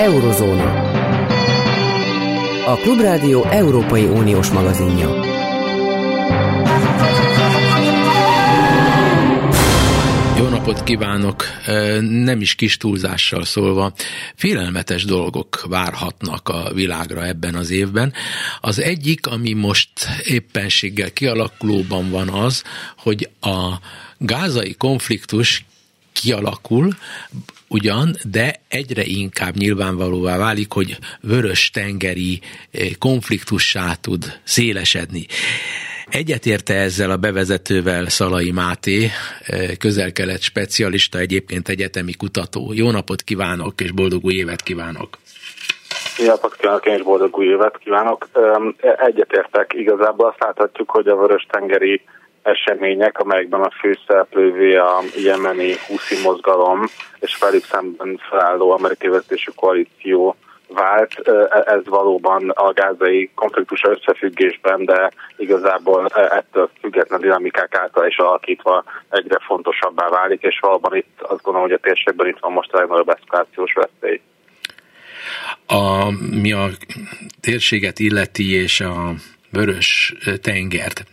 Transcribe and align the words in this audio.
Eurozóna. 0.00 0.90
A 2.66 2.74
Klubrádió 2.76 3.44
Európai 3.44 4.04
Uniós 4.04 4.50
magazinja. 4.50 5.08
Jó 10.36 10.48
napot 10.48 10.82
kívánok! 10.82 11.44
Nem 12.00 12.40
is 12.40 12.54
kis 12.54 12.76
túlzással 12.76 13.44
szólva, 13.44 13.92
félelmetes 14.34 15.04
dolgok 15.04 15.64
várhatnak 15.68 16.48
a 16.48 16.70
világra 16.74 17.26
ebben 17.26 17.54
az 17.54 17.70
évben. 17.70 18.12
Az 18.60 18.80
egyik, 18.80 19.26
ami 19.26 19.52
most 19.52 19.90
éppenséggel 20.24 21.12
kialakulóban 21.12 22.10
van 22.10 22.28
az, 22.28 22.62
hogy 22.96 23.28
a 23.40 23.74
gázai 24.18 24.74
konfliktus 24.74 25.64
kialakul, 26.12 26.96
ugyan, 27.70 28.14
de 28.30 28.54
egyre 28.68 29.02
inkább 29.04 29.54
nyilvánvalóvá 29.56 30.38
válik, 30.38 30.72
hogy 30.72 30.98
vörös 31.22 31.70
tengeri 31.70 32.40
eh, 32.72 32.88
konfliktussá 32.98 33.94
tud 34.00 34.24
szélesedni. 34.44 35.26
Egyetérte 36.08 36.74
ezzel 36.74 37.10
a 37.10 37.16
bevezetővel 37.16 38.08
Szalai 38.08 38.50
Máté, 38.50 39.04
eh, 39.04 39.68
közel-kelet 39.78 40.40
specialista, 40.40 41.18
egyébként 41.18 41.68
egyetemi 41.68 42.14
kutató. 42.14 42.72
Jó 42.72 42.90
napot 42.90 43.22
kívánok, 43.22 43.80
és 43.80 43.90
boldog 43.92 44.24
új 44.24 44.34
évet 44.34 44.62
kívánok! 44.62 45.18
Jó 46.18 46.26
napot 46.26 46.56
kívánok, 46.56 46.86
én 46.86 46.94
is 46.94 47.02
boldog 47.02 47.36
új 47.36 47.46
évet 47.46 47.78
kívánok! 47.78 48.28
Egyetértek, 49.06 49.72
igazából 49.74 50.28
azt 50.28 50.40
láthatjuk, 50.40 50.90
hogy 50.90 51.08
a 51.08 51.16
vörös-tengeri 51.16 52.02
események, 52.42 53.18
amelyekben 53.18 53.60
a 53.60 53.70
főszereplővé 53.70 54.76
a 54.76 55.00
jemeni 55.16 55.72
húszi 55.86 56.22
mozgalom 56.22 56.84
és 57.20 57.38
velük 57.40 57.64
szemben 57.64 58.20
felálló 58.28 58.70
amerikai 58.70 59.08
vezetésű 59.08 59.50
koalíció 59.54 60.36
vált. 60.74 61.28
Ez 61.66 61.84
valóban 61.84 62.48
a 62.48 62.72
gázai 62.72 63.30
konfliktus 63.34 63.82
összefüggésben, 63.82 64.84
de 64.84 65.10
igazából 65.36 66.06
ettől 66.06 66.70
független 66.80 67.20
dinamikák 67.20 67.74
által 67.74 68.06
is 68.06 68.16
alakítva 68.16 68.84
egyre 69.10 69.38
fontosabbá 69.46 70.08
válik, 70.08 70.42
és 70.42 70.58
valóban 70.60 70.96
itt 70.96 71.20
azt 71.20 71.42
gondolom, 71.42 71.68
hogy 71.68 71.78
a 71.82 71.88
térségben 71.88 72.26
itt 72.26 72.38
van 72.40 72.52
most 72.52 72.72
a 72.72 72.78
legnagyobb 72.78 73.08
eszkalációs 73.08 73.72
veszély. 73.72 74.20
A, 75.66 76.10
mi 76.40 76.52
a 76.52 76.66
térséget 77.40 77.98
illeti 77.98 78.54
és 78.54 78.80
a 78.80 79.12
vörös 79.52 80.14
tengert 80.42 81.04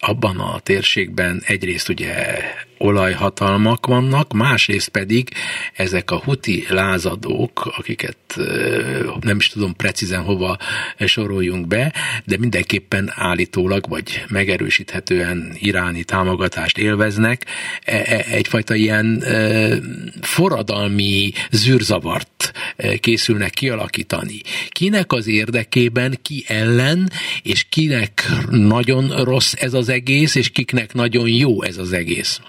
abban 0.00 0.38
a 0.38 0.58
térségben 0.58 1.42
egyrészt 1.46 1.88
ugye 1.88 2.38
olajhatalmak 2.78 3.86
vannak, 3.86 4.32
másrészt 4.32 4.88
pedig 4.88 5.28
ezek 5.74 6.10
a 6.10 6.20
huti 6.24 6.64
lázadók, 6.68 7.72
akiket 7.76 8.16
nem 9.20 9.36
is 9.36 9.48
tudom 9.48 9.76
precízen 9.76 10.22
hova 10.22 10.58
soroljunk 10.98 11.66
be, 11.66 11.92
de 12.24 12.38
mindenképpen 12.38 13.12
állítólag, 13.14 13.88
vagy 13.88 14.24
megerősíthetően 14.28 15.52
iráni 15.58 16.04
támogatást 16.04 16.78
élveznek, 16.78 17.46
e, 17.84 17.94
e, 17.96 18.24
egyfajta 18.30 18.74
ilyen 18.74 19.24
forradalmi 20.20 21.32
zűrzavart 21.50 22.39
készülnek 23.00 23.50
kialakítani. 23.50 24.40
Kinek 24.68 25.12
az 25.12 25.28
érdekében, 25.28 26.14
ki 26.22 26.44
ellen, 26.48 27.08
és 27.42 27.68
kinek 27.68 28.12
nagyon 28.50 29.24
rossz 29.24 29.52
ez 29.58 29.74
az 29.74 29.88
egész, 29.88 30.34
és 30.34 30.50
kiknek 30.50 30.94
nagyon 30.94 31.28
jó 31.28 31.62
ez 31.62 31.78
az 31.78 31.92
egész? 31.92 32.40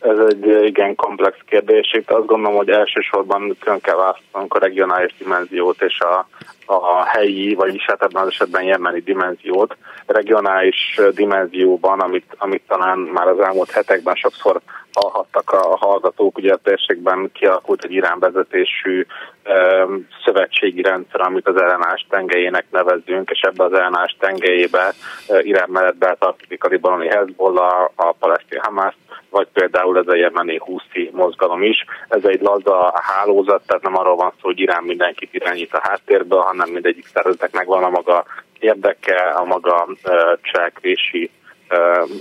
Ez 0.00 0.18
egy 0.28 0.66
igen 0.66 0.94
komplex 0.94 1.36
kérdés. 1.46 1.92
Itt 1.92 2.10
azt 2.10 2.26
gondolom, 2.26 2.56
hogy 2.56 2.68
elsősorban 2.68 3.56
külön 3.60 3.80
kell 3.80 3.96
választanunk 3.96 4.54
a 4.54 4.58
regionális 4.58 5.14
dimenziót 5.18 5.82
és 5.82 6.00
a, 6.00 6.28
a 6.70 7.04
helyi, 7.04 7.54
vagyis 7.54 7.84
hát 7.86 8.02
ebben 8.02 8.22
az 8.22 8.28
esetben 8.28 8.62
jemeni 8.62 9.00
dimenziót. 9.00 9.76
Regionális 10.06 11.00
dimenzióban, 11.10 12.00
amit, 12.00 12.34
amit 12.38 12.62
talán 12.68 12.98
már 12.98 13.28
az 13.28 13.40
elmúlt 13.40 13.70
hetekben 13.70 14.14
sokszor 14.14 14.60
hallhattak 14.92 15.50
a 15.50 15.76
hallgatók, 15.76 16.38
ugye 16.38 16.52
a 16.52 16.60
térségben 16.62 17.30
kialakult 17.32 17.84
egy 17.84 17.92
Irán 17.92 18.18
vezetésű 18.18 19.06
szövetségi 20.24 20.82
rendszer, 20.82 21.20
amit 21.20 21.48
az 21.48 21.56
ellenállás 21.56 22.06
tengelyének 22.08 22.64
nevezünk, 22.70 23.30
és 23.30 23.40
ebbe 23.40 23.64
az 23.64 23.72
ellenállás 23.72 24.16
tengelyébe 24.18 24.92
Irán 25.40 25.68
mellett 25.70 25.96
betartozik 25.96 26.64
a 26.64 26.68
libanoni 26.68 27.08
Hezbollah, 27.08 27.88
a 27.94 28.12
palesztin 28.12 28.60
Hamas, 28.62 28.94
vagy 29.30 29.48
például 29.52 29.98
ez 29.98 30.06
a 30.06 30.16
jemeni 30.16 30.60
húszi 30.64 31.10
mozgalom 31.12 31.62
is. 31.62 31.84
Ez 32.08 32.24
egy 32.24 32.40
laza 32.40 32.92
hálózat, 33.02 33.62
tehát 33.66 33.82
nem 33.82 33.98
arról 33.98 34.16
van 34.16 34.30
szó, 34.30 34.40
hogy 34.40 34.60
Irán 34.60 34.82
mindenkit 34.82 35.34
irányít 35.34 35.74
a 35.74 35.80
háttérből, 35.82 36.40
hanem 36.40 36.57
mindegyik 36.66 37.06
szervezetnek 37.06 37.52
megvan 37.52 37.84
a 37.84 37.88
maga 37.88 38.24
érdeke, 38.58 39.16
a 39.16 39.44
maga 39.44 39.86
cselekvési 40.42 41.30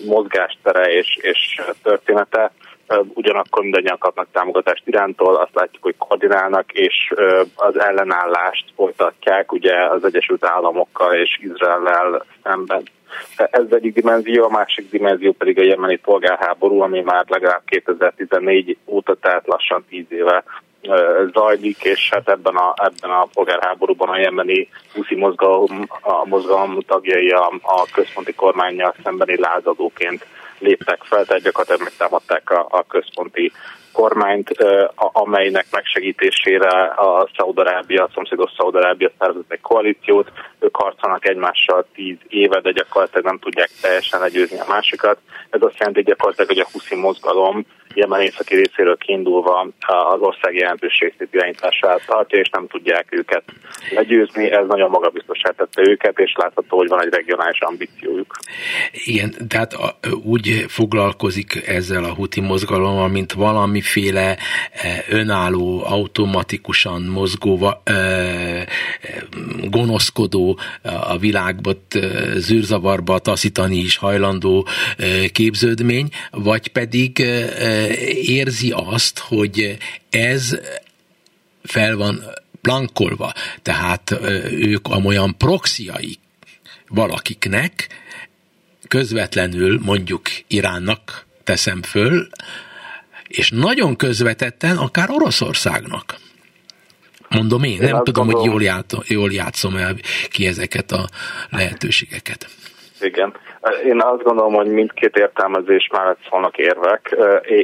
mozgástere 0.06 0.92
és, 0.92 1.18
és 1.22 1.62
története 1.84 2.52
ugyanakkor 3.14 3.64
mindannyian 3.64 3.98
kapnak 3.98 4.28
támogatást 4.32 4.88
Irántól, 4.88 5.36
azt 5.36 5.56
látjuk, 5.56 5.84
hogy 5.84 5.96
koordinálnak, 5.98 6.72
és 6.72 7.14
az 7.56 7.80
ellenállást 7.80 8.66
folytatják 8.76 9.52
ugye 9.52 9.86
az 9.86 10.06
Egyesült 10.06 10.46
Államokkal 10.46 11.14
és 11.14 11.40
Izraellel 11.42 12.26
szemben. 12.44 12.84
Ez 13.36 13.64
egyik 13.70 13.94
dimenzió, 13.94 14.44
a 14.44 14.50
másik 14.50 14.90
dimenzió 14.90 15.32
pedig 15.32 15.60
a 15.60 15.64
jemeni 15.64 15.96
polgárháború, 15.96 16.82
ami 16.82 17.02
már 17.02 17.26
legalább 17.28 17.62
2014 17.66 18.78
óta, 18.86 19.16
tehát 19.16 19.48
lassan 19.48 19.86
10 19.90 20.06
éve 20.10 20.44
zajlik, 21.34 21.84
és 21.84 22.10
hát 22.10 22.30
ebben 22.30 22.56
a, 22.56 22.74
ebben 22.76 23.12
a 23.12 23.28
polgárháborúban 23.34 24.10
a 24.10 24.18
jemeni 24.18 24.70
úszi 24.96 25.16
mozgalom, 25.16 25.88
a 26.02 26.26
mozgalom 26.26 26.80
tagjai 26.88 27.30
a, 27.30 27.54
a 27.62 27.86
központi 27.94 28.34
kormányjal 28.34 28.96
szembeni 29.04 29.40
lázadóként 29.40 30.26
léptek 30.60 31.04
fel, 31.04 31.26
tehát 31.26 31.44
gyakorlatilag 31.44 31.82
megtámadták 31.82 32.50
a, 32.50 32.68
a 32.70 32.86
központi 32.88 33.52
kormányt, 33.98 34.50
amelynek 34.96 35.66
megsegítésére 35.72 36.70
a 36.84 37.30
Szaudarábia, 37.38 38.04
a 38.04 38.10
szomszédos 38.14 38.52
Szaudarábia 38.58 39.12
szervezett 39.18 39.52
egy 39.52 39.62
koalíciót. 39.62 40.32
Ők 40.60 40.76
harcolnak 40.76 41.28
egymással 41.28 41.86
tíz 41.94 42.18
éve, 42.28 42.62
de 42.62 42.72
gyakorlatilag 42.72 43.26
nem 43.26 43.40
tudják 43.40 43.70
teljesen 43.82 44.20
legyőzni 44.20 44.60
a 44.60 44.66
másikat. 44.68 45.18
Ez 45.50 45.62
azt 45.62 45.80
jelenti 45.80 46.02
gyakorlatilag, 46.04 46.50
hogy 46.50 46.60
a 46.60 46.70
Huszi 46.72 46.96
mozgalom 46.96 47.66
Jemen 47.94 48.22
északi 48.22 48.56
részéről 48.56 48.98
kiindulva 48.98 49.68
az 49.88 50.20
ország 50.20 50.56
jelentőségét 50.56 51.28
irányítását 51.32 52.02
tartja, 52.06 52.40
és 52.40 52.50
nem 52.50 52.68
tudják 52.68 53.06
őket 53.10 53.44
legyőzni. 53.90 54.52
Ez 54.52 54.68
nagyon 54.68 54.90
magabiztosá 54.90 55.50
tette 55.50 55.82
őket, 55.82 56.20
és 56.20 56.34
látható, 56.36 56.78
hogy 56.78 56.88
van 56.88 57.02
egy 57.02 57.14
regionális 57.14 57.60
ambíciójuk. 57.60 58.36
Igen, 58.92 59.34
tehát 59.48 59.78
úgy 60.24 60.66
foglalkozik 60.68 61.68
ezzel 61.68 62.04
a 62.04 62.14
huti 62.14 62.42
mozgalommal, 62.42 63.08
mint 63.08 63.34
valamiféle 63.94 64.38
önálló, 65.10 65.84
automatikusan 65.86 67.02
mozgó, 67.02 67.74
gonoszkodó, 69.64 70.60
a 70.82 71.18
világban 71.18 71.78
zűrzavarba 72.36 73.20
taszítani 73.20 73.78
is 73.78 73.98
hajlandó 73.98 74.68
képződmény, 75.32 76.10
vagy 76.32 76.68
pedig 76.68 77.20
érzi 78.22 78.72
azt, 78.76 79.20
hogy 79.20 79.78
ez 80.10 80.58
fel 81.64 81.96
van 81.96 82.24
plankolva, 82.62 83.34
tehát 83.62 84.16
ők 84.52 84.88
amolyan 84.88 85.38
proxiai 85.38 86.18
valakiknek, 86.88 87.88
közvetlenül 88.88 89.80
mondjuk 89.84 90.30
Iránnak 90.48 91.26
teszem 91.44 91.82
föl, 91.82 92.28
és 93.28 93.50
nagyon 93.50 93.96
közvetetten 93.96 94.78
akár 94.78 95.10
Oroszországnak. 95.10 96.16
Mondom 97.30 97.64
én, 97.64 97.72
én 97.72 97.78
nem 97.80 98.04
tudom, 98.04 98.26
gondolom, 98.26 98.42
hogy 98.42 98.50
jól, 98.52 98.62
játszom, 98.62 99.00
jól 99.08 99.32
játszom 99.32 99.76
el 99.76 99.96
ki 100.30 100.46
ezeket 100.46 100.92
a 100.92 101.08
lehetőségeket. 101.50 102.48
Igen. 103.02 103.34
Én 103.86 104.02
azt 104.02 104.24
gondolom, 104.24 104.54
hogy 104.54 104.68
mindkét 104.68 105.16
értelmezés 105.16 105.90
mellett 105.92 106.20
szólnak 106.30 106.58
érvek. 106.58 107.16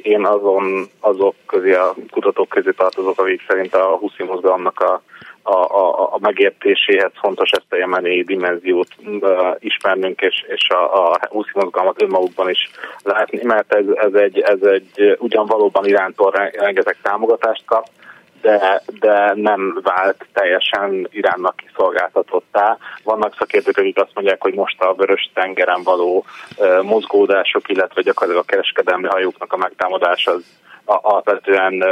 Én 0.01 0.25
azon 0.25 0.89
azok 1.00 1.36
közé, 1.45 1.74
a 1.74 1.95
kutatók 2.12 2.50
közé 2.50 2.71
tartozok, 2.71 3.19
akik 3.19 3.42
szerint 3.48 3.75
a 3.75 3.98
huszi 3.98 4.24
mozgalomnak 4.24 4.80
a, 4.80 5.01
a, 5.44 5.56
a, 5.56 6.13
a 6.13 6.18
megértéséhez 6.19 7.12
fontos 7.13 7.50
ezt 7.51 7.74
a 7.74 7.75
jemeni 7.75 8.24
dimenziót 8.24 8.88
uh, 9.06 9.56
ismernünk, 9.60 10.22
és, 10.22 10.45
és 10.48 10.69
a, 10.69 11.12
a 11.12 11.19
huszi 11.30 11.51
mozgalmat 11.54 12.01
önmagukban 12.01 12.50
is 12.50 12.72
látni, 13.04 13.40
mert 13.44 13.74
ez, 13.74 13.86
ez, 13.95 14.13
egy, 14.13 14.40
ez 14.40 14.62
egy 14.62 15.18
ugyan 15.19 15.45
valóban 15.45 15.86
Irántól 15.86 16.31
rengeteg 16.51 16.98
támogatást 17.01 17.63
kap, 17.66 17.86
de, 18.44 18.81
de 19.00 19.34
nem 19.36 19.80
vált 19.84 20.25
teljesen 20.34 21.07
Iránnak 21.12 21.56
kiszolgáltatottá. 21.56 22.78
Vannak 23.04 23.36
szakértők, 23.38 23.78
akik 23.78 23.98
azt 23.98 24.12
mondják, 24.13 24.42
hogy 24.42 24.54
most 24.54 24.81
a 24.81 24.94
vörös 24.94 25.31
tengeren 25.34 25.84
való 25.84 26.25
mozgódások, 26.81 27.69
illetve 27.69 28.01
gyakorlatilag 28.01 28.45
a 28.48 28.51
kereskedelmi 28.51 29.07
hajóknak 29.07 29.54
a 29.54 29.57
megtámadás 29.57 30.28
az 30.28 30.44
alapvetően 30.85 31.83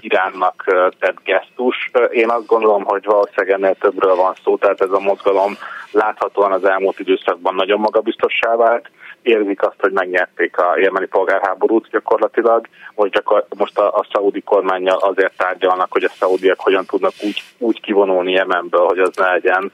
Iránnak 0.00 0.64
tett 0.98 1.16
gesztus. 1.24 1.90
Én 2.10 2.30
azt 2.30 2.46
gondolom, 2.46 2.84
hogy 2.84 3.04
valószínűleg 3.04 3.60
ennél 3.60 3.74
többről 3.74 4.14
van 4.14 4.34
szó, 4.44 4.56
tehát 4.56 4.80
ez 4.80 4.90
a 4.90 5.00
mozgalom 5.00 5.56
láthatóan 5.90 6.52
az 6.52 6.64
elmúlt 6.64 6.98
időszakban 6.98 7.54
nagyon 7.54 7.80
magabiztossá 7.80 8.56
vált, 8.56 8.90
érzik 9.22 9.62
azt, 9.62 9.80
hogy 9.80 9.92
megnyerték 9.92 10.58
a 10.58 10.78
jemeni 10.78 11.06
polgárháborút 11.06 11.88
gyakorlatilag, 11.90 12.66
most, 12.94 13.12
gyakor, 13.12 13.46
most 13.56 13.78
a, 13.78 13.94
a 13.94 14.06
szaudi 14.12 14.40
kormányjal 14.40 14.98
azért 14.98 15.36
tárgyalnak, 15.36 15.92
hogy 15.92 16.04
a 16.04 16.08
szaudiak 16.08 16.60
hogyan 16.60 16.84
tudnak 16.84 17.12
úgy, 17.22 17.42
úgy 17.58 17.80
kivonulni 17.80 18.32
Jemenből, 18.32 18.86
hogy 18.86 18.98
az 18.98 19.16
ne 19.16 19.30
legyen 19.30 19.72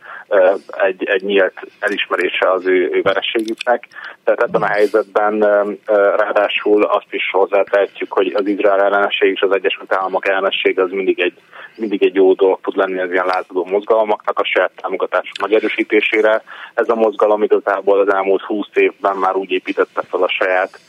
egy, 0.67 1.05
egy 1.05 1.23
nyílt 1.23 1.55
elismerése 1.81 2.51
az 2.51 2.67
ő, 2.67 2.91
ő 2.93 3.03
vereségüknek. 3.03 3.89
Tehát 4.25 4.43
ebben 4.43 4.63
a 4.63 4.67
helyzetben 4.67 5.39
ráadásul 6.17 6.83
azt 6.83 7.11
is 7.13 7.31
hozzátehetjük, 7.31 8.13
hogy 8.13 8.33
az 8.35 8.47
Izrael 8.47 8.81
ellenesség 8.81 9.31
és 9.31 9.41
az 9.41 9.55
Egyesült 9.55 9.95
Államok 9.95 10.29
ellenesség 10.29 10.81
az 10.81 10.91
mindig 10.91 11.21
egy, 11.21 11.35
mindig 11.77 12.03
egy 12.03 12.15
jó 12.15 12.33
dolog 12.33 12.61
tud 12.61 12.77
lenni 12.77 13.01
az 13.01 13.11
ilyen 13.11 13.27
lázadó 13.27 13.65
mozgalmaknak 13.65 14.39
a 14.39 14.45
saját 14.45 14.73
támogatások 14.81 15.39
megerősítésére. 15.41 16.43
Ez 16.75 16.89
a 16.89 16.95
mozgalom 16.95 17.43
igazából 17.43 18.01
az 18.01 18.13
elmúlt 18.13 18.43
20 18.43 18.67
évben 18.75 19.17
már 19.17 19.36
úgy 19.37 19.51
építette 19.51 20.03
fel 20.03 20.23
a 20.23 20.29
saját 20.29 20.81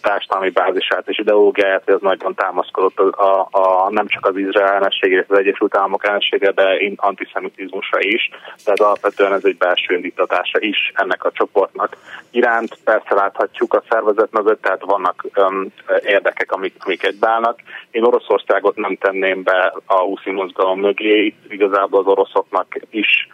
társadalmi 0.00 0.50
bázisát 0.50 1.08
és 1.08 1.18
ideológiáját, 1.18 1.82
hogy 1.84 1.94
ez 1.94 2.00
nagyon 2.00 2.34
támaszkodott 2.34 2.98
a, 2.98 3.24
a, 3.24 3.48
a, 3.50 3.90
nem 3.90 4.06
csak 4.06 4.26
az 4.26 4.36
Izrael 4.36 4.72
ellenségére, 4.72 5.24
az 5.28 5.38
Egyesült 5.38 5.76
Államok 5.76 6.06
ellensége, 6.06 6.50
de 6.50 6.92
antiszemitizmusra 6.96 8.00
is. 8.00 8.30
Tehát 8.64 8.80
alapvetően 8.80 9.32
ez 9.32 9.44
egy 9.44 9.56
belső 9.56 9.94
indítatása 9.94 10.60
is 10.60 10.92
ennek 10.94 11.24
a 11.24 11.32
csoportnak 11.32 11.96
iránt. 12.30 12.78
Persze 12.84 13.14
láthatjuk 13.14 13.74
a 13.74 13.82
szervezet 13.88 14.32
mögött, 14.32 14.62
tehát 14.62 14.84
vannak 14.84 15.26
um, 15.36 15.66
érdekek, 16.04 16.52
amik, 16.52 16.74
amik 16.78 17.04
egybeállnak. 17.04 17.58
Én 17.90 18.04
Oroszországot 18.04 18.76
nem 18.76 18.96
tenném 18.96 19.42
be 19.42 19.74
a 19.86 20.02
úszi 20.02 20.30
mozgalom 20.30 20.80
mögé, 20.80 21.34
igazából 21.48 22.00
az 22.00 22.06
oroszoknak 22.06 22.76
is 22.90 23.28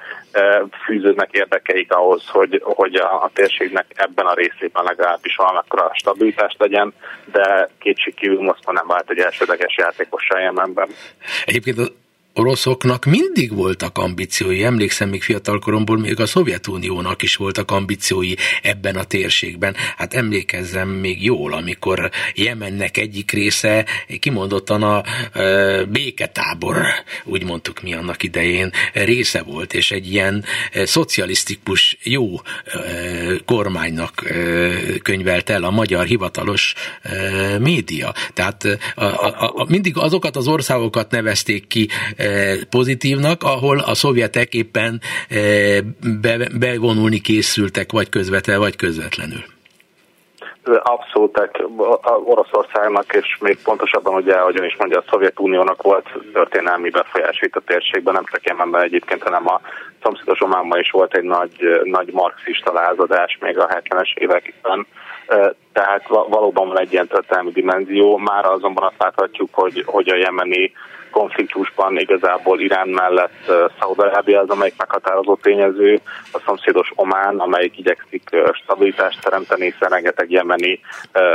fűződnek 0.84 1.32
érdekeik 1.32 1.92
ahhoz, 1.92 2.28
hogy, 2.28 2.62
hogy 2.64 2.94
a, 2.94 3.22
a 3.22 3.30
térségnek 3.32 3.86
ebben 3.94 4.26
a 4.26 4.34
részében 4.58 4.84
legalábbis 4.84 5.36
valamikor 5.36 5.90
stabilitást 5.94 6.58
legyen, 6.58 6.92
de 7.32 7.68
kétségkívül 7.78 8.42
Moszkva 8.42 8.72
nem 8.72 8.86
vált 8.86 9.10
egy 9.10 9.18
elsődleges 9.18 9.76
játékossá 9.76 10.38
Jemenben. 10.38 10.88
Egyébként 11.44 11.92
oroszoknak 12.36 13.04
mindig 13.04 13.54
voltak 13.54 13.98
ambíciói. 13.98 14.64
Emlékszem 14.64 15.08
még 15.08 15.22
fiatalkoromból, 15.22 15.98
még 15.98 16.20
a 16.20 16.26
Szovjetuniónak 16.26 17.22
is 17.22 17.36
voltak 17.36 17.70
ambíciói 17.70 18.34
ebben 18.62 18.96
a 18.96 19.04
térségben. 19.04 19.76
Hát 19.96 20.14
emlékezzem 20.14 20.88
még 20.88 21.24
jól, 21.24 21.52
amikor 21.52 22.10
Jemennek 22.34 22.96
egyik 22.96 23.30
része 23.30 23.86
kimondottan 24.20 24.82
a 24.82 25.02
e, 25.32 25.84
béketábor, 25.84 26.76
úgy 27.24 27.44
mondtuk 27.44 27.82
mi 27.82 27.94
annak 27.94 28.22
idején, 28.22 28.72
része 28.92 29.42
volt, 29.42 29.74
és 29.74 29.90
egy 29.90 30.12
ilyen 30.12 30.44
szocialisztikus 30.84 31.98
jó 32.02 32.34
e, 32.34 32.40
kormánynak 33.44 34.30
e, 34.30 34.34
könyvelt 35.02 35.50
el 35.50 35.64
a 35.64 35.70
magyar 35.70 36.06
hivatalos 36.06 36.74
e, 37.02 37.58
média. 37.58 38.14
Tehát 38.32 38.64
a, 38.94 39.04
a, 39.04 39.52
a, 39.54 39.66
mindig 39.68 39.96
azokat 39.96 40.36
az 40.36 40.46
országokat 40.46 41.10
nevezték 41.10 41.66
ki 41.66 41.88
e, 42.16 42.25
pozitívnak, 42.70 43.42
ahol 43.42 43.78
a 43.78 43.94
szovjetek 43.94 44.54
éppen 44.54 45.00
be, 46.20 46.36
bevonulni 46.58 47.20
készültek, 47.20 47.92
vagy 47.92 48.08
közvetve, 48.08 48.58
vagy 48.58 48.76
közvetlenül. 48.76 49.44
Abszolút, 50.82 51.50
Oroszországnak, 52.24 53.14
és 53.14 53.36
még 53.40 53.58
pontosabban 53.62 54.14
ugye, 54.14 54.34
ahogyan 54.34 54.64
is 54.64 54.76
mondja, 54.76 54.98
a 54.98 55.04
Szovjetuniónak 55.10 55.82
volt 55.82 56.08
történelmi 56.32 56.90
befolyás 56.90 57.40
itt 57.40 57.56
a 57.56 57.62
térségben, 57.66 58.14
nem 58.14 58.24
csak 58.30 58.44
Jemenben 58.44 58.82
egyébként, 58.82 59.22
hanem 59.22 59.48
a 59.48 59.60
szomszédos 60.02 60.40
Ománban 60.40 60.78
is 60.80 60.90
volt 60.90 61.14
egy 61.14 61.24
nagy, 61.24 61.80
nagy 61.82 62.12
marxista 62.12 62.72
lázadás 62.72 63.38
még 63.40 63.58
a 63.58 63.68
70-es 63.68 64.14
években. 64.14 64.86
Tehát 65.72 66.08
valóban 66.08 66.68
van 66.68 66.80
egy 66.80 66.92
ilyen 66.92 67.06
történelmi 67.06 67.50
dimenzió, 67.50 68.16
már 68.16 68.44
azonban 68.44 68.84
azt 68.84 68.98
láthatjuk, 69.02 69.48
hogy, 69.52 69.82
hogy 69.86 70.08
a 70.08 70.16
jemeni 70.16 70.72
konfliktusban 71.18 71.98
igazából 71.98 72.60
Irán 72.60 72.88
mellett 72.88 73.52
Szaudarábia 73.80 74.40
az, 74.40 74.48
amelyik 74.48 74.74
meghatározó 74.78 75.34
tényező, 75.34 76.00
a 76.32 76.42
szomszédos 76.46 76.92
Omán, 76.94 77.38
amelyik 77.38 77.78
igyekszik 77.78 78.30
stabilitást 78.52 79.22
teremteni, 79.22 79.64
hiszen 79.64 79.88
rengeteg 79.88 80.30
jemeni 80.30 80.80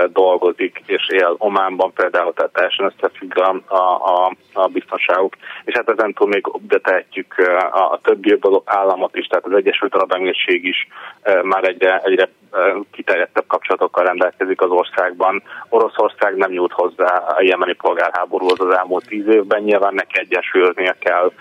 dolgozik, 0.08 0.82
és 0.86 1.08
él 1.10 1.36
Ománban 1.38 1.94
például, 1.94 2.34
tehát 2.34 2.54
teljesen 2.54 2.86
összefügg 2.86 3.38
a, 3.38 3.50
a, 3.68 4.36
a 4.54 4.68
biztonságuk. 4.68 5.34
És 5.66 5.74
hát 5.76 5.90
ezen 5.90 6.14
túl 6.14 6.28
még 6.28 6.46
tehetjük 6.82 7.36
a, 7.72 7.92
a 7.92 8.00
többi 8.04 8.40
államot 8.66 9.16
is, 9.16 9.28
tehát 9.28 9.46
az 9.46 9.54
Egyesült 9.54 9.96
Arab 9.96 10.12
Emírség 10.12 10.66
is 10.66 10.88
már 11.44 11.64
egyre, 11.64 12.02
egyre 12.04 12.30
kiterjedtebb 12.92 13.48
kapcsolatokkal 13.48 14.06
rendelkezik 14.06 14.62
az 14.62 14.70
országban. 14.70 15.44
Oroszország 15.70 16.36
nem 16.36 16.52
nyújt 16.52 16.72
hozzá 16.72 17.16
a 17.16 17.42
jemeni 17.42 17.74
polgárháborúhoz 17.74 18.60
az 18.60 18.76
elmúlt 18.76 19.08
tíz 19.08 19.28
évben, 19.28 19.64
nyilván 19.72 19.94
neki 19.94 20.20
egyensúlyoznia 20.20 20.96
kell 21.00 21.32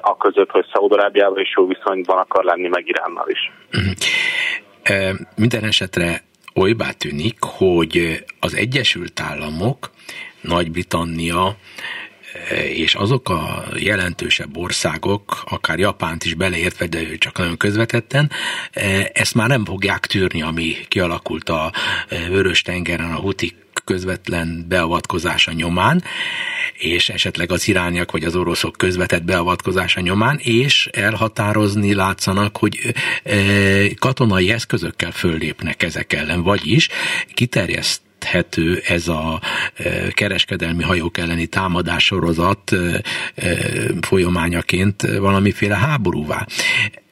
a 0.00 0.16
között, 0.16 0.50
hogy 0.50 0.66
Szaudarábiával 0.72 1.40
is 1.40 1.52
jó 1.56 1.66
viszonyban 1.66 2.18
akar 2.18 2.44
lenni, 2.44 2.68
meg 2.68 2.88
Iránnal 2.88 3.28
is. 3.28 3.52
Minden 5.44 5.64
esetre 5.64 6.22
olybá 6.54 6.90
tűnik, 6.90 7.36
hogy 7.40 8.24
az 8.40 8.54
Egyesült 8.54 9.20
Államok, 9.20 9.90
Nagy-Britannia 10.40 11.56
és 12.68 12.94
azok 12.94 13.28
a 13.28 13.64
jelentősebb 13.76 14.56
országok, 14.56 15.42
akár 15.50 15.78
Japánt 15.78 16.24
is 16.24 16.34
beleértve, 16.34 16.86
de 16.86 17.00
ő 17.00 17.16
csak 17.16 17.38
nagyon 17.38 17.56
közvetetten, 17.56 18.30
ezt 19.12 19.34
már 19.34 19.48
nem 19.48 19.64
fogják 19.64 20.06
tűrni, 20.06 20.42
ami 20.42 20.74
kialakult 20.88 21.48
a 21.48 21.72
Vörös 22.28 22.62
tengeren, 22.62 23.12
a 23.12 23.20
hutik 23.20 23.63
közvetlen 23.84 24.64
beavatkozása 24.68 25.52
nyomán, 25.52 26.02
és 26.74 27.08
esetleg 27.08 27.52
az 27.52 27.68
irániak 27.68 28.12
vagy 28.12 28.24
az 28.24 28.36
oroszok 28.36 28.76
közvetett 28.76 29.24
beavatkozása 29.24 30.00
nyomán, 30.00 30.38
és 30.42 30.88
elhatározni 30.92 31.94
látszanak, 31.94 32.56
hogy 32.56 32.94
katonai 33.98 34.50
eszközökkel 34.50 35.10
föllépnek 35.10 35.82
ezek 35.82 36.12
ellen, 36.12 36.42
vagyis 36.42 36.88
kiterjeszt 37.34 38.02
tekinthető 38.24 38.82
ez 38.86 39.08
a 39.08 39.40
kereskedelmi 40.10 40.82
hajók 40.82 41.18
elleni 41.18 41.46
támadássorozat 41.46 42.72
e, 42.72 43.02
e, 43.34 43.56
folyamányaként 44.00 45.02
valamiféle 45.02 45.76
háborúvá 45.76 46.46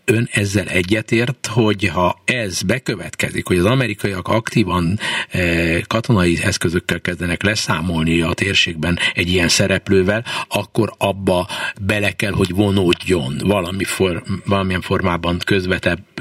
ön 0.05 0.29
ezzel 0.33 0.67
egyetért, 0.67 1.47
hogy 1.47 1.89
ha 1.89 2.23
ez 2.25 2.63
bekövetkezik, 2.63 3.47
hogy 3.47 3.59
az 3.59 3.65
amerikaiak 3.65 4.29
aktívan 4.29 4.99
katonai 5.87 6.39
eszközökkel 6.43 7.01
kezdenek 7.01 7.43
leszámolni 7.43 8.21
a 8.21 8.33
térségben 8.33 8.99
egy 9.15 9.29
ilyen 9.29 9.49
szereplővel, 9.49 10.25
akkor 10.49 10.93
abba 10.99 11.49
bele 11.81 12.11
kell, 12.11 12.33
hogy 12.33 12.51
vonódjon 12.55 13.37
valami 13.45 13.85
for, 13.85 14.23
valamilyen 14.45 14.81
formában 14.81 15.39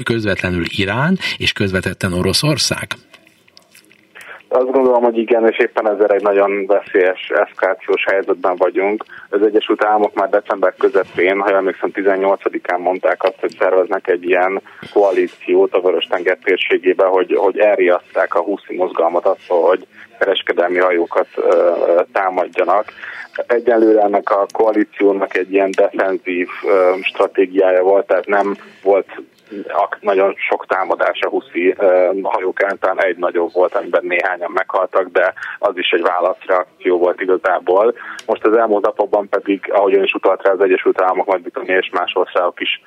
közvetlenül 0.04 0.64
Irán 0.68 1.18
és 1.36 1.52
közvetetten 1.52 2.12
Oroszország? 2.12 2.96
Azt 4.52 4.70
gondolom, 4.70 5.02
hogy 5.02 5.18
igen, 5.18 5.48
és 5.48 5.58
éppen 5.58 5.88
ezzel 5.88 6.08
egy 6.08 6.22
nagyon 6.22 6.66
veszélyes 6.66 7.30
eszkalációs 7.34 8.04
helyzetben 8.10 8.56
vagyunk. 8.56 9.04
Az 9.30 9.42
Egyesült 9.42 9.84
Államok 9.84 10.14
már 10.14 10.28
december 10.28 10.74
közepén, 10.78 11.40
ha 11.40 11.54
emlékszem 11.56 11.90
18-án 11.94 12.78
mondták 12.78 13.22
azt, 13.22 13.40
hogy 13.40 13.54
szerveznek 13.58 14.08
egy 14.08 14.24
ilyen 14.24 14.60
koalíciót 14.92 15.74
a 15.74 15.80
Vörös-tenger 15.80 16.38
térségébe, 16.44 17.04
hogy, 17.04 17.34
hogy 17.36 17.58
elriaszták 17.58 18.34
a 18.34 18.42
húszi 18.42 18.76
mozgalmat 18.76 19.26
attól, 19.26 19.68
hogy 19.68 19.86
kereskedelmi 20.18 20.78
hajókat 20.78 21.28
ö, 21.34 22.00
támadjanak. 22.12 22.84
Egyelőre 23.46 24.00
ennek 24.00 24.30
a 24.30 24.46
koalíciónak 24.52 25.36
egy 25.36 25.52
ilyen 25.52 25.70
defenzív 25.76 26.48
ö, 26.66 26.92
stratégiája 27.02 27.82
volt, 27.82 28.06
tehát 28.06 28.26
nem 28.26 28.56
volt 28.82 29.06
nagyon 30.00 30.34
sok 30.36 30.66
támadás 30.66 31.20
a 31.20 31.28
huszi 31.28 31.74
hajók 32.22 32.62
ellen, 32.62 33.02
egy 33.04 33.16
nagyobb 33.16 33.52
volt, 33.52 33.74
amiben 33.74 34.04
néhányan 34.04 34.50
meghaltak, 34.50 35.08
de 35.08 35.32
az 35.58 35.76
is 35.76 35.90
egy 35.90 36.02
válaszreakció 36.02 36.98
volt 36.98 37.20
igazából. 37.20 37.94
Most 38.26 38.44
az 38.44 38.56
elmúlt 38.56 38.84
napokban 38.84 39.28
pedig, 39.28 39.70
ahogyan 39.72 40.02
is 40.02 40.14
utalt 40.14 40.42
rá 40.42 40.52
az 40.52 40.60
Egyesült 40.60 41.00
Államok, 41.00 41.26
Nagy-Britannia 41.26 41.78
és 41.78 41.90
más 41.92 42.14
országok 42.14 42.60
is 42.60 42.82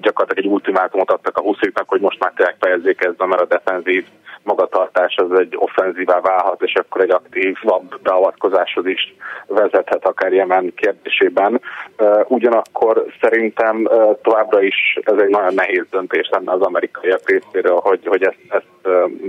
gyakorlatilag 0.00 0.44
egy 0.44 0.52
ultimátumot 0.52 1.10
adtak 1.10 1.36
a 1.36 1.42
husziknak, 1.42 1.88
hogy 1.88 2.00
most 2.00 2.20
már 2.20 2.32
tényleg 2.36 2.56
fejezzék 2.60 3.04
ezt, 3.04 3.26
mert 3.26 3.40
a 3.40 3.46
defenzív 3.46 4.06
magatartás 4.42 5.16
az 5.16 5.38
egy 5.38 5.54
offenzívá 5.56 6.20
válhat, 6.20 6.62
és 6.62 6.74
akkor 6.74 7.00
egy 7.00 7.10
aktív 7.10 7.56
beavatkozáshoz 8.02 8.86
is 8.86 9.14
vezethet 9.46 10.04
akár 10.04 10.32
Jemen 10.32 10.72
kérdésében. 10.74 11.60
Ugyanakkor 12.26 13.06
szerintem 13.20 13.88
továbbra 14.22 14.62
is 14.62 14.98
ez 15.02 15.18
egy 15.18 15.28
nagyon 15.28 15.54
nehéz 15.54 15.84
döntés 15.90 16.28
lenne 16.30 16.52
az 16.52 16.60
amerikaiak 16.60 17.28
részéről, 17.28 17.78
hogy, 17.78 18.06
hogy 18.06 18.22
ezt, 18.22 18.38
ezt 18.48 18.66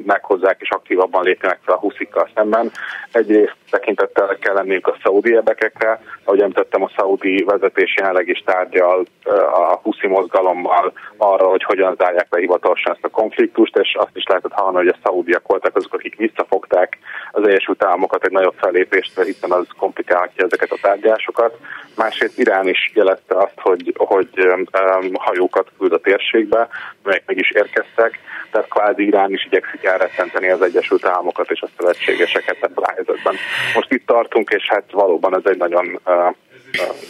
meghozzák 0.05 0.57
és 0.59 0.69
aktívabban 0.69 1.23
lépjenek 1.23 1.59
fel 1.63 1.75
a 1.75 1.79
huszikkal 1.79 2.29
szemben. 2.35 2.71
Egyrészt 3.11 3.55
tekintettel 3.69 4.37
kell 4.39 4.53
lenniük 4.53 4.87
a 4.87 4.97
szaudi 5.03 5.31
érdekekre, 5.31 6.01
ahogy 6.23 6.41
említettem, 6.41 6.83
a 6.83 6.91
szaudi 6.95 7.43
vezetés 7.43 7.95
jelenleg 7.97 8.27
is 8.27 8.43
tárgyal 8.45 9.05
a 9.53 9.75
huszi 9.83 10.07
mozgalommal 10.07 10.93
arra, 11.17 11.47
hogy 11.47 11.63
hogyan 11.63 11.95
zárják 11.95 12.27
le 12.29 12.39
hivatalosan 12.39 12.93
ezt 12.93 13.05
a 13.05 13.09
konfliktust, 13.09 13.77
és 13.77 13.95
azt 13.99 14.15
is 14.15 14.25
lehetett 14.27 14.51
hallani, 14.51 14.77
hogy 14.77 14.87
a 14.87 15.00
szaudiak 15.03 15.47
voltak 15.47 15.75
azok, 15.75 15.93
akik 15.93 16.15
visszafogták 16.15 16.97
az 17.31 17.47
Egyesült 17.47 17.83
Államokat 17.83 18.25
egy 18.25 18.31
nagyobb 18.31 18.55
fellépést, 18.57 19.21
hiszen 19.21 19.51
az 19.51 19.65
komplikálhatja 19.77 20.45
ezeket 20.45 20.71
a 20.71 20.77
tárgyalásokat. 20.81 21.57
Másrészt 21.95 22.39
Irán 22.39 22.67
is 22.67 22.91
jelezte 22.93 23.37
azt, 23.37 23.59
hogy, 23.59 23.93
hogy 23.97 24.29
um, 24.35 25.13
hajókat 25.13 25.71
küld 25.77 25.93
a 25.93 25.99
térségbe, 25.99 26.67
melyek 27.03 27.23
meg 27.25 27.37
is 27.37 27.51
érkeztek, 27.51 28.19
tehát 28.51 28.67
kvázi 28.69 29.05
Irán 29.05 29.31
is 29.33 29.45
igyekszik 29.45 29.83
elrettenteni 29.83 30.49
az 30.49 30.61
Egyesült 30.61 31.05
Államokat 31.05 31.51
és 31.51 31.61
a 31.61 31.69
szövetségeseket 31.77 32.57
ebben 32.61 32.83
a 32.83 32.91
helyzetben. 32.91 33.35
Most 33.75 33.91
itt 33.91 34.05
tartunk, 34.05 34.49
és 34.49 34.67
hát 34.67 34.91
valóban 34.91 35.35
ez 35.35 35.43
egy 35.45 35.57
nagyon 35.57 35.99
uh, 36.05 36.33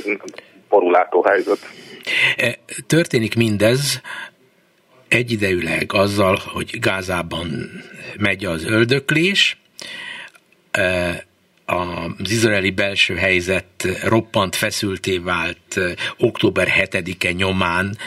uh, 0.05 0.15
borulátó 0.69 1.23
helyzet. 1.23 1.59
E, 2.37 2.57
történik 2.87 3.35
mindez 3.35 4.01
egyidejűleg 5.13 5.93
azzal, 5.93 6.41
hogy 6.43 6.79
Gázában 6.79 7.69
megy 8.17 8.45
az 8.45 8.63
öldöklés, 8.65 9.57
az 11.65 12.31
izraeli 12.31 12.71
belső 12.71 13.15
helyzet 13.15 13.87
roppant 14.03 14.55
feszülté 14.55 15.17
vált 15.17 15.79
október 16.17 16.73
7-e 16.77 17.31
nyomán 17.31 17.97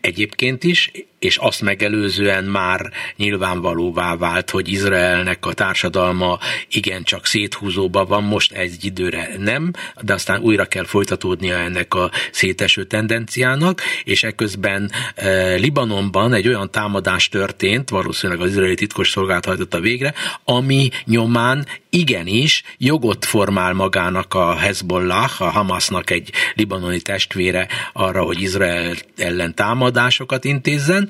egyébként 0.00 0.64
is, 0.64 0.90
és 1.24 1.36
azt 1.36 1.60
megelőzően 1.60 2.44
már 2.44 2.90
nyilvánvalóvá 3.16 4.16
vált, 4.16 4.50
hogy 4.50 4.68
Izraelnek 4.68 5.46
a 5.46 5.52
társadalma 5.52 6.38
igencsak 6.68 7.26
széthúzóban 7.26 8.06
van, 8.06 8.22
most 8.22 8.52
egy 8.52 8.84
időre 8.84 9.28
nem, 9.38 9.70
de 10.00 10.12
aztán 10.12 10.40
újra 10.40 10.64
kell 10.64 10.84
folytatódnia 10.84 11.56
ennek 11.56 11.94
a 11.94 12.10
széteső 12.30 12.84
tendenciának, 12.84 13.80
és 14.04 14.22
ekközben 14.22 14.90
e, 15.14 15.54
Libanonban 15.54 16.34
egy 16.34 16.48
olyan 16.48 16.70
támadás 16.70 17.28
történt, 17.28 17.88
valószínűleg 17.88 18.42
az 18.42 18.50
izraeli 18.50 18.74
titkos 18.74 19.10
szolgálat 19.10 19.44
hajtotta 19.44 19.80
végre, 19.80 20.14
ami 20.44 20.88
nyomán 21.04 21.66
igenis 21.90 22.62
jogot 22.78 23.24
formál 23.24 23.72
magának 23.72 24.34
a 24.34 24.56
Hezbollah, 24.56 25.40
a 25.40 25.50
Hamasnak 25.50 26.10
egy 26.10 26.30
libanoni 26.54 27.00
testvére 27.00 27.68
arra, 27.92 28.22
hogy 28.22 28.40
Izrael 28.40 28.94
ellen 29.16 29.54
támadásokat 29.54 30.44
intézzen, 30.44 31.08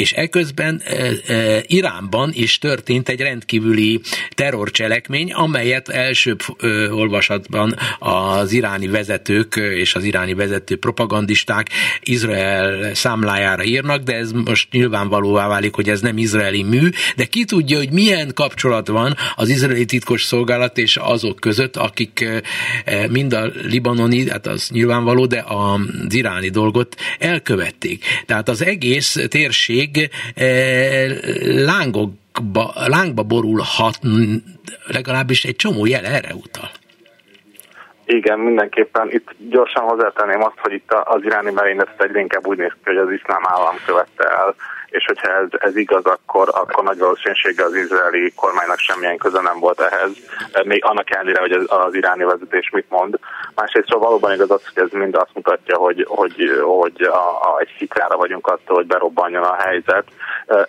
és 0.00 0.12
eközben 0.12 0.82
e, 0.84 1.10
e, 1.26 1.62
Iránban 1.66 2.30
is 2.34 2.58
történt 2.58 3.08
egy 3.08 3.20
rendkívüli 3.20 4.00
terrorcselekmény, 4.34 5.32
amelyet 5.32 5.88
elsőbb 5.88 6.40
e, 6.40 6.66
olvasatban 6.92 7.76
az 7.98 8.52
iráni 8.52 8.86
vezetők 8.86 9.56
és 9.56 9.94
az 9.94 10.04
iráni 10.04 10.34
vezető 10.34 10.76
propagandisták 10.76 11.68
Izrael 12.00 12.94
számlájára 12.94 13.64
írnak, 13.64 14.02
de 14.02 14.14
ez 14.14 14.32
most 14.32 14.72
nyilvánvalóvá 14.72 15.48
válik, 15.48 15.74
hogy 15.74 15.88
ez 15.88 16.00
nem 16.00 16.18
izraeli 16.18 16.62
mű, 16.62 16.88
de 17.16 17.24
ki 17.24 17.44
tudja, 17.44 17.78
hogy 17.78 17.92
milyen 17.92 18.30
kapcsolat 18.34 18.88
van 18.88 19.16
az 19.34 19.48
izraeli 19.48 19.84
titkos 19.84 20.24
szolgálat 20.24 20.78
és 20.78 20.96
azok 20.96 21.40
között, 21.40 21.76
akik 21.76 22.28
mind 23.10 23.32
a 23.32 23.50
libanoni, 23.62 24.30
hát 24.30 24.46
az 24.46 24.68
nyilvánvaló, 24.68 25.26
de 25.26 25.44
az 25.46 26.14
iráni 26.14 26.48
dolgot 26.48 26.96
elkövették. 27.18 28.04
Tehát 28.26 28.48
az 28.48 28.64
egész 28.64 29.16
térség 29.28 29.89
még 29.92 30.10
eh, 30.34 31.10
lángokba, 31.64 32.72
lángba 32.86 33.22
borulhat, 33.22 33.98
legalábbis 34.86 35.44
egy 35.44 35.56
csomó 35.56 35.86
jel 35.86 36.04
erre 36.04 36.34
utal. 36.34 36.70
Igen, 38.04 38.38
mindenképpen. 38.38 39.10
Itt 39.10 39.28
gyorsan 39.38 39.82
hozzátenném 39.82 40.42
azt, 40.42 40.58
hogy 40.58 40.72
itt 40.72 40.92
az 41.04 41.22
iráni 41.24 41.50
merényletet 41.50 42.02
egyre 42.02 42.20
inkább 42.20 42.46
úgy 42.46 42.58
néz 42.58 42.72
ki, 42.72 42.80
hogy 42.82 42.96
az 42.96 43.10
iszlám 43.10 43.42
állam 43.42 43.74
követte 43.86 44.24
el 44.24 44.54
és 44.90 45.04
hogyha 45.06 45.32
ez, 45.32 45.48
ez 45.58 45.76
igaz, 45.76 46.04
akkor, 46.04 46.48
akkor 46.52 46.84
nagy 46.84 46.98
valószínűséggel 46.98 47.66
az 47.66 47.74
izraeli 47.74 48.32
kormánynak 48.36 48.78
semmilyen 48.78 49.16
köze 49.16 49.40
nem 49.40 49.58
volt 49.58 49.80
ehhez, 49.80 50.10
még 50.64 50.84
annak 50.84 51.10
ellenére, 51.10 51.40
hogy 51.40 51.52
az, 51.52 51.64
az 51.68 51.94
iráni 51.94 52.24
vezetés 52.24 52.70
mit 52.70 52.90
mond. 52.90 53.18
Másrészt 53.54 53.88
szóval 53.88 54.08
valóban 54.08 54.32
igaz 54.32 54.50
az, 54.50 54.62
hogy 54.74 54.82
ez 54.82 54.90
mind 54.90 55.14
azt 55.14 55.34
mutatja, 55.34 55.76
hogy, 55.76 56.06
hogy, 56.08 56.60
hogy 56.62 57.02
a, 57.02 57.28
a, 57.28 57.58
egy 57.58 57.74
szikrára 57.78 58.16
vagyunk 58.16 58.46
attól, 58.46 58.76
hogy 58.76 58.86
berobbanjon 58.86 59.42
a 59.42 59.54
helyzet. 59.54 60.04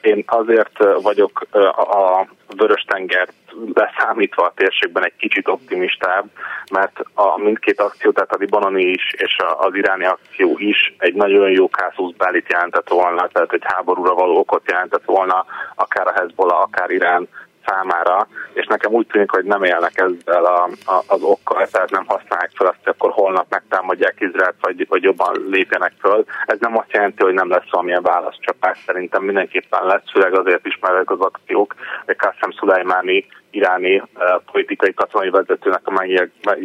Én 0.01 0.23
azért 0.27 0.77
vagyok 1.01 1.45
a 1.75 2.27
Vörös-tengert 2.55 3.33
leszámítva 3.73 4.43
a 4.45 4.53
térségben 4.55 5.03
egy 5.03 5.15
kicsit 5.17 5.47
optimistább, 5.47 6.25
mert 6.71 6.99
a 7.13 7.37
mindkét 7.37 7.81
akció, 7.81 8.11
tehát 8.11 8.31
a 8.31 8.37
libanoni 8.39 8.83
is 8.83 9.13
és 9.17 9.37
az 9.57 9.75
iráni 9.75 10.05
akció 10.05 10.55
is 10.57 10.95
egy 10.97 11.13
nagyon 11.13 11.49
jó 11.49 11.69
kászusz 11.69 12.13
belit 12.17 12.49
jelentett 12.49 12.89
volna, 12.89 13.27
tehát 13.27 13.53
egy 13.53 13.63
háborúra 13.63 14.13
való 14.13 14.37
okot 14.37 14.69
jelentett 14.69 15.05
volna, 15.05 15.45
akár 15.75 16.07
a 16.07 16.13
Hezbollah, 16.13 16.61
akár 16.61 16.89
Irán 16.89 17.27
számára, 17.65 18.27
és 18.53 18.65
nekem 18.65 18.91
úgy 18.91 19.07
tűnik, 19.07 19.31
hogy 19.31 19.45
nem 19.45 19.63
élnek 19.63 19.97
ezzel 19.97 20.45
a, 20.45 20.63
a, 20.85 21.03
az 21.07 21.21
okkal, 21.21 21.67
tehát 21.67 21.89
nem 21.89 22.05
használják 22.07 22.51
fel 22.53 22.67
azt, 22.67 22.77
hogy 22.83 22.93
akkor 22.97 23.11
holnap 23.11 23.45
megtámadják 23.49 24.15
Izraelt, 24.19 24.55
vagy, 24.61 24.87
vagy 24.87 25.03
jobban 25.03 25.45
lépjenek 25.49 25.93
föl. 25.99 26.25
Ez 26.45 26.57
nem 26.59 26.77
azt 26.77 26.91
jelenti, 26.91 27.23
hogy 27.23 27.33
nem 27.33 27.49
lesz 27.49 27.69
valamilyen 27.71 28.01
válaszcsapás, 28.01 28.83
szerintem 28.85 29.23
mindenképpen 29.23 29.85
lesz, 29.85 30.11
főleg 30.11 30.37
azért 30.37 30.65
is, 30.65 30.77
mert 30.81 31.09
az 31.09 31.19
akciók, 31.19 31.75
hogy 32.05 32.15
Qassem 32.15 32.51
Szulajmáni 32.51 33.25
iráni 33.51 33.97
uh, 33.97 34.05
politikai 34.51 34.93
katonai 34.93 35.29
vezetőnek 35.29 35.81
a 35.83 36.05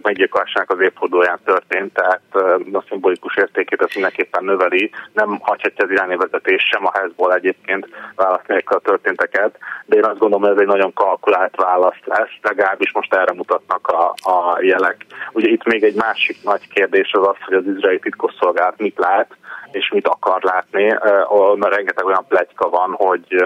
meggyilkolásának 0.03 0.71
az 0.71 0.81
évfordulóján 0.81 1.39
történt, 1.45 1.93
tehát 1.93 2.21
uh, 2.33 2.61
a 2.73 2.85
szimbolikus 2.89 3.37
értékét 3.37 3.83
ez 3.83 3.95
mindenképpen 3.95 4.45
növeli. 4.45 4.91
Nem 5.13 5.39
hagyhatja 5.41 5.85
az 5.85 5.91
iráni 5.91 6.17
vezetés 6.17 6.63
sem 6.73 6.87
a 6.87 6.93
hezból 6.99 7.35
egyébként 7.35 7.89
választ 8.15 8.49
nélkül 8.49 8.77
a 8.77 8.81
történteket, 8.81 9.59
de 9.87 9.97
én 9.97 10.05
azt 10.05 10.19
gondolom, 10.19 10.43
hogy 10.43 10.53
ez 10.53 10.61
egy 10.61 10.75
nagyon 10.75 10.93
kalkulált 10.93 11.57
válasz 11.57 12.01
lesz, 12.05 12.37
legalábbis 12.43 12.93
most 12.93 13.15
erre 13.15 13.33
mutatnak 13.33 13.89
a, 13.89 14.15
a 14.31 14.59
jelek. 14.61 15.07
Ugye 15.33 15.49
itt 15.49 15.65
még 15.65 15.83
egy 15.85 15.95
másik 15.95 16.37
nagy 16.43 16.69
kérdés 16.69 17.11
az 17.13 17.27
az, 17.29 17.37
hogy 17.41 17.55
az 17.55 17.67
izraeli 17.77 17.99
titkosszolgálat 17.99 18.79
mit 18.79 18.99
lát, 18.99 19.37
és 19.71 19.91
mit 19.91 20.09
akar 20.09 20.43
látni. 20.43 20.93
Uh, 20.93 21.69
rengeteg 21.69 22.05
olyan 22.05 22.25
pletyka 22.29 22.69
van, 22.69 22.91
hogy 22.91 23.45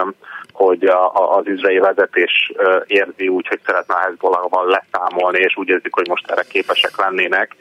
hogy 0.60 0.84
az 1.12 1.46
izraeli 1.46 1.78
vezetés 1.78 2.52
érzi 2.86 3.28
úgy, 3.30 3.46
hogy 3.46 3.60
szeretne 3.66 3.94
a 3.94 3.98
Hezbollahval 3.98 4.66
leszámolni, 4.66 5.38
és 5.38 5.56
úgy 5.56 5.68
érzik, 5.68 5.94
hogy 5.94 6.08
most 6.08 6.30
erre 6.30 6.42
képesek 6.42 6.96
lennének, 6.96 7.56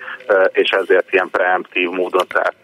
és 0.51 0.69
ezért 0.69 1.13
ilyen 1.13 1.29
preemptív 1.29 1.89
módon, 1.89 2.27
tehát, 2.27 2.55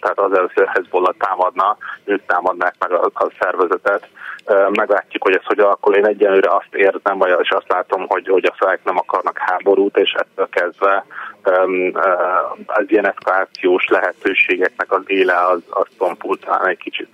tehát 0.00 0.18
az 0.18 0.32
először 0.36 0.66
Hezbollah 0.66 1.14
támadna, 1.18 1.76
ők 2.04 2.26
támadnák 2.26 2.74
meg 2.78 2.92
a, 2.92 3.10
a 3.14 3.30
szervezetet. 3.38 4.08
Meglátjuk, 4.70 5.22
hogy 5.22 5.34
ez 5.34 5.44
hogy 5.44 5.58
akkor 5.58 5.96
én 5.96 6.06
egyenlőre 6.06 6.50
azt 6.50 6.74
érzem, 6.74 7.18
vagy 7.18 7.36
és 7.42 7.50
azt 7.50 7.68
látom, 7.68 8.06
hogy, 8.08 8.28
hogy 8.28 8.44
a 8.44 8.54
felek 8.56 8.84
nem 8.84 8.98
akarnak 8.98 9.38
háborút, 9.38 9.96
és 9.96 10.12
ettől 10.12 10.48
kezdve 10.48 11.04
az 12.66 12.84
ilyen 12.86 13.06
eszkalációs 13.06 13.86
lehetőségeknek 13.88 14.92
az 14.92 15.02
éle 15.06 15.46
az, 15.46 15.60
az 15.70 15.86
tompult 15.98 16.46
egy 16.64 16.78
kicsit 16.78 17.08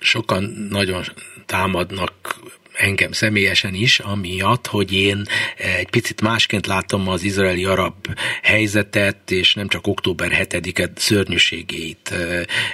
sokan 0.00 0.42
nagyon 0.70 1.04
támadnak 1.46 2.40
engem 2.80 3.12
személyesen 3.12 3.74
is, 3.74 3.98
amiatt, 3.98 4.66
hogy 4.66 4.92
én 4.92 5.22
egy 5.56 5.90
picit 5.90 6.20
másként 6.20 6.66
látom 6.66 7.08
az 7.08 7.22
izraeli-arab 7.22 7.94
helyzetet, 8.42 9.30
és 9.30 9.54
nem 9.54 9.68
csak 9.68 9.86
október 9.86 10.46
7-e 10.48 10.90
szörnyűségét 10.96 12.14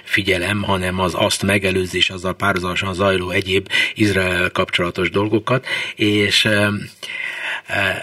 figyelem, 0.05 0.63
hanem 0.63 1.01
az 1.01 1.13
azt 1.17 1.43
megelőzés, 1.43 2.11
azzal 2.11 2.35
párhuzamosan 2.35 2.95
zajló 2.95 3.31
egyéb 3.31 3.69
Izrael 3.95 4.51
kapcsolatos 4.51 5.11
dolgokat, 5.11 5.67
és 5.95 6.49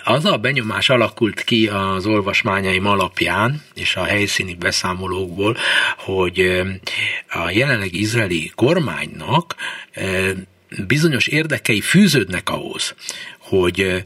az 0.03 0.25
a 0.25 0.37
benyomás 0.37 0.89
alakult 0.89 1.43
ki 1.43 1.67
az 1.67 2.05
olvasmányaim 2.05 2.85
alapján, 2.85 3.61
és 3.75 3.95
a 3.95 4.03
helyszíni 4.03 4.53
beszámolókból, 4.53 5.57
hogy 5.97 6.61
a 7.29 7.49
jelenlegi 7.49 7.99
izraeli 7.99 8.51
kormánynak 8.55 9.55
bizonyos 10.87 11.27
érdekei 11.27 11.81
fűződnek 11.81 12.49
ahhoz, 12.49 12.95
hogy 13.37 14.03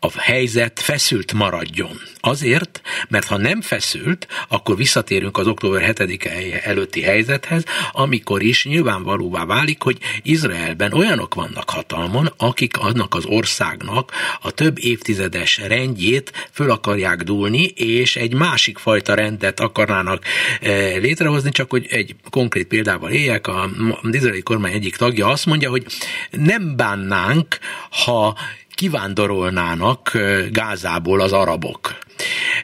a 0.00 0.20
helyzet 0.20 0.80
feszült 0.80 1.32
maradjon. 1.32 2.00
Azért, 2.20 2.80
mert 3.08 3.26
ha 3.26 3.36
nem 3.36 3.60
feszült, 3.60 4.26
akkor 4.48 4.76
visszatérünk 4.76 5.38
az 5.38 5.46
október 5.46 5.94
7-e 5.96 6.60
előtti 6.62 7.02
helyzethez, 7.02 7.64
amikor 7.92 8.42
is 8.42 8.64
nyilvánvalóvá 8.64 9.44
válik, 9.44 9.82
hogy 9.82 9.98
Izraelben 10.22 10.92
olyanok 10.92 11.34
vannak 11.34 11.70
hatalmon, 11.70 12.32
akik 12.36 12.76
annak 12.76 13.14
az 13.14 13.24
országnak 13.24 14.12
a 14.40 14.50
több 14.50 14.78
évtizedes 14.78 15.58
rendjét 15.58 16.48
föl 16.52 16.70
akarják 16.70 17.22
dúlni, 17.22 17.64
és 17.64 18.16
egy 18.16 18.34
másik 18.34 18.78
fajta 18.78 19.14
rendet 19.14 19.60
akarnának 19.60 20.24
eh, 20.60 20.96
létrehozni, 21.00 21.50
csak 21.50 21.70
hogy 21.70 21.86
egy 21.90 22.14
konkrét 22.30 22.66
példával 22.66 23.10
éljek, 23.10 23.46
a 23.46 23.70
izraeli 24.10 24.42
kormány 24.42 24.72
egyik 24.72 24.96
tagja 24.96 25.26
azt 25.26 25.46
mondja, 25.46 25.70
hogy 25.70 25.86
nem 26.30 26.76
bánnánk, 26.76 27.58
ha 27.90 28.36
kivándorolnának 28.78 30.12
Gázából 30.50 31.20
az 31.20 31.32
arabok. 31.32 31.98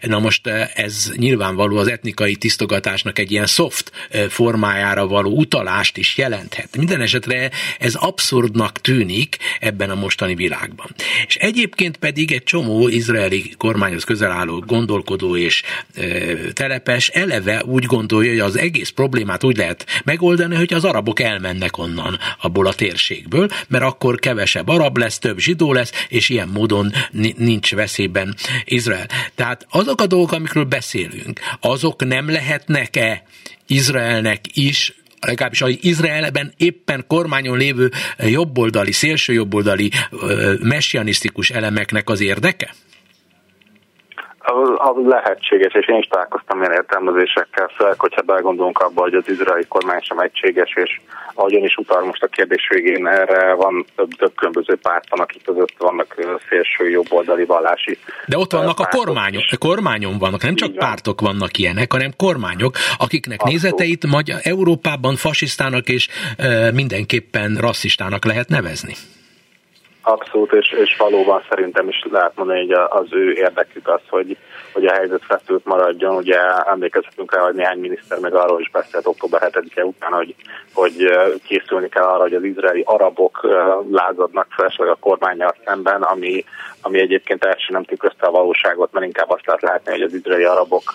Na 0.01 0.19
most 0.19 0.47
eh, 0.47 0.69
ez 0.75 1.11
nyilvánvaló 1.17 1.77
az 1.77 1.89
etnikai 1.89 2.37
tisztogatásnak 2.37 3.19
egy 3.19 3.31
ilyen 3.31 3.47
soft 3.47 3.93
eh, 4.11 4.29
formájára 4.29 5.07
való 5.07 5.31
utalást 5.31 5.97
is 5.97 6.17
jelenthet. 6.17 6.77
Minden 6.77 7.01
esetre 7.01 7.51
ez 7.79 7.95
abszurdnak 7.95 8.81
tűnik 8.81 9.37
ebben 9.61 9.91
a 9.91 9.95
mostani 9.95 10.35
világban. 10.35 10.95
És 11.27 11.37
egyébként 11.37 11.97
pedig 11.97 12.33
egy 12.33 12.43
csomó 12.43 12.89
izraeli 12.89 13.53
kormányhoz 13.57 14.05
közel 14.05 14.31
álló 14.31 14.59
gondolkodó 14.67 15.37
és 15.37 15.63
e, 15.95 16.03
telepes 16.53 17.09
eleve 17.09 17.65
úgy 17.65 17.85
gondolja, 17.85 18.31
hogy 18.31 18.41
az 18.41 18.59
egész 18.59 18.89
problémát 18.89 19.45
úgy 19.45 19.57
lehet 19.57 19.87
megoldani, 20.05 20.55
hogy 20.55 20.75
az 20.75 20.85
arabok 20.85 21.21
elmennek 21.21 21.79
onnan 21.79 22.19
abból 22.41 22.67
a 22.67 22.75
térségből, 22.75 23.49
mert 23.69 23.85
akkor 23.85 24.19
kevesebb 24.19 24.69
arab 24.69 24.97
lesz, 24.97 25.19
több 25.19 25.39
zsidó 25.39 25.73
lesz, 25.73 25.93
és 26.09 26.29
ilyen 26.29 26.49
módon 26.49 26.93
nincs 27.37 27.75
veszélyben 27.75 28.35
Izrael. 28.65 29.07
Tehát 29.35 29.44
azok 29.71 30.01
a 30.01 30.07
dolgok, 30.07 30.33
amikről 30.33 30.65
beszélünk, 30.65 31.41
azok 31.61 32.05
nem 32.05 32.31
lehetnek-e 32.31 33.23
Izraelnek 33.67 34.41
is 34.53 34.95
legalábbis 35.21 35.63
az 35.63 35.79
Izraelben 35.81 36.53
éppen 36.57 37.05
kormányon 37.07 37.59
lévő 37.59 37.91
jobboldali, 38.19 38.93
szélső 38.93 39.33
jobboldali 39.33 39.91
messianisztikus 40.61 41.51
elemeknek 41.51 42.09
az 42.09 42.21
érdeke? 42.21 42.75
Az, 44.47 44.69
az 44.75 45.07
lehetséges, 45.07 45.75
és 45.75 45.87
én 45.87 45.99
is 45.99 46.07
találkoztam 46.07 46.59
ilyen 46.59 46.73
értelmezésekkel, 46.73 47.71
főleg, 47.77 48.01
hogyha 48.01 48.23
belegondolunk 48.23 48.79
abba, 48.79 49.03
hogy 49.03 49.15
az 49.15 49.29
izraeli 49.29 49.67
kormány 49.69 50.01
sem 50.01 50.19
egységes, 50.19 50.73
és 50.75 51.01
ahogyan 51.35 51.63
is 51.63 51.77
utal 51.77 52.05
most 52.05 52.23
a 52.23 52.27
kérdés 52.27 52.69
végén, 52.69 53.07
erre 53.07 53.55
van 53.55 53.85
több, 53.97 54.11
több 54.11 54.35
különböző 54.35 54.77
párt, 54.83 55.09
van, 55.11 55.21
akik 55.21 55.45
között 55.45 55.75
vannak 55.79 56.15
szélső 56.49 56.91
jobboldali 56.91 57.45
vallási. 57.45 57.99
De 58.27 58.37
ott 58.39 58.53
vannak 58.53 58.77
pártok. 58.77 59.01
a 59.01 59.05
kormányok, 59.05 59.43
a 59.51 59.57
kormányon 59.57 60.19
vannak, 60.19 60.43
nem 60.43 60.55
csak 60.55 60.69
van. 60.69 60.79
pártok 60.79 61.21
vannak 61.21 61.59
ilyenek, 61.59 61.93
hanem 61.93 62.13
kormányok, 62.17 62.75
akiknek 62.99 63.41
Abszolút. 63.41 63.63
nézeteit 63.63 64.07
Magyar, 64.07 64.39
Európában 64.43 65.17
fasisztának 65.17 65.89
és 65.89 66.09
e, 66.37 66.73
mindenképpen 66.73 67.57
rasszistának 67.61 68.25
lehet 68.25 68.49
nevezni. 68.49 68.95
Abszolút, 70.07 70.53
és, 70.53 70.71
és 70.71 70.97
valóban 70.97 71.43
szerintem 71.49 71.89
is 71.89 72.05
lehet 72.11 72.33
mondani, 72.37 72.59
hogy 72.59 72.73
az 72.89 73.07
ő 73.11 73.33
érdekük 73.33 73.89
az, 73.89 74.01
hogy, 74.09 74.37
hogy 74.73 74.87
a 74.87 74.93
helyzet 74.93 75.25
feszült 75.25 75.65
maradjon. 75.65 76.17
Ugye 76.17 76.39
emlékezhetünk 76.67 77.35
rá, 77.35 77.43
hogy 77.43 77.55
néhány 77.55 77.79
miniszter 77.79 78.19
meg 78.19 78.35
arról 78.35 78.61
is 78.61 78.71
beszélt 78.71 79.07
október 79.07 79.51
7-e 79.53 79.85
után, 79.85 80.13
hogy, 80.13 80.35
hogy 80.75 81.11
készülni 81.47 81.89
kell 81.89 82.05
arra, 82.05 82.23
hogy 82.23 82.35
az 82.35 82.45
izraeli 82.45 82.83
arabok 82.87 83.49
lázadnak 83.91 84.47
felesleg 84.51 84.89
a 84.89 84.97
kormányjal 85.01 85.55
szemben, 85.65 86.03
ami, 86.03 86.45
ami 86.81 87.01
egyébként 87.01 87.45
első 87.45 87.73
nem 87.73 87.85
tükrözte 87.85 88.27
a 88.27 88.31
valóságot, 88.31 88.93
mert 88.93 89.07
inkább 89.07 89.31
azt 89.31 89.47
lehet 89.47 89.63
látni, 89.63 89.91
hogy 89.91 90.03
az 90.03 90.15
izraeli 90.15 90.45
arabok, 90.45 90.93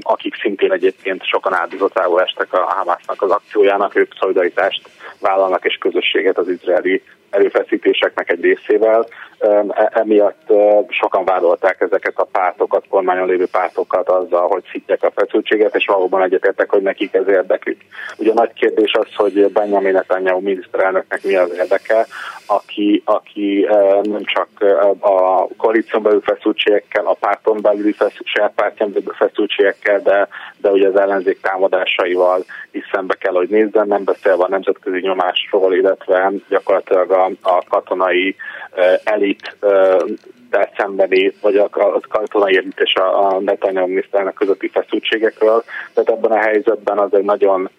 akik 0.00 0.34
szintén 0.40 0.72
egyébként 0.72 1.24
sokan 1.24 1.54
áldozatául 1.54 2.20
estek 2.20 2.52
a 2.52 2.58
Hamásznak 2.58 3.22
az 3.22 3.30
akciójának, 3.30 3.94
ők 3.94 4.12
szolidaritást 4.18 4.88
vállalnak 5.20 5.64
és 5.64 5.76
közösséget 5.80 6.38
az 6.38 6.48
izraeli 6.48 7.02
erőfeszítéseknek 7.30 8.30
egy 8.30 8.40
részével. 8.40 9.06
E, 9.38 9.90
emiatt 9.94 10.52
sokan 10.88 11.24
vádolták 11.24 11.80
ezeket 11.80 12.18
a 12.18 12.28
pártokat, 12.32 12.84
kormányon 12.88 13.26
lévő 13.26 13.46
pártokat 13.46 14.08
azzal, 14.08 14.48
hogy 14.48 14.62
szítják 14.72 15.02
a 15.02 15.10
feszültséget, 15.14 15.76
és 15.76 15.86
valóban 15.86 16.22
egyetértek, 16.22 16.70
hogy 16.70 16.82
nekik 16.82 17.14
ez 17.14 17.28
érdekük. 17.28 17.80
Ugye 18.18 18.32
nagy 18.32 18.52
kérdés 18.52 18.92
az, 18.92 19.14
hogy 19.14 19.52
Benjamin 19.52 19.92
Netanyahu 19.92 20.40
miniszterelnöknek 20.40 21.22
mi 21.22 21.36
az 21.36 21.52
érdeke, 21.56 22.06
aki, 22.46 23.02
aki 23.04 23.66
nem 24.02 24.24
csak 24.24 24.48
a 25.00 25.46
koalíción 25.56 26.02
belül 26.02 26.20
feszültségekkel, 26.20 27.06
a 27.06 27.16
párton 27.20 27.60
belüli 27.60 27.94
saját 28.24 28.52
pártján 28.54 28.92
belül 28.92 29.12
feszültségekkel, 29.12 30.00
de, 30.00 30.28
de 30.56 30.70
ugye 30.70 30.88
az 30.88 30.96
ellenzék 30.96 31.40
támadásaival 31.40 32.44
is 32.70 32.88
szembe 32.92 33.14
kell, 33.14 33.32
hogy 33.32 33.48
nézzen, 33.48 33.86
nem 33.86 34.04
beszélve 34.04 34.44
a 34.44 34.48
nemzetközi 34.48 35.00
nyomásról, 35.00 35.74
illetve 35.74 36.32
gyakorlatilag 36.48 37.10
a, 37.10 37.19
a 37.42 37.64
katonai 37.68 38.36
elit 39.04 39.56
szembeni, 40.76 41.32
vagy 41.40 41.56
a, 41.56 41.64
a 41.72 42.00
katonai 42.08 42.56
elit 42.56 42.80
és 42.80 42.94
a, 42.94 43.26
a 43.26 43.40
Netanyahu 43.40 43.86
miniszternek 43.86 44.34
közötti 44.34 44.68
feszültségekről. 44.68 45.64
Tehát 45.94 46.10
ebben 46.10 46.30
a 46.30 46.40
helyzetben 46.40 46.98
az 46.98 47.14
egy 47.14 47.24
nagyon 47.24 47.70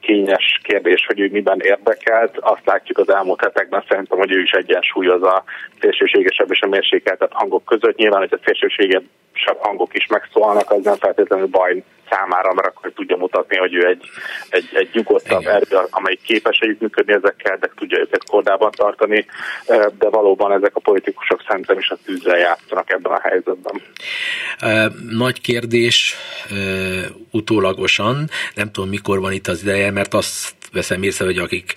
kényes 0.00 0.60
kérdés, 0.62 1.06
hogy 1.06 1.20
ő 1.20 1.28
miben 1.32 1.60
érdekelt. 1.60 2.38
Azt 2.38 2.64
látjuk 2.66 2.98
az 2.98 3.10
elmúlt 3.10 3.40
hetekben 3.40 3.84
szerintem, 3.88 4.18
hogy 4.18 4.32
ő 4.32 4.40
is 4.40 4.50
egyensúlyoz 4.50 5.22
a 5.22 5.44
szélsőségesebb 5.80 6.50
és 6.50 6.60
a 6.60 6.66
mérsékeltebb 6.66 7.32
hangok 7.32 7.64
között. 7.64 7.96
Nyilván, 7.96 8.20
hogy 8.20 8.38
a 8.40 8.44
szélsőségesebb 8.44 9.58
hangok 9.58 9.94
is 9.94 10.06
megszólalnak, 10.06 10.70
az 10.70 10.84
nem 10.84 10.96
feltétlenül 10.96 11.46
baj 11.46 11.82
számára, 12.10 12.52
mert 12.54 12.66
akkor 12.68 12.92
tudja 12.94 13.16
mutatni, 13.16 13.56
hogy 13.56 13.74
ő 13.74 13.86
egy, 13.86 14.10
egy, 14.48 14.68
egy 14.72 14.88
nyugodtabb 14.92 15.46
erő, 15.46 15.66
amely 15.90 16.18
képes 16.22 16.58
együttműködni 16.58 17.12
ezekkel, 17.12 17.56
de 17.56 17.70
tudja 17.76 17.98
őket 17.98 18.24
kordában 18.24 18.70
tartani, 18.70 19.26
de 19.98 20.08
valóban 20.08 20.52
ezek 20.52 20.76
a 20.76 20.80
politikusok 20.80 21.44
szerintem 21.48 21.78
is 21.78 21.88
a 21.88 21.98
tűzzel 22.04 22.38
játszanak 22.38 22.92
ebben 22.92 23.12
a 23.12 23.20
helyzetben. 23.20 23.82
Nagy 25.10 25.40
kérdés 25.40 26.16
utólagosan, 27.30 28.28
nem 28.54 28.70
tudom 28.70 28.88
mikor 28.88 29.20
van 29.20 29.32
itt 29.32 29.46
az 29.46 29.62
ideje, 29.62 29.90
mert 29.90 30.14
azt 30.14 30.54
veszem 30.72 31.02
észre, 31.02 31.24
hogy 31.24 31.38
akik 31.38 31.74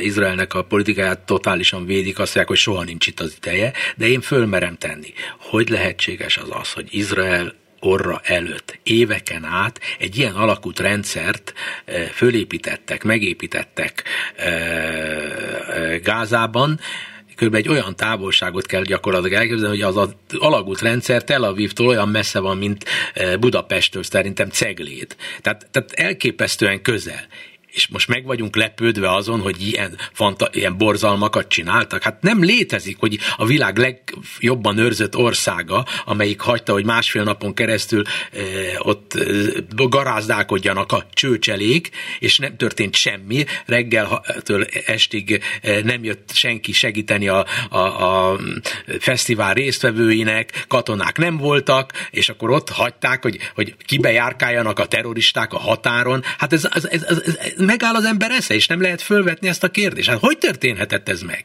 Izraelnek 0.00 0.54
a 0.54 0.64
politikáját 0.64 1.18
totálisan 1.18 1.86
védik, 1.86 2.18
azt 2.18 2.34
mondják, 2.34 2.48
hogy 2.48 2.56
soha 2.56 2.84
nincs 2.84 3.06
itt 3.06 3.20
az 3.20 3.36
ideje, 3.36 3.72
de 3.96 4.06
én 4.06 4.20
fölmerem 4.20 4.76
tenni, 4.76 5.12
hogy 5.38 5.68
lehetséges 5.68 6.36
az 6.36 6.48
az, 6.60 6.72
hogy 6.72 6.86
Izrael 6.90 7.59
orra 7.80 8.20
előtt 8.24 8.78
éveken 8.82 9.44
át 9.44 9.80
egy 9.98 10.18
ilyen 10.18 10.34
alakult 10.34 10.78
rendszert 10.78 11.52
eh, 11.84 12.02
fölépítettek, 12.02 13.04
megépítettek 13.04 14.04
eh, 14.36 14.52
eh, 15.68 15.98
Gázában, 15.98 16.80
kb. 17.36 17.54
egy 17.54 17.68
olyan 17.68 17.96
távolságot 17.96 18.66
kell 18.66 18.82
gyakorlatilag 18.82 19.32
elképzelni, 19.32 19.80
hogy 19.80 19.82
az 19.82 19.96
az 19.96 20.14
alagút 20.38 20.80
rendszer 20.80 21.24
Tel 21.24 21.42
Avivtól 21.42 21.86
olyan 21.86 22.08
messze 22.08 22.38
van, 22.38 22.56
mint 22.56 22.84
Budapesttől, 23.40 24.02
szerintem 24.02 24.48
Ceglét. 24.50 25.16
Tehát, 25.40 25.66
tehát 25.70 25.92
elképesztően 25.92 26.82
közel 26.82 27.26
és 27.72 27.88
most 27.88 28.08
meg 28.08 28.24
vagyunk 28.24 28.56
lepődve 28.56 29.12
azon, 29.12 29.40
hogy 29.40 29.66
ilyen, 29.66 29.98
fanta, 30.12 30.48
ilyen 30.52 30.76
borzalmakat 30.76 31.48
csináltak. 31.48 32.02
Hát 32.02 32.22
nem 32.22 32.42
létezik, 32.42 32.96
hogy 32.98 33.18
a 33.36 33.46
világ 33.46 33.78
legjobban 33.78 34.78
őrzött 34.78 35.16
országa, 35.16 35.86
amelyik 36.04 36.40
hagyta, 36.40 36.72
hogy 36.72 36.84
másfél 36.84 37.22
napon 37.22 37.54
keresztül 37.54 38.02
e, 38.32 38.40
ott 38.78 39.14
e, 39.14 39.24
garázdálkodjanak 39.88 40.92
a 40.92 41.06
csőcselék, 41.12 41.90
és 42.18 42.38
nem 42.38 42.56
történt 42.56 42.94
semmi. 42.94 43.44
Reggeltől 43.66 44.66
estig 44.86 45.42
e, 45.62 45.82
nem 45.82 46.04
jött 46.04 46.30
senki 46.32 46.72
segíteni 46.72 47.28
a, 47.28 47.46
a, 47.68 47.78
a 47.78 48.38
fesztivál 48.98 49.54
résztvevőinek, 49.54 50.64
katonák 50.68 51.18
nem 51.18 51.36
voltak, 51.36 51.92
és 52.10 52.28
akkor 52.28 52.50
ott 52.50 52.68
hagyták, 52.68 53.22
hogy, 53.22 53.38
hogy 53.54 53.74
kibejárkáljanak 53.84 54.78
a 54.78 54.86
terroristák 54.86 55.52
a 55.52 55.58
határon. 55.58 56.22
Hát 56.38 56.52
ez, 56.52 56.68
ez, 56.72 56.84
ez, 56.84 57.02
ez, 57.02 57.18
ez 57.56 57.59
megáll 57.60 57.94
az 57.94 58.04
ember 58.04 58.30
esze, 58.30 58.54
és 58.54 58.66
nem 58.66 58.80
lehet 58.80 59.02
fölvetni 59.02 59.48
ezt 59.48 59.64
a 59.64 59.68
kérdést. 59.68 60.08
Hát 60.08 60.18
hogy 60.18 60.38
történhetett 60.38 61.08
ez 61.08 61.22
meg? 61.22 61.44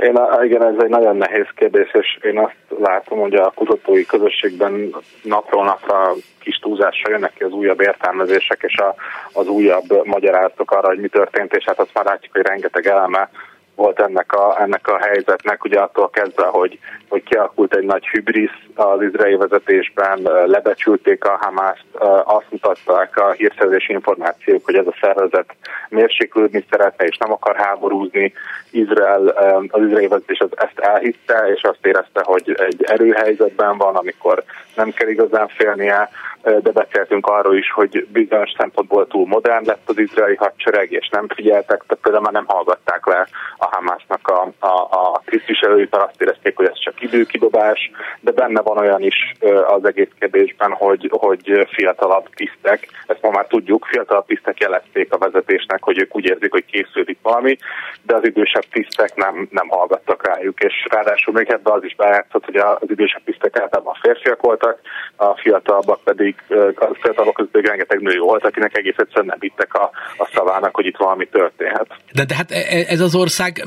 Én, 0.00 0.18
igen, 0.44 0.64
ez 0.64 0.82
egy 0.82 0.88
nagyon 0.88 1.16
nehéz 1.16 1.46
kérdés, 1.54 1.90
és 1.92 2.18
én 2.22 2.38
azt 2.38 2.80
látom, 2.80 3.18
hogy 3.18 3.34
a 3.34 3.52
kutatói 3.54 4.06
közösségben 4.06 4.94
napról 5.22 5.64
napra 5.64 6.12
kis 6.40 6.56
túlzással 6.56 7.10
jönnek 7.10 7.32
ki 7.32 7.44
az 7.44 7.52
újabb 7.52 7.80
értelmezések, 7.80 8.62
és 8.62 8.76
a, 8.76 8.94
az 9.32 9.48
újabb 9.48 10.04
magyarázatok 10.04 10.70
arra, 10.70 10.86
hogy 10.86 11.00
mi 11.00 11.08
történt, 11.08 11.54
és 11.54 11.64
hát 11.66 11.78
azt 11.78 11.94
már 11.94 12.04
látjuk, 12.04 12.32
hogy 12.32 12.46
rengeteg 12.46 12.86
eleme 12.86 13.30
volt 13.76 14.00
ennek 14.00 14.32
a, 14.32 14.60
ennek 14.60 14.88
a 14.88 14.98
helyzetnek, 14.98 15.64
ugye 15.64 15.80
attól 15.80 16.10
kezdve, 16.10 16.46
hogy, 16.46 16.78
hogy 17.08 17.22
kialakult 17.22 17.74
egy 17.74 17.84
nagy 17.84 18.06
hübrisz 18.06 18.58
az 18.74 19.02
izraeli 19.02 19.36
vezetésben, 19.36 20.18
lebecsülték 20.46 21.24
a 21.24 21.38
Hamászt, 21.40 21.84
azt 22.24 22.50
mutatták 22.50 23.16
a 23.16 23.30
hírszerzési 23.30 23.92
információk, 23.92 24.64
hogy 24.64 24.74
ez 24.74 24.86
a 24.86 24.96
szervezet 25.00 25.54
mérséklődni 25.88 26.64
szeretne 26.70 27.04
és 27.04 27.16
nem 27.16 27.32
akar 27.32 27.56
háborúzni, 27.56 28.32
Izrael, 28.76 29.26
az 29.70 29.82
izraeli 29.82 30.06
vezetés 30.06 30.38
az 30.38 30.50
ezt 30.54 30.78
elhitte, 30.78 31.50
és 31.54 31.62
azt 31.62 31.86
érezte, 31.86 32.20
hogy 32.24 32.54
egy 32.58 32.84
erőhelyzetben 32.84 33.78
van, 33.78 33.96
amikor 33.96 34.44
nem 34.74 34.90
kell 34.90 35.08
igazán 35.08 35.48
félnie, 35.48 36.08
de 36.42 36.70
beszéltünk 36.70 37.26
arról 37.26 37.56
is, 37.56 37.70
hogy 37.70 38.06
bizonyos 38.12 38.50
szempontból 38.58 39.06
túl 39.06 39.26
modern 39.26 39.66
lett 39.66 39.82
az 39.86 39.98
izraeli 39.98 40.34
hadsereg, 40.34 40.92
és 40.92 41.08
nem 41.08 41.28
figyeltek, 41.28 41.82
tehát 41.86 42.02
például 42.02 42.22
már 42.22 42.32
nem 42.32 42.46
hallgatták 42.46 43.06
le 43.06 43.26
a 43.56 43.66
Hamásznak 43.66 44.28
a, 44.28 44.66
a, 44.66 44.80
a 44.90 45.22
tisztviselőit, 45.24 45.90
mert 45.90 46.04
azt 46.04 46.22
érezték, 46.22 46.56
hogy 46.56 46.66
ez 46.66 46.78
csak 46.78 47.02
időkidobás, 47.02 47.90
de 48.20 48.30
benne 48.30 48.60
van 48.60 48.78
olyan 48.78 49.02
is 49.02 49.34
az 49.66 49.84
egész 49.84 50.10
kérdésben, 50.18 50.70
hogy, 50.72 51.10
hogy 51.12 51.66
fiatalabb 51.70 52.28
tisztek, 52.34 52.88
ezt 53.06 53.22
ma 53.22 53.30
már 53.30 53.46
tudjuk, 53.46 53.84
fiatalabb 53.84 54.26
tisztek 54.26 54.60
jelezték 54.60 55.12
a 55.12 55.18
vezetésnek, 55.18 55.82
hogy 55.82 55.98
ők 55.98 56.16
úgy 56.16 56.24
érzik, 56.24 56.50
hogy 56.50 56.64
készüldik 56.64 57.18
valami, 57.22 57.56
de 58.02 58.14
az 58.14 58.24
idősebb 58.24 58.64
tisztek 58.70 59.14
nem, 59.14 59.48
nem 59.50 59.68
hallgattak 59.68 60.26
rájuk, 60.26 60.60
és 60.60 60.86
ráadásul 60.90 61.34
még 61.34 61.48
ebben 61.48 61.72
az 61.72 61.84
is 61.84 61.94
bejátszott, 61.94 62.44
hogy 62.44 62.56
az 62.56 62.90
idősebb 62.90 63.24
tisztek 63.24 63.58
általában 63.58 63.94
férfiak 64.02 64.40
voltak, 64.40 64.78
a 65.16 65.36
fiatalabbak 65.36 66.00
pedig 66.04 66.34
a 66.76 66.98
fiatalok 67.00 67.34
között 67.34 67.66
rengeteg 67.66 68.00
nő 68.00 68.18
volt, 68.18 68.44
akinek 68.44 68.78
egész 68.78 68.96
egyszerűen 68.96 69.26
nem 69.26 69.40
hittek 69.40 69.74
a, 69.74 69.90
a 70.16 70.30
szavának, 70.34 70.74
hogy 70.74 70.86
itt 70.86 70.96
valami 70.96 71.28
történhet. 71.28 71.86
De, 72.12 72.24
de 72.24 72.34
hát 72.34 72.50
e, 72.50 72.56
e, 72.56 72.84
ez 72.88 73.00
az 73.00 73.14
ország 73.14 73.64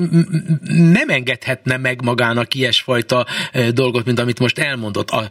nem 0.94 1.10
engedhetne 1.10 1.78
meg 1.78 2.04
magának 2.04 2.54
ilyesfajta 2.54 3.26
dolgot, 3.74 4.06
mint 4.06 4.20
amit 4.20 4.40
most 4.40 4.60
elmondott. 4.60 5.10
A, 5.10 5.22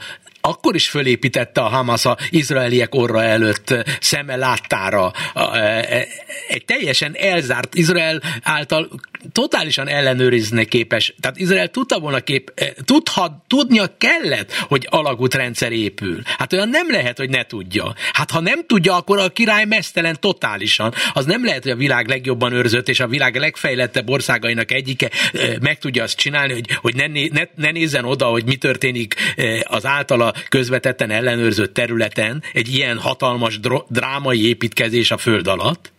akkor 0.41 0.75
is 0.75 0.89
fölépítette 0.89 1.61
a 1.61 1.69
Hamas 1.69 2.05
a 2.05 2.17
izraeliek 2.31 2.95
orra 2.95 3.23
előtt 3.23 3.75
szeme 4.01 4.37
láttára 4.37 5.11
egy 6.49 6.65
teljesen 6.65 7.15
elzárt 7.15 7.75
Izrael 7.75 8.21
által 8.43 8.89
totálisan 9.39 9.89
ellenőrizni 9.89 10.65
képes. 10.65 11.15
Tehát 11.21 11.39
Izrael 11.39 11.69
tudta 11.69 11.99
volna 11.99 12.21
kép, 12.21 12.53
tudhat, 12.85 13.33
tudnia 13.47 13.97
kellett, 13.99 14.53
hogy 14.53 14.87
alagútrendszer 14.91 15.73
épül. 15.73 16.21
Hát 16.25 16.53
olyan 16.53 16.69
nem 16.69 16.91
lehet, 16.91 17.19
hogy 17.19 17.31
ne 17.31 17.45
tudja. 17.45 17.95
Hát 18.13 18.31
ha 18.31 18.41
nem 18.41 18.67
tudja, 18.67 18.97
akkor 18.97 19.19
a 19.19 19.29
király 19.29 19.65
mesztelen 19.65 20.17
totálisan. 20.21 20.95
Az 21.13 21.25
nem 21.25 21.45
lehet, 21.45 21.63
hogy 21.63 21.73
a 21.73 21.77
világ 21.77 22.09
legjobban 22.09 22.53
őrzött 22.53 22.89
és 22.89 23.01
a 23.01 23.07
világ 23.07 23.37
legfejlettebb 23.37 24.09
országainak 24.09 24.73
egyike 24.73 25.11
meg 25.61 25.79
tudja 25.79 26.03
azt 26.03 26.17
csinálni, 26.17 26.53
hogy, 26.53 26.71
hogy 26.71 26.95
ne, 26.95 27.07
ne, 27.07 27.43
ne 27.55 27.71
nézzen 27.71 28.05
oda, 28.05 28.27
hogy 28.27 28.45
mi 28.45 28.57
történik 28.57 29.15
az 29.63 29.87
általa 29.87 30.33
közvetetten 30.49 31.11
ellenőrzött 31.11 31.75
területen, 31.75 32.43
egy 32.53 32.75
ilyen 32.75 32.99
hatalmas 32.99 33.61
drámai 33.89 34.49
építkezés 34.49 35.11
a 35.11 35.17
föld 35.17 35.47
alatt? 35.47 35.93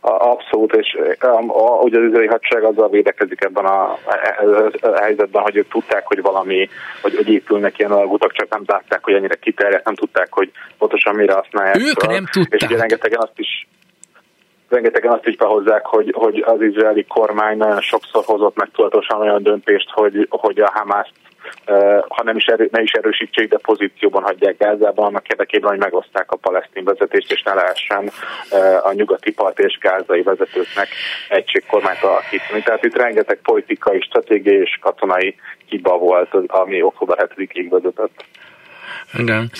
Abszolút, 0.00 0.74
és 0.74 0.98
ugye 1.80 1.98
az 1.98 2.04
izraeli 2.04 2.26
hadsereg 2.26 2.64
azzal 2.64 2.88
védekezik 2.88 3.44
ebben 3.44 3.64
a, 3.64 3.90
a 4.80 5.00
helyzetben, 5.00 5.42
hogy 5.42 5.56
ők 5.56 5.68
tudták, 5.68 6.06
hogy 6.06 6.22
valami, 6.22 6.68
hogy, 7.02 7.16
hogy 7.16 7.28
épülnek 7.28 7.78
ilyen 7.78 7.90
alagutak, 7.90 8.32
csak 8.32 8.48
nem 8.48 8.62
látták, 8.66 9.04
hogy 9.04 9.14
ennyire 9.14 9.34
kiterjedt, 9.34 9.84
nem 9.84 9.94
tudták, 9.94 10.28
hogy 10.30 10.50
pontosan 10.78 11.14
mire 11.14 11.32
használják. 11.32 11.76
Ők 11.76 12.06
nem 12.06 12.24
tudták. 12.32 12.60
És 12.60 12.66
ugye 12.66 12.76
rengetegen 12.76 13.20
azt 13.20 13.38
is 13.38 13.66
rengetegen 14.68 15.12
azt 15.12 15.26
is 15.26 15.36
behozzák, 15.36 15.86
hogy, 15.86 16.12
hogy 16.16 16.42
az 16.46 16.62
izraeli 16.62 17.04
kormány 17.04 17.56
nagyon 17.56 17.80
sokszor 17.80 18.24
hozott 18.24 18.56
meg 18.56 18.70
tudatosan 18.72 19.20
olyan 19.20 19.42
döntést, 19.42 19.90
hogy, 19.90 20.26
hogy 20.30 20.60
a 20.60 20.70
Hamást 20.74 21.12
ha 22.08 22.22
nem 22.22 22.36
is, 22.36 22.44
erő, 22.44 22.68
ne 22.72 22.82
is 22.82 22.92
erősítsék, 22.92 23.48
de 23.48 23.58
pozícióban 23.58 24.22
hagyják 24.22 24.56
Gázában, 24.56 25.06
annak 25.06 25.28
érdekében, 25.28 25.70
hogy 25.70 25.78
megoszták 25.78 26.30
a 26.30 26.36
palesztin 26.36 26.84
vezetést, 26.84 27.32
és 27.32 27.42
ne 27.42 27.54
lehessen 27.54 28.10
a 28.82 28.92
nyugati 28.92 29.32
part 29.32 29.58
és 29.58 29.78
gázai 29.78 30.22
vezetőknek 30.22 30.88
egységkormányt 31.28 32.02
alakítani. 32.02 32.62
Tehát 32.62 32.84
itt 32.84 32.96
rengeteg 32.96 33.38
politikai, 33.42 34.00
stratégiai 34.00 34.60
és 34.60 34.78
katonai 34.80 35.34
hiba 35.66 35.98
volt, 35.98 36.34
ami 36.46 36.82
október 36.82 37.30
7-ig 37.36 37.66
vezetett. 37.70 38.24
Igen. 39.20 39.50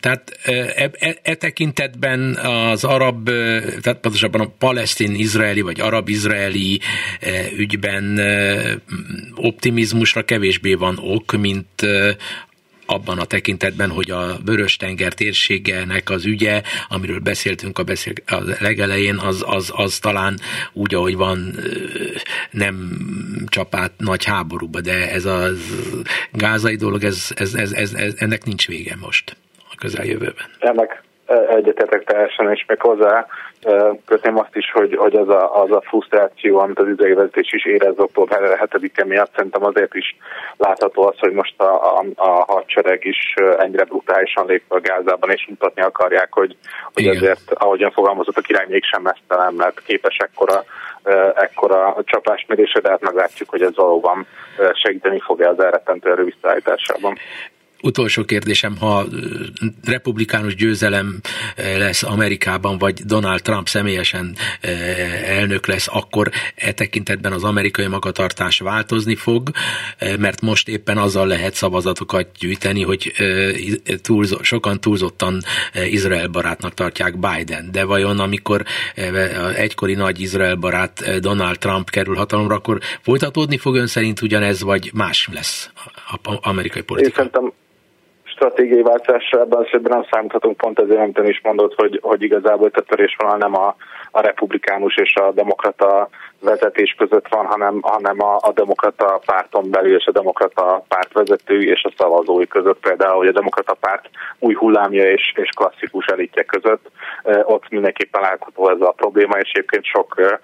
Tehát 0.00 0.38
e, 0.42 0.52
e, 0.98 1.18
e 1.22 1.34
tekintetben 1.34 2.34
az 2.34 2.84
arab, 2.84 3.24
tehát 3.80 3.98
pontosabban 4.00 4.40
a 4.40 4.52
palesztin-izraeli 4.58 5.60
vagy 5.60 5.80
arab-izraeli 5.80 6.80
ügyben 7.56 8.20
optimizmusra 9.34 10.24
kevésbé 10.24 10.74
van 10.74 10.98
ok, 11.02 11.32
mint 11.32 11.86
abban 12.90 13.18
a 13.18 13.24
tekintetben, 13.24 13.90
hogy 13.90 14.10
a 14.10 14.38
Vörös-tenger 14.44 15.12
térségenek 15.12 16.10
az 16.10 16.24
ügye, 16.24 16.62
amiről 16.88 17.18
beszéltünk 17.18 17.78
a, 17.78 17.82
beszél, 17.82 18.12
a 18.26 18.42
legelején, 18.60 19.16
az, 19.16 19.44
az, 19.46 19.72
az 19.74 19.98
talán 19.98 20.38
úgy, 20.72 20.94
ahogy 20.94 21.16
van, 21.16 21.54
nem 22.50 22.98
csapát 23.46 23.92
nagy 23.96 24.24
háborúba, 24.24 24.80
de 24.80 25.12
ez 25.12 25.24
a 25.24 25.48
gázai 26.32 26.76
dolog, 26.76 27.04
ez, 27.04 27.28
ez, 27.34 27.54
ez, 27.54 27.72
ez, 27.72 27.92
ez, 27.92 28.14
ennek 28.16 28.44
nincs 28.44 28.66
vége 28.66 28.96
most 29.00 29.36
a 29.70 29.74
közeljövőben. 29.76 30.46
Ennek 30.58 31.02
egyetetek 31.28 32.04
teljesen, 32.04 32.52
és 32.52 32.64
még 32.66 32.80
hozzá 32.80 33.26
kötném 34.06 34.38
azt 34.38 34.56
is, 34.56 34.70
hogy, 34.70 34.96
hogy 34.96 35.14
az, 35.14 35.28
a, 35.28 35.62
az 35.62 35.70
a 35.70 35.80
frusztráció, 35.80 36.58
amit 36.58 36.78
az 36.78 36.88
idei 36.88 37.12
vezetés 37.12 37.52
is 37.52 37.64
érez 37.64 37.94
október 37.96 38.68
7-e 38.70 39.04
miatt, 39.04 39.34
szerintem 39.34 39.64
azért 39.64 39.94
is 39.94 40.16
látható 40.56 41.06
az, 41.06 41.18
hogy 41.18 41.32
most 41.32 41.60
a, 41.60 41.98
a, 41.98 42.04
a 42.14 42.28
hadsereg 42.28 43.04
is 43.04 43.34
ennyire 43.58 43.84
brutálisan 43.84 44.46
lép 44.46 44.62
a 44.68 44.80
Gázában, 44.80 45.30
és 45.30 45.46
mutatni 45.48 45.82
akarják, 45.82 46.32
hogy, 46.32 46.56
hogy 46.92 47.06
azért, 47.06 47.52
ahogyan 47.52 47.90
fogalmazott 47.90 48.36
a 48.36 48.40
király, 48.40 48.66
mégsem 48.68 49.02
mesztelen, 49.02 49.54
mert 49.54 49.82
képes 49.86 50.16
ekkora, 50.16 50.64
ekkora 51.34 51.96
csapásmérésre, 52.04 52.80
de 52.80 52.90
hát 52.90 53.00
meglátjuk, 53.00 53.48
hogy 53.48 53.62
ez 53.62 53.76
valóban 53.76 54.26
segíteni 54.72 55.20
fogja 55.20 55.48
az 55.48 55.60
elrettentő 55.60 56.10
erő 56.10 56.24
visszaállításában 56.24 57.18
utolsó 57.82 58.24
kérdésem, 58.24 58.76
ha 58.76 59.06
republikánus 59.84 60.54
győzelem 60.54 61.20
lesz 61.56 62.02
Amerikában, 62.02 62.78
vagy 62.78 63.04
Donald 63.04 63.42
Trump 63.42 63.68
személyesen 63.68 64.36
elnök 65.24 65.66
lesz, 65.66 65.88
akkor 65.90 66.30
e 66.54 66.72
tekintetben 66.72 67.32
az 67.32 67.44
amerikai 67.44 67.86
magatartás 67.86 68.58
változni 68.58 69.14
fog, 69.14 69.50
mert 70.18 70.40
most 70.40 70.68
éppen 70.68 70.98
azzal 70.98 71.26
lehet 71.26 71.54
szavazatokat 71.54 72.26
gyűjteni, 72.38 72.82
hogy 72.82 73.12
túlzo, 74.02 74.42
sokan 74.42 74.80
túlzottan 74.80 75.42
Izrael 75.84 76.28
barátnak 76.28 76.74
tartják 76.74 77.18
Biden. 77.18 77.68
De 77.72 77.84
vajon 77.84 78.18
amikor 78.18 78.64
egykori 79.56 79.94
nagy 79.94 80.20
Izrael 80.20 80.54
barát 80.54 81.20
Donald 81.20 81.58
Trump 81.58 81.90
kerül 81.90 82.14
hatalomra, 82.14 82.54
akkor 82.54 82.80
folytatódni 83.02 83.56
fog 83.56 83.76
ön 83.76 83.86
szerint 83.86 84.22
ugyanez, 84.22 84.62
vagy 84.62 84.90
más 84.94 85.28
lesz 85.32 85.70
a 86.22 86.48
amerikai 86.48 86.82
politika? 86.82 87.08
Én 87.08 87.14
szerintem 87.16 87.52
stratégiai 88.38 88.82
változásra 88.82 89.40
ebben 89.40 89.60
az 89.60 89.66
nem 89.82 90.06
számíthatunk, 90.10 90.56
pont 90.56 90.78
ezért 90.78 91.16
nem 91.16 91.26
is 91.26 91.40
mondott, 91.42 91.74
hogy, 91.74 91.98
hogy 92.02 92.22
igazából 92.22 92.70
a 92.72 92.80
törésvonal 92.80 93.36
nem 93.36 93.54
a, 93.54 93.74
a 94.10 94.20
republikánus 94.20 94.96
és 94.96 95.14
a 95.14 95.32
demokrata 95.32 96.08
vezetés 96.40 96.94
között 96.98 97.28
van, 97.28 97.46
hanem, 97.46 97.80
hanem 97.82 98.22
a, 98.22 98.36
a 98.40 98.52
demokrata 98.52 99.20
párton 99.26 99.70
belül 99.70 99.96
és 99.96 100.06
a 100.06 100.12
demokrata 100.12 100.84
párt 100.88 101.12
vezetői 101.12 101.68
és 101.68 101.82
a 101.84 101.92
szavazói 101.96 102.46
között 102.46 102.80
például, 102.80 103.16
hogy 103.16 103.26
a 103.28 103.32
demokrata 103.32 103.74
párt 103.74 104.08
új 104.38 104.54
hullámja 104.54 105.10
és, 105.10 105.32
és 105.36 105.50
klasszikus 105.56 106.06
elitje 106.06 106.42
között. 106.42 106.90
Ott 107.42 107.68
mindenképpen 107.68 108.20
látható 108.20 108.70
ez 108.70 108.80
a 108.80 108.94
probléma, 108.96 109.38
és 109.38 109.50
egyébként 109.50 109.84
sok 109.84 110.38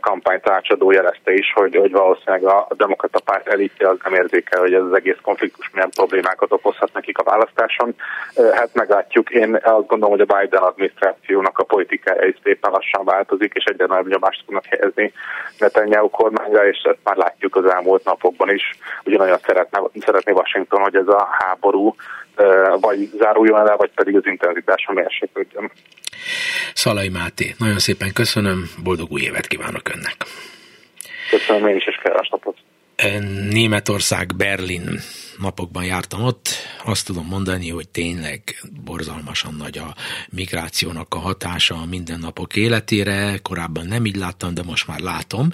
kampánytanácsadó 0.00 0.90
jelezte 0.90 1.32
is, 1.32 1.52
hogy, 1.52 1.76
hogy 1.76 1.92
valószínűleg 1.92 2.44
a 2.44 2.66
demokrata 2.76 3.20
párt 3.20 3.48
elitje 3.48 3.88
az 3.88 3.96
nem 4.04 4.14
érzékel, 4.14 4.60
hogy 4.60 4.74
ez 4.74 4.82
az 4.82 4.92
egész 4.92 5.18
konfliktus 5.22 5.70
milyen 5.72 5.90
problémákat 5.90 6.52
okozhat 6.52 6.92
nekik 6.92 7.18
a 7.18 7.22
választáson. 7.22 7.94
Hát 8.54 8.70
meglátjuk. 8.74 9.30
Én 9.30 9.54
azt 9.54 9.86
gondolom, 9.86 10.16
hogy 10.18 10.26
a 10.28 10.38
Biden 10.38 10.62
adminisztrációnak 10.62 11.58
a 11.58 11.64
politikája 11.64 12.26
is 12.26 12.36
szépen 12.42 12.70
lassan 12.70 13.04
változik, 13.04 13.52
és 13.54 13.64
egyre 13.64 13.86
nagyobb 13.86 14.08
nyomást 14.08 14.42
tudnak 14.46 14.64
helyezni 14.64 15.12
Netanyahu 15.58 16.10
kormányra, 16.10 16.68
és 16.68 16.78
ezt 16.82 16.98
már 17.04 17.16
látjuk 17.16 17.56
az 17.56 17.64
elmúlt 17.64 18.04
napokban 18.04 18.54
is. 18.54 18.78
Ugye 19.04 19.16
nagyon 19.16 19.38
szeretne, 19.46 19.80
szeretné 19.94 20.32
Washington, 20.32 20.80
hogy 20.80 20.96
ez 20.96 21.08
a 21.08 21.28
háború 21.38 21.94
vagy 22.80 23.10
záruljon 23.18 23.64
le, 23.64 23.74
vagy 23.76 23.90
pedig 23.94 24.16
az 24.16 24.26
intenzitása 24.26 24.92
mérséklődjön. 24.92 25.70
Szalai 26.74 27.08
Máté, 27.08 27.54
nagyon 27.58 27.78
szépen 27.78 28.12
köszönöm, 28.12 28.70
boldog 28.84 29.10
új 29.10 29.20
évet 29.20 29.46
kívánok 29.46 29.88
önnek! 29.94 30.16
Köszönöm 31.30 31.68
én 31.68 31.76
is, 31.76 31.86
és 31.86 31.98
kellemes 32.02 32.28
napot! 32.28 32.56
Németország, 33.50 34.36
Berlin 34.36 35.00
napokban 35.38 35.84
jártam 35.84 36.22
ott, 36.22 36.48
azt 36.84 37.06
tudom 37.06 37.26
mondani, 37.26 37.68
hogy 37.68 37.88
tényleg 37.88 38.62
borzalmasan 38.84 39.54
nagy 39.54 39.78
a 39.78 39.96
migrációnak 40.30 41.14
a 41.14 41.18
hatása 41.18 41.74
a 41.74 41.84
mindennapok 41.84 42.56
életére. 42.56 43.38
Korábban 43.42 43.86
nem 43.86 44.06
így 44.06 44.16
láttam, 44.16 44.54
de 44.54 44.62
most 44.62 44.86
már 44.86 45.00
látom. 45.00 45.50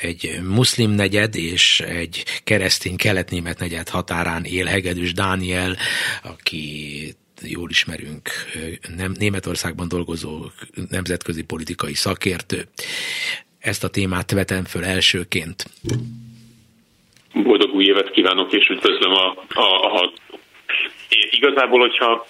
Egy 0.00 0.40
muszlim 0.42 0.90
negyed 0.90 1.34
és 1.34 1.80
egy 1.80 2.24
keresztény 2.44 2.96
keletnémet 2.96 3.58
negyed 3.58 3.88
határán 3.88 4.44
él 4.44 4.64
Hegedűs 4.64 5.12
Dániel, 5.12 5.76
aki 6.22 7.14
jól 7.42 7.70
ismerünk, 7.70 8.30
nem, 8.96 9.14
Németországban 9.18 9.88
dolgozó 9.88 10.50
nemzetközi 10.88 11.42
politikai 11.42 11.94
szakértő 11.94 12.68
ezt 13.66 13.84
a 13.84 13.88
témát 13.88 14.30
vetem 14.30 14.64
föl 14.64 14.84
elsőként. 14.84 15.70
Boldog 17.42 17.74
új 17.74 17.84
évet 17.84 18.10
kívánok, 18.10 18.52
és 18.52 18.68
üdvözlöm 18.68 19.12
a, 19.12 19.34
a, 19.54 20.00
a 20.00 20.12
Igazából, 21.30 21.80
hogyha 21.80 22.26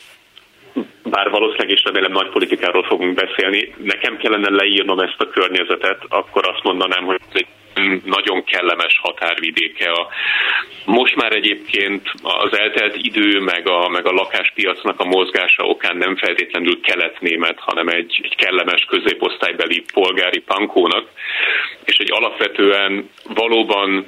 bár 1.03 1.31
valószínűleg 1.31 1.71
is 1.71 1.83
remélem 1.85 2.12
nagy 2.12 2.29
politikáról 2.29 2.83
fogunk 2.83 3.14
beszélni, 3.14 3.75
nekem 3.77 4.16
kellene 4.16 4.51
leírnom 4.51 4.99
ezt 4.99 5.21
a 5.21 5.29
környezetet, 5.29 6.03
akkor 6.09 6.49
azt 6.49 6.62
mondanám, 6.62 7.05
hogy 7.05 7.21
ez 7.29 7.35
egy 7.40 7.47
nagyon 8.05 8.45
kellemes 8.45 8.99
határvidéke. 9.03 9.90
A, 9.90 10.09
most 10.85 11.16
már 11.16 11.33
egyébként 11.33 12.12
az 12.23 12.59
eltelt 12.59 12.97
idő, 12.97 13.40
meg 13.40 13.69
a, 13.69 13.88
meg 13.88 14.07
a 14.07 14.12
lakáspiacnak 14.12 15.01
a 15.01 15.05
mozgása 15.05 15.62
okán 15.62 15.97
nem 15.97 16.16
feltétlenül 16.16 16.81
keletnémet, 16.81 17.59
hanem 17.59 17.88
egy, 17.88 18.21
egy 18.23 18.37
kellemes 18.37 18.85
középosztálybeli 18.85 19.85
polgári 19.92 20.40
pankónak, 20.40 21.09
és 21.85 21.97
egy 21.97 22.12
alapvetően 22.12 23.11
valóban 23.35 24.07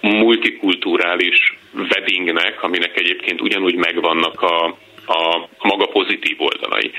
multikulturális 0.00 1.56
weddingnek, 1.74 2.62
aminek 2.62 3.00
egyébként 3.00 3.40
ugyanúgy 3.40 3.74
megvannak 3.74 4.42
a, 4.42 4.76
a 5.06 5.48
maga 5.58 5.86
pozitív 5.86 6.36
oldalai. 6.40 6.90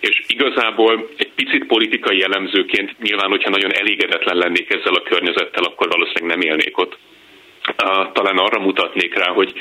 És 0.00 0.22
igazából 0.26 1.08
egy 1.16 1.30
picit 1.34 1.66
politikai 1.66 2.22
elemzőként 2.22 2.98
nyilván, 3.02 3.30
hogyha 3.30 3.50
nagyon 3.50 3.72
elégedetlen 3.72 4.36
lennék 4.36 4.70
ezzel 4.70 4.94
a 4.94 5.02
környezettel, 5.02 5.64
akkor 5.64 5.88
valószínűleg 5.88 6.36
nem 6.36 6.48
élnék 6.48 6.78
ott. 6.78 6.98
Talán 8.12 8.36
arra 8.36 8.60
mutatnék 8.60 9.14
rá, 9.14 9.28
hogy 9.28 9.52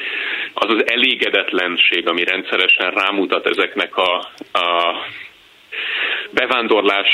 az 0.54 0.70
az 0.70 0.84
elégedetlenség, 0.88 2.08
ami 2.08 2.24
rendszeresen 2.24 2.92
rámutat 2.92 3.46
ezeknek 3.48 3.98
a, 3.98 4.32
a 4.52 4.96
bevándorlás 6.32 7.10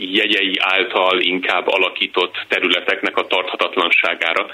jegyei 0.00 0.56
által 0.58 1.20
inkább 1.20 1.66
alakított 1.66 2.44
területeknek 2.48 3.16
a 3.16 3.26
tarthatatlanságára. 3.26 4.46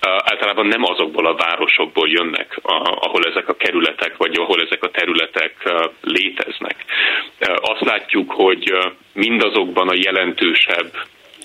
Általában 0.00 0.66
nem 0.66 0.84
azokból 0.84 1.26
a 1.26 1.34
városokból 1.34 2.08
jönnek, 2.08 2.58
ahol 3.00 3.24
ezek 3.24 3.48
a 3.48 3.56
kerületek, 3.56 4.16
vagy 4.16 4.36
ahol 4.36 4.62
ezek 4.62 4.84
a 4.84 4.90
területek 4.90 5.72
léteznek. 6.00 6.84
Azt 7.54 7.84
látjuk, 7.84 8.32
hogy 8.32 8.72
mindazokban 9.12 9.88
a 9.88 9.94
jelentősebb 9.94 10.92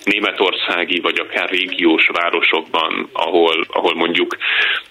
németországi 0.03 0.99
vagy 0.99 1.19
akár 1.19 1.49
régiós 1.49 2.07
városokban, 2.07 3.09
ahol, 3.13 3.65
ahol 3.67 3.95
mondjuk 3.95 4.37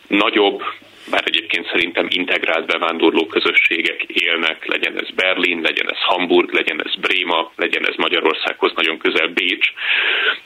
nagyobb 0.07 0.63
bár 1.11 1.23
egyébként 1.27 1.67
szerintem 1.67 2.07
integrált 2.09 2.67
bevándorló 2.67 3.27
közösségek 3.27 4.03
élnek, 4.03 4.67
legyen 4.67 4.99
ez 4.99 5.11
Berlin, 5.15 5.61
legyen 5.61 5.91
ez 5.91 5.99
Hamburg, 6.01 6.53
legyen 6.53 6.81
ez 6.85 6.95
Bréma, 6.95 7.53
legyen 7.57 7.87
ez 7.89 7.95
Magyarországhoz 7.97 8.73
nagyon 8.75 8.99
közel 8.99 9.29
Bécs. 9.29 9.73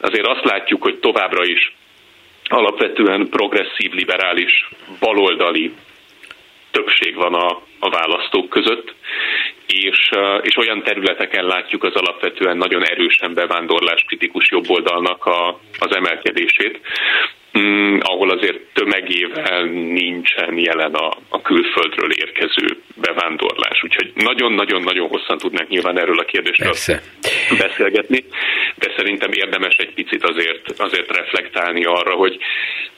Azért 0.00 0.26
azt 0.26 0.44
látjuk, 0.44 0.82
hogy 0.82 0.98
továbbra 0.98 1.44
is 1.44 1.74
alapvetően 2.44 3.28
progresszív, 3.28 3.92
liberális, 3.92 4.68
baloldali 5.00 5.72
többség 6.70 7.14
van 7.14 7.34
a, 7.34 7.62
a 7.78 7.90
választók 7.90 8.48
között, 8.48 8.94
és, 9.66 10.10
és 10.42 10.56
olyan 10.56 10.82
területeken 10.82 11.44
látjuk 11.44 11.84
az 11.84 11.94
alapvetően 11.94 12.56
nagyon 12.56 12.84
erősen 12.84 13.34
bevándorlás 13.34 14.04
kritikus 14.06 14.50
jobboldalnak 14.50 15.24
a, 15.24 15.60
az 15.78 15.94
emelkedését, 15.94 16.80
mm, 17.58 17.98
ahol 18.00 18.30
azért 18.30 18.60
tömegével 18.72 19.64
nincsen 19.72 20.58
jelen 20.58 20.94
a, 20.94 21.16
a 21.28 21.42
külföldről 21.42 22.12
érkező 22.12 22.66
bevándorlás. 22.94 23.82
Úgyhogy 23.82 24.12
nagyon-nagyon-nagyon 24.14 25.08
hosszan 25.08 25.38
tudnánk 25.38 25.68
nyilván 25.68 25.98
erről 25.98 26.18
a 26.18 26.24
kérdésről 26.24 26.68
Persze. 26.68 27.02
beszélgetni, 27.58 28.24
de 28.76 28.92
szerintem 28.96 29.32
érdemes 29.32 29.76
egy 29.76 29.94
picit 29.94 30.24
azért, 30.24 30.80
azért 30.80 31.16
reflektálni 31.16 31.84
arra, 31.84 32.14
hogy 32.14 32.38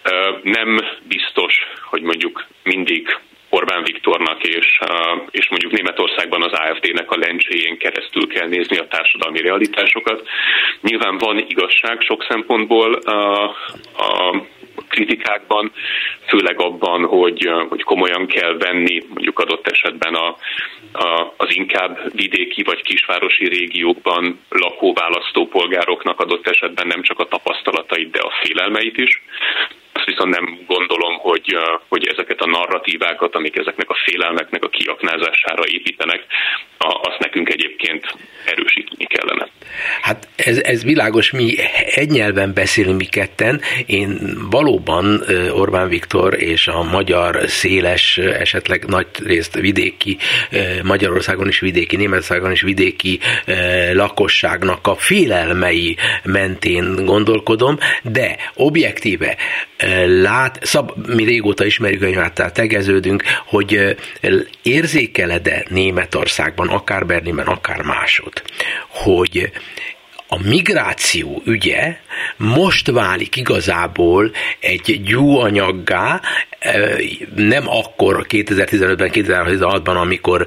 uh, 0.04 0.42
nem 0.42 0.80
biztos, 1.08 1.54
hogy 1.90 2.02
mondjuk 2.02 2.46
mindig 2.62 3.16
Orbán 3.64 3.82
Viktornak 3.82 4.42
és, 4.42 4.78
és 5.30 5.48
mondjuk 5.48 5.72
Németországban 5.72 6.42
az 6.42 6.52
AFD-nek 6.52 7.10
a 7.10 7.18
lencséjén 7.18 7.78
keresztül 7.78 8.26
kell 8.26 8.48
nézni 8.48 8.76
a 8.76 8.86
társadalmi 8.88 9.40
realitásokat. 9.40 10.28
Nyilván 10.80 11.18
van 11.18 11.38
igazság 11.48 12.00
sok 12.00 12.26
szempontból 12.28 12.94
a, 12.94 13.42
a 13.96 14.42
kritikákban, 14.88 15.72
főleg 16.26 16.60
abban, 16.60 17.04
hogy, 17.04 17.50
hogy 17.68 17.82
komolyan 17.82 18.26
kell 18.26 18.56
venni 18.58 19.02
mondjuk 19.08 19.38
adott 19.38 19.68
esetben 19.68 20.14
a, 20.14 20.36
a, 20.92 21.34
az 21.36 21.56
inkább 21.56 22.12
vidéki 22.14 22.62
vagy 22.62 22.82
kisvárosi 22.82 23.48
régiókban 23.48 24.40
lakó 24.48 24.92
választópolgároknak 24.92 26.20
adott 26.20 26.48
esetben 26.48 26.86
nem 26.86 27.02
csak 27.02 27.18
a 27.18 27.28
tapasztalatait, 27.28 28.10
de 28.10 28.20
a 28.20 28.32
félelmeit 28.42 28.96
is. 28.96 29.22
Azt 30.04 30.16
viszont 30.16 30.38
nem 30.38 30.58
gondolom, 30.66 31.14
hogy, 31.18 31.56
hogy 31.88 32.06
ezeket 32.06 32.40
a 32.40 32.46
narratívákat, 32.46 33.34
amik 33.34 33.56
ezeknek 33.58 33.90
a 33.90 33.96
félelmeknek 34.04 34.64
a 34.64 34.68
kiaknázására 34.68 35.62
építenek, 35.66 36.26
azt 36.78 37.18
nekünk 37.18 37.48
egyébként 37.48 38.16
erősíteni 38.44 39.04
kellene. 39.04 39.48
Hát 40.00 40.28
ez, 40.36 40.58
ez 40.58 40.84
világos, 40.84 41.30
mi 41.30 41.54
egy 41.94 42.10
nyelven 42.10 42.52
beszélünk 42.54 42.98
mi 42.98 43.04
ketten. 43.04 43.60
Én 43.86 44.18
valóban 44.50 45.22
Orbán 45.52 45.88
Viktor 45.88 46.42
és 46.42 46.68
a 46.68 46.82
magyar 46.82 47.48
széles, 47.48 48.18
esetleg 48.18 48.84
nagy 48.86 49.06
részt 49.24 49.54
vidéki, 49.54 50.16
Magyarországon 50.82 51.48
is 51.48 51.60
vidéki, 51.60 51.96
Németországon 51.96 52.50
is 52.50 52.62
vidéki 52.62 53.18
lakosságnak 53.92 54.86
a 54.86 54.94
félelmei 54.94 55.96
mentén 56.24 57.04
gondolkodom, 57.04 57.78
de 58.02 58.36
objektíve 58.54 59.36
lát, 60.06 60.58
szab, 60.62 61.06
mi 61.06 61.24
régóta 61.24 61.64
ismerjük 61.64 62.02
egymáttal, 62.02 62.52
tegeződünk, 62.52 63.22
hogy 63.46 63.96
érzékeled-e 64.62 65.64
Németországban, 65.68 66.68
akár 66.68 67.06
Berlinben, 67.06 67.46
akár 67.46 67.82
másod, 67.82 68.42
hogy 68.88 69.50
a 70.28 70.38
migráció 70.48 71.42
ügye 71.44 71.96
most 72.36 72.90
válik 72.90 73.36
igazából 73.36 74.30
egy 74.60 75.00
gyúanyaggá, 75.04 76.20
nem 77.34 77.68
akkor 77.68 78.26
2015-ben, 78.28 79.10
2016-ban, 79.12 80.00
amikor 80.00 80.46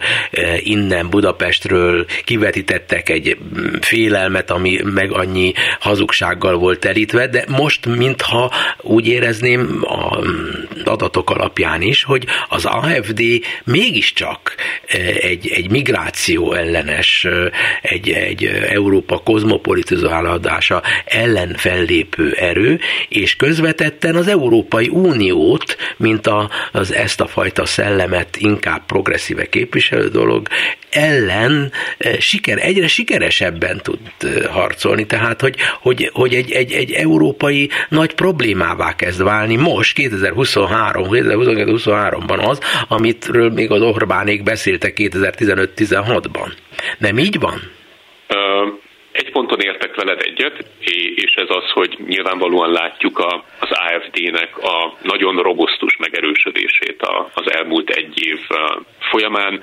innen 0.59 1.09
Budapestről 1.09 2.05
kivetítettek 2.23 3.09
egy 3.09 3.37
félelmet, 3.81 4.51
ami 4.51 4.79
meg 4.83 5.11
annyi 5.11 5.53
hazugsággal 5.79 6.57
volt 6.57 6.79
telítve, 6.79 7.27
de 7.27 7.43
most 7.47 7.85
mintha 7.85 8.51
úgy 8.81 9.07
érezném 9.07 9.79
a 9.81 10.19
adatok 10.85 11.29
alapján 11.29 11.81
is, 11.81 12.03
hogy 12.03 12.25
az 12.49 12.65
AFD 12.65 13.21
mégiscsak 13.63 14.55
egy, 15.21 15.47
egy 15.47 15.69
migráció 15.69 16.53
ellenes, 16.53 17.27
egy, 17.81 18.09
egy 18.09 18.45
Európa 18.69 19.21
kozmopolitizálódása 19.67 20.81
ellen 21.05 21.53
fellépő 21.55 22.31
erő, 22.31 22.79
és 23.09 23.35
közvetetten 23.35 24.15
az 24.15 24.27
Európai 24.27 24.87
Uniót, 24.87 25.77
mint 25.97 26.27
a, 26.27 26.49
az 26.71 26.93
ezt 26.93 27.21
a 27.21 27.27
fajta 27.27 27.65
szellemet 27.65 28.37
inkább 28.37 28.85
progresszíve 28.85 29.45
képviselő 29.49 30.07
dolog, 30.07 30.47
ellen 30.89 31.71
eh, 31.97 32.17
siker, 32.19 32.57
egyre 32.61 32.87
sikeresebben 32.87 33.79
tud 33.83 33.99
eh, 34.19 34.45
harcolni, 34.45 35.05
tehát 35.05 35.41
hogy, 35.41 35.55
hogy, 35.81 36.09
hogy 36.13 36.33
egy, 36.33 36.51
egy, 36.51 36.71
egy 36.71 36.91
európai 36.91 37.69
nagy 37.89 38.13
problémává 38.13 38.95
kezd 38.95 39.23
válni 39.23 39.55
most 39.55 39.95
2023, 39.95 41.07
2023-ban 41.09 42.47
az, 42.47 42.59
amitről 42.87 43.49
még 43.51 43.71
az 43.71 43.81
Orbánék 43.81 44.43
beszéltek 44.43 44.93
2015-16-ban. 44.97 46.51
Nem 46.97 47.17
így 47.17 47.39
van? 47.39 47.75
Egy 49.17 49.31
ponton 49.31 49.59
értek 49.59 49.95
veled 49.95 50.21
egyet, 50.21 50.65
és 51.15 51.33
ez 51.35 51.49
az, 51.49 51.69
hogy 51.73 51.97
nyilvánvalóan 52.07 52.71
látjuk 52.71 53.19
a, 53.19 53.43
az 53.59 53.69
AFD-nek 53.69 54.57
a 54.57 54.93
nagyon 55.01 55.35
robusztus 55.35 55.97
megerősödését 55.97 57.07
az 57.33 57.51
elmúlt 57.51 57.89
egy 57.89 58.25
év 58.25 58.39
folyamán, 58.99 59.61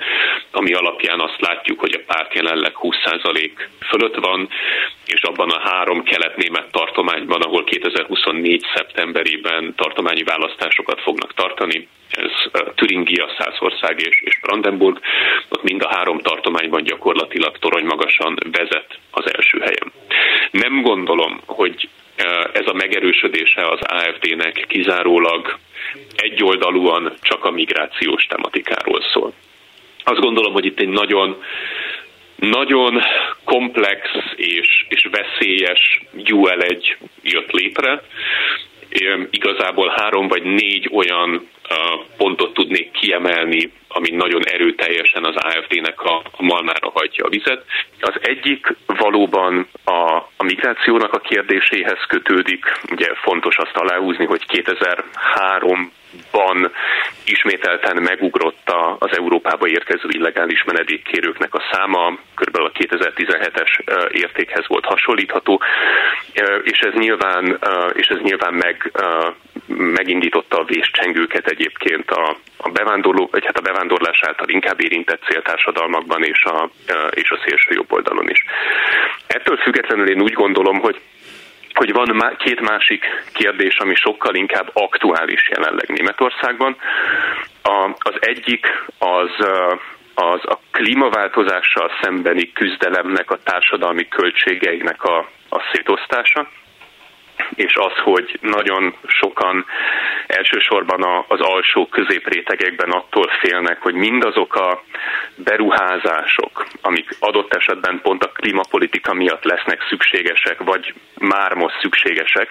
ami 0.51 0.73
alapján 0.73 1.19
azt 1.19 1.41
látjuk, 1.41 1.79
hogy 1.79 1.93
a 1.93 2.13
párt 2.13 2.33
jelenleg 2.33 2.71
20% 2.81 3.51
fölött 3.89 4.15
van, 4.15 4.49
és 5.05 5.21
abban 5.21 5.49
a 5.49 5.69
három 5.69 6.03
kelet-német 6.03 6.71
tartományban, 6.71 7.41
ahol 7.41 7.63
2024. 7.63 8.65
szeptemberében 8.75 9.73
tartományi 9.75 10.23
választásokat 10.23 11.01
fognak 11.01 11.33
tartani, 11.33 11.87
ez 12.09 12.31
Türingia, 12.75 13.35
Szászország 13.37 13.99
és, 13.99 14.21
és 14.21 14.39
Brandenburg, 14.41 14.99
ott 15.49 15.63
mind 15.63 15.81
a 15.83 15.95
három 15.95 16.19
tartományban 16.19 16.83
gyakorlatilag 16.83 17.57
torony 17.57 17.85
magasan 17.85 18.37
vezet 18.51 18.99
az 19.15 19.33
első 19.35 19.59
helyen. 19.59 19.91
Nem 20.51 20.81
gondolom, 20.81 21.41
hogy 21.45 21.89
ez 22.53 22.65
a 22.65 22.73
megerősödése 22.73 23.67
az 23.67 23.79
AFD-nek 23.81 24.65
kizárólag 24.67 25.57
egyoldalúan 26.15 27.13
csak 27.21 27.45
a 27.45 27.51
migrációs 27.51 28.25
tematikáról 28.25 29.01
szól. 29.13 29.33
Azt 30.03 30.19
gondolom, 30.19 30.53
hogy 30.53 30.65
itt 30.65 30.79
egy 30.79 30.89
nagyon 30.89 31.43
nagyon 32.35 33.01
komplex 33.43 34.09
és, 34.35 34.85
és 34.89 35.07
veszélyes 35.11 36.01
UL 36.31 36.61
egy 36.61 36.97
jött 37.21 37.51
létre. 37.51 38.03
Igazából 39.29 39.93
három 39.95 40.27
vagy 40.27 40.43
négy 40.43 40.89
olyan 40.93 41.49
pontot 42.17 42.53
tudnék 42.53 42.91
kiemelni, 42.91 43.71
ami 43.87 44.09
nagyon 44.09 44.45
erőteljesen 44.45 45.23
az 45.23 45.35
AFD-nek 45.35 46.01
a, 46.01 46.21
malmára 46.37 46.91
hagyja 46.93 47.25
a 47.25 47.29
vizet. 47.29 47.63
Az 47.99 48.13
egyik 48.21 48.75
valóban 48.85 49.67
a, 49.83 50.15
a 50.37 50.43
migrációnak 50.43 51.13
a 51.13 51.19
kérdéséhez 51.19 52.05
kötődik. 52.07 52.65
Ugye 52.91 53.07
fontos 53.15 53.57
azt 53.57 53.75
aláhúzni, 53.75 54.25
hogy 54.25 54.45
2003 54.45 55.91
ban 56.31 56.71
ismételten 57.25 58.01
megugrott 58.01 58.73
az 58.99 59.17
Európába 59.17 59.67
érkező 59.67 60.07
illegális 60.09 60.63
menedékkérőknek 60.63 61.53
a 61.53 61.63
száma, 61.71 62.17
kb. 62.35 62.55
a 62.57 62.71
2017-es 62.71 63.79
értékhez 64.11 64.67
volt 64.67 64.85
hasonlítható, 64.85 65.61
és 66.63 66.79
ez 66.79 66.93
nyilván, 66.93 67.59
és 67.93 68.07
ez 68.07 68.19
nyilván 68.21 68.53
meg, 68.53 68.91
megindította 69.67 70.59
a 70.59 70.63
véscsengőket 70.63 71.47
egyébként 71.47 72.11
a, 72.11 72.37
a 72.57 72.69
bevándorló, 72.69 73.27
vagy 73.31 73.45
hát 73.45 73.57
a 73.57 73.61
bevándorlás 73.61 74.19
által 74.27 74.49
inkább 74.49 74.81
érintett 74.81 75.21
céltársadalmakban 75.29 76.23
és 76.23 76.43
a, 76.43 76.69
és 77.09 77.29
a 77.29 77.39
szélső 77.45 77.73
jobb 77.73 77.91
oldalon 77.91 78.29
is. 78.29 78.45
Ettől 79.27 79.57
függetlenül 79.57 80.09
én 80.09 80.21
úgy 80.21 80.33
gondolom, 80.33 80.79
hogy 80.79 81.01
hogy 81.75 81.91
van 81.91 82.35
két 82.37 82.61
másik 82.61 83.05
kérdés, 83.33 83.77
ami 83.77 83.95
sokkal 83.95 84.35
inkább 84.35 84.69
aktuális 84.73 85.49
jelenleg 85.49 85.87
Németországban. 85.89 86.75
Az 87.99 88.15
egyik 88.19 88.67
az 88.97 89.29
az 90.15 90.39
a 90.43 90.59
klímaváltozással 90.71 91.91
szembeni 92.01 92.51
küzdelemnek 92.51 93.31
a 93.31 93.39
társadalmi 93.43 94.07
költségeinek 94.07 95.03
a, 95.03 95.17
a 95.49 95.59
szétosztása 95.71 96.47
és 97.55 97.75
az, 97.75 97.93
hogy 98.03 98.39
nagyon 98.41 98.95
sokan 99.07 99.65
elsősorban 100.27 101.25
az 101.27 101.39
alsó 101.39 101.87
középrétegekben 101.87 102.89
attól 102.89 103.31
félnek, 103.39 103.81
hogy 103.81 103.93
mindazok 103.93 104.55
a 104.55 104.83
beruházások, 105.35 106.65
amik 106.81 107.09
adott 107.19 107.53
esetben 107.53 107.99
pont 108.03 108.23
a 108.23 108.31
klímapolitika 108.31 109.13
miatt 109.13 109.43
lesznek 109.43 109.85
szükségesek, 109.89 110.63
vagy 110.63 110.93
már 111.19 111.53
most 111.53 111.79
szükségesek, 111.81 112.49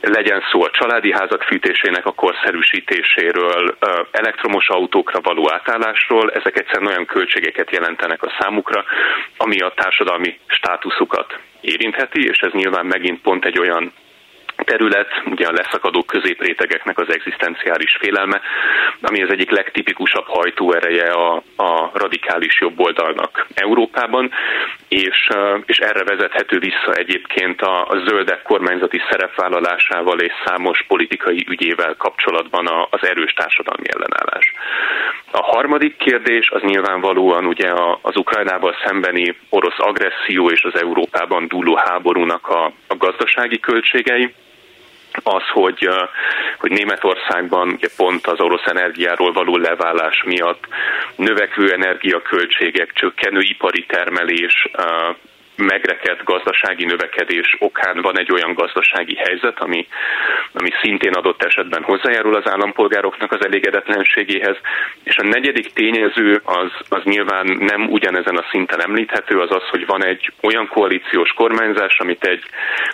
legyen 0.00 0.42
szó 0.50 0.62
a 0.62 0.70
családi 0.70 1.12
házak 1.12 1.42
fűtésének 1.42 2.06
a 2.06 2.12
korszerűsítéséről, 2.12 3.76
elektromos 4.10 4.68
autókra 4.68 5.20
való 5.20 5.52
átállásról, 5.52 6.30
ezek 6.30 6.58
egyszerűen 6.58 6.90
olyan 6.90 7.06
költségeket 7.06 7.70
jelentenek 7.70 8.22
a 8.22 8.32
számukra, 8.38 8.84
ami 9.36 9.60
a 9.60 9.72
társadalmi 9.76 10.38
státuszukat 10.46 11.38
érintheti, 11.60 12.28
és 12.28 12.38
ez 12.38 12.52
nyilván 12.52 12.86
megint 12.86 13.20
pont 13.20 13.44
egy 13.44 13.58
olyan 13.58 13.92
terület, 14.68 15.10
ugye 15.24 15.46
a 15.46 15.58
leszakadó 15.60 16.02
középrétegeknek 16.02 16.98
az 16.98 17.12
egzisztenciális 17.16 17.96
félelme, 18.00 18.40
ami 19.00 19.22
az 19.22 19.30
egyik 19.30 19.50
legtipikusabb 19.50 20.26
hajtóereje 20.26 21.10
a, 21.10 21.42
a 21.56 21.90
radikális 21.92 22.60
jobboldalnak 22.60 23.46
Európában, 23.54 24.30
és, 24.88 25.28
és 25.66 25.78
erre 25.78 26.04
vezethető 26.04 26.58
vissza 26.58 26.92
egyébként 26.92 27.60
a, 27.60 27.86
a 27.88 27.96
zöldek 28.06 28.42
kormányzati 28.42 29.00
szerepvállalásával 29.10 30.18
és 30.20 30.32
számos 30.44 30.84
politikai 30.88 31.46
ügyével 31.48 31.94
kapcsolatban 31.98 32.66
a, 32.66 32.88
az 32.90 33.02
erős 33.02 33.32
társadalmi 33.32 33.88
ellenállás. 33.94 34.52
A 35.30 35.42
harmadik 35.42 35.96
kérdés 35.96 36.50
az 36.50 36.62
nyilvánvalóan 36.62 37.44
ugye 37.46 37.72
az 38.02 38.16
Ukrajnával 38.16 38.76
szembeni 38.84 39.36
orosz 39.48 39.78
agresszió 39.78 40.50
és 40.50 40.62
az 40.62 40.80
Európában 40.80 41.48
dúló 41.48 41.74
háborúnak 41.84 42.48
a, 42.48 42.72
a 42.86 42.96
gazdasági 42.96 43.60
költségei, 43.60 44.34
az, 45.22 45.42
hogy, 45.52 45.88
hogy 46.58 46.70
Németországban 46.70 47.68
ugye 47.68 47.88
pont 47.96 48.26
az 48.26 48.40
orosz 48.40 48.66
energiáról 48.66 49.32
való 49.32 49.56
leválás 49.56 50.22
miatt 50.26 50.64
növekvő 51.16 51.72
energiaköltségek, 51.72 52.92
csökkenő 52.92 53.40
ipari 53.40 53.86
termelés, 53.86 54.68
megrekedt 55.58 56.24
gazdasági 56.24 56.84
növekedés 56.84 57.56
okán 57.58 58.00
van 58.00 58.18
egy 58.18 58.32
olyan 58.32 58.54
gazdasági 58.54 59.14
helyzet, 59.14 59.58
ami, 59.60 59.86
ami 60.52 60.70
szintén 60.82 61.12
adott 61.12 61.42
esetben 61.42 61.82
hozzájárul 61.82 62.34
az 62.34 62.50
állampolgároknak 62.50 63.32
az 63.32 63.44
elégedetlenségéhez. 63.44 64.56
És 65.02 65.16
a 65.16 65.26
negyedik 65.26 65.72
tényező 65.72 66.40
az, 66.44 66.70
az 66.88 67.02
nyilván 67.04 67.46
nem 67.46 67.88
ugyanezen 67.88 68.36
a 68.36 68.46
szinten 68.50 68.82
említhető, 68.82 69.38
az 69.40 69.50
az, 69.50 69.68
hogy 69.70 69.86
van 69.86 70.04
egy 70.04 70.32
olyan 70.42 70.68
koalíciós 70.68 71.30
kormányzás, 71.30 71.98
amit 71.98 72.24
egy 72.24 72.42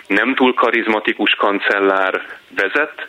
nem 0.07 0.35
túl 0.35 0.53
karizmatikus 0.53 1.35
kancellár 1.35 2.25
vezet, 2.55 3.07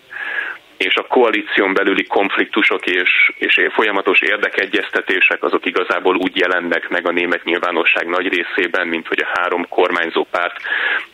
és 0.77 0.95
a 0.95 1.07
koalíción 1.07 1.73
belüli 1.73 2.05
konfliktusok 2.05 2.87
és, 2.87 3.11
és 3.39 3.61
folyamatos 3.73 4.21
érdekegyeztetések 4.21 5.43
azok 5.43 5.67
igazából 5.67 6.17
úgy 6.17 6.37
jelennek 6.37 6.89
meg 6.89 7.07
a 7.07 7.13
német 7.13 7.45
nyilvánosság 7.45 8.07
nagy 8.07 8.29
részében, 8.29 8.87
mint 8.89 9.07
hogy 9.07 9.21
a 9.21 9.39
három 9.39 9.69
kormányzó 9.69 10.27
párt 10.31 10.57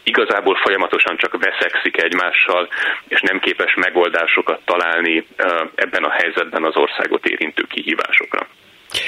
igazából 0.03 0.55
folyamatosan 0.55 1.17
csak 1.17 1.39
veszekszik 1.39 2.03
egymással, 2.03 2.69
és 3.09 3.21
nem 3.21 3.39
képes 3.39 3.75
megoldásokat 3.75 4.61
találni 4.65 5.27
ebben 5.75 6.03
a 6.03 6.11
helyzetben 6.11 6.65
az 6.65 6.77
országot 6.77 7.27
érintő 7.27 7.63
kihívásokra. 7.69 8.47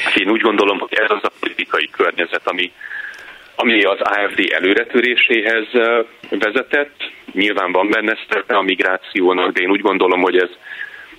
Hát 0.05 0.17
én 0.17 0.31
úgy 0.31 0.41
gondolom, 0.41 0.79
hogy 0.79 0.95
ez 0.95 1.11
az 1.11 1.25
a 1.25 1.33
politikai 1.41 1.89
környezet, 1.91 2.49
ami, 2.49 2.73
ami 3.57 3.83
az 3.83 4.01
AFD 4.01 4.51
előretöréséhez 4.53 5.67
vezetett. 6.31 7.13
Nyilván 7.33 7.73
van 7.73 7.89
benne 7.91 8.19
szerepe 8.29 8.57
a 8.57 8.63
migrációnak, 8.63 9.53
de 9.53 9.63
én 9.63 9.71
úgy 9.71 9.81
gondolom, 9.81 10.21
hogy 10.21 10.37
ez, 10.37 10.51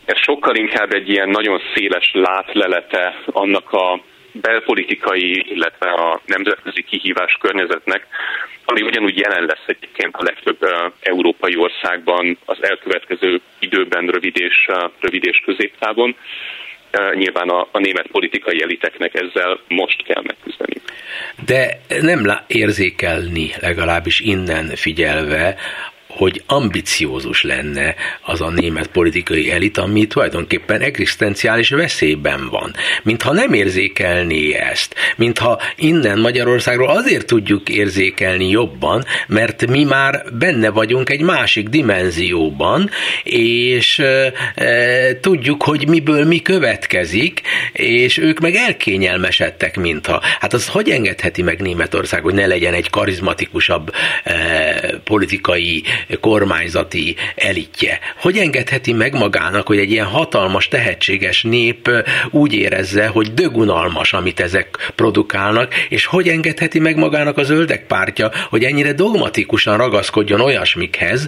ez 0.05 0.17
sokkal 0.17 0.55
inkább 0.55 0.93
egy 0.93 1.09
ilyen 1.09 1.29
nagyon 1.29 1.61
széles 1.73 2.11
látlelete 2.13 3.21
annak 3.25 3.71
a 3.71 4.01
belpolitikai, 4.41 5.43
illetve 5.53 5.89
a 5.89 6.21
nemzetközi 6.25 6.83
kihívás 6.83 7.37
környezetnek, 7.41 8.07
ami 8.65 8.81
ugyanúgy 8.81 9.17
jelen 9.17 9.45
lesz 9.45 9.63
egyébként 9.65 10.15
a 10.15 10.23
legtöbb 10.23 10.57
európai 10.99 11.55
országban 11.57 12.37
az 12.45 12.57
elkövetkező 12.61 13.41
időben 13.59 14.07
rövid 14.07 14.39
és, 14.39 14.69
rövid 14.99 15.25
és 15.25 15.41
középtávon 15.45 16.15
nyilván 17.13 17.49
a, 17.49 17.67
a 17.71 17.79
német 17.79 18.07
politikai 18.07 18.61
eliteknek 18.61 19.13
ezzel 19.13 19.59
most 19.67 20.03
kell 20.03 20.23
megküzdeni. 20.23 20.81
De 21.45 21.79
nem 22.01 22.25
érzékelni 22.47 23.51
legalábbis 23.61 24.19
innen 24.19 24.65
figyelve 24.75 25.55
hogy 26.15 26.43
ambiciózus 26.45 27.43
lenne 27.43 27.95
az 28.21 28.41
a 28.41 28.49
német 28.49 28.87
politikai 28.87 29.51
elit, 29.51 29.77
ami 29.77 30.07
tulajdonképpen 30.07 30.81
egzisztenciális 30.81 31.69
veszélyben 31.69 32.49
van. 32.49 32.75
Mintha 33.03 33.33
nem 33.33 33.53
érzékelné 33.53 34.53
ezt, 34.53 34.95
mintha 35.15 35.61
innen 35.75 36.19
Magyarországról 36.19 36.89
azért 36.89 37.25
tudjuk 37.25 37.69
érzékelni 37.69 38.49
jobban, 38.49 39.05
mert 39.27 39.67
mi 39.67 39.83
már 39.83 40.23
benne 40.33 40.69
vagyunk 40.69 41.09
egy 41.09 41.21
másik 41.21 41.69
dimenzióban, 41.69 42.89
és 43.23 43.99
e, 43.99 45.19
tudjuk, 45.19 45.63
hogy 45.63 45.87
miből 45.87 46.25
mi 46.25 46.41
következik, 46.41 47.41
és 47.73 48.17
ők 48.17 48.39
meg 48.39 48.55
elkényelmesedtek, 48.55 49.77
mintha. 49.77 50.21
Hát 50.39 50.53
az 50.53 50.67
hogy 50.67 50.89
engedheti 50.89 51.41
meg 51.41 51.61
Németország, 51.61 52.21
hogy 52.21 52.33
ne 52.33 52.45
legyen 52.45 52.73
egy 52.73 52.89
karizmatikusabb 52.89 53.93
e, 54.23 54.33
politikai 55.03 55.83
kormányzati 56.19 57.15
elitje. 57.35 57.99
Hogy 58.21 58.37
engedheti 58.37 58.93
meg 58.93 59.13
magának, 59.13 59.67
hogy 59.67 59.77
egy 59.77 59.91
ilyen 59.91 60.05
hatalmas, 60.05 60.67
tehetséges 60.67 61.43
nép 61.43 61.89
úgy 62.31 62.53
érezze, 62.53 63.07
hogy 63.07 63.33
dögunalmas, 63.33 64.13
amit 64.13 64.39
ezek 64.39 64.91
produkálnak, 64.95 65.73
és 65.89 66.05
hogy 66.05 66.27
engedheti 66.27 66.79
meg 66.79 66.95
magának 66.97 67.37
a 67.37 67.43
zöldek 67.43 67.85
pártja, 67.85 68.31
hogy 68.49 68.63
ennyire 68.63 68.93
dogmatikusan 68.93 69.77
ragaszkodjon 69.77 70.41
olyasmikhez, 70.41 71.27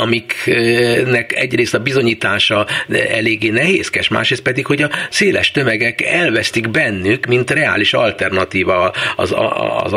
amiknek 0.00 1.32
egyrészt 1.32 1.74
a 1.74 1.78
bizonyítása 1.78 2.66
eléggé 3.10 3.48
nehézkes, 3.48 4.08
másrészt 4.08 4.42
pedig, 4.42 4.66
hogy 4.66 4.82
a 4.82 4.90
széles 5.10 5.50
tömegek 5.50 6.02
elvesztik 6.02 6.70
bennük, 6.70 7.26
mint 7.26 7.50
reális 7.50 7.92
alternatíva 7.92 8.92
az, 9.16 9.34
az, 9.36 9.36
az 9.82 9.92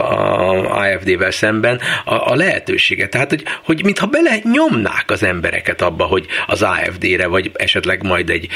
AFD-vel 0.65 1.31
szemben 1.31 1.79
a, 2.05 2.13
a 2.13 2.35
lehetőséget. 2.35 3.09
Tehát, 3.09 3.29
hogy, 3.29 3.43
hogy 3.63 3.83
mintha 3.83 4.05
bele 4.05 4.35
nyomnák 4.43 5.05
az 5.07 5.23
embereket 5.23 5.81
abba, 5.81 6.03
hogy 6.03 6.25
az 6.47 6.63
AFD-re, 6.63 7.27
vagy 7.27 7.51
esetleg 7.53 8.03
majd 8.03 8.29
egy 8.29 8.47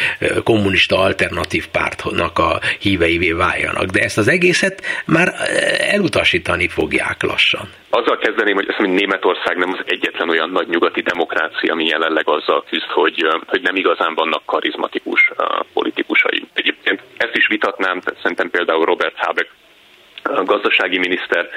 kommunista 0.44 1.00
alternatív 1.00 1.68
pártnak 1.68 2.40
a 2.40 2.60
híveivé 2.80 3.32
váljanak. 3.32 3.86
De 3.86 4.00
ezt 4.02 4.18
az 4.18 4.28
egészet 4.28 4.82
már 5.06 5.34
elutasítani 5.78 6.68
fogják 6.68 7.24
lassan. 7.24 7.70
Azzal 7.90 8.18
kezdeném, 8.18 8.56
hogy 8.56 8.68
azt 8.68 8.78
mondom, 8.78 8.96
Németország 8.96 9.58
nem 9.58 9.72
az 9.72 9.84
egyetlen 9.86 10.30
olyan 10.30 10.50
nagy 10.50 10.68
nyugati 10.68 11.02
demokrácia, 11.02 11.74
ami 11.74 11.86
jelenleg 11.86 12.30
azzal 12.30 12.64
küzd, 12.70 12.86
hogy, 12.86 13.28
hogy 13.48 13.62
nem 13.62 13.76
igazán 13.76 14.14
vannak 14.14 14.46
karizmatikus 14.46 15.32
politikusai. 15.74 16.46
Egyébként 16.54 17.02
ezt 17.18 17.36
is 17.36 17.48
vitatnám, 17.48 18.02
szerintem 18.22 18.50
például 18.50 18.86
Robert 18.86 19.18
Habeck 19.18 19.50
a 20.24 20.44
gazdasági 20.44 20.98
miniszter, 20.98 21.50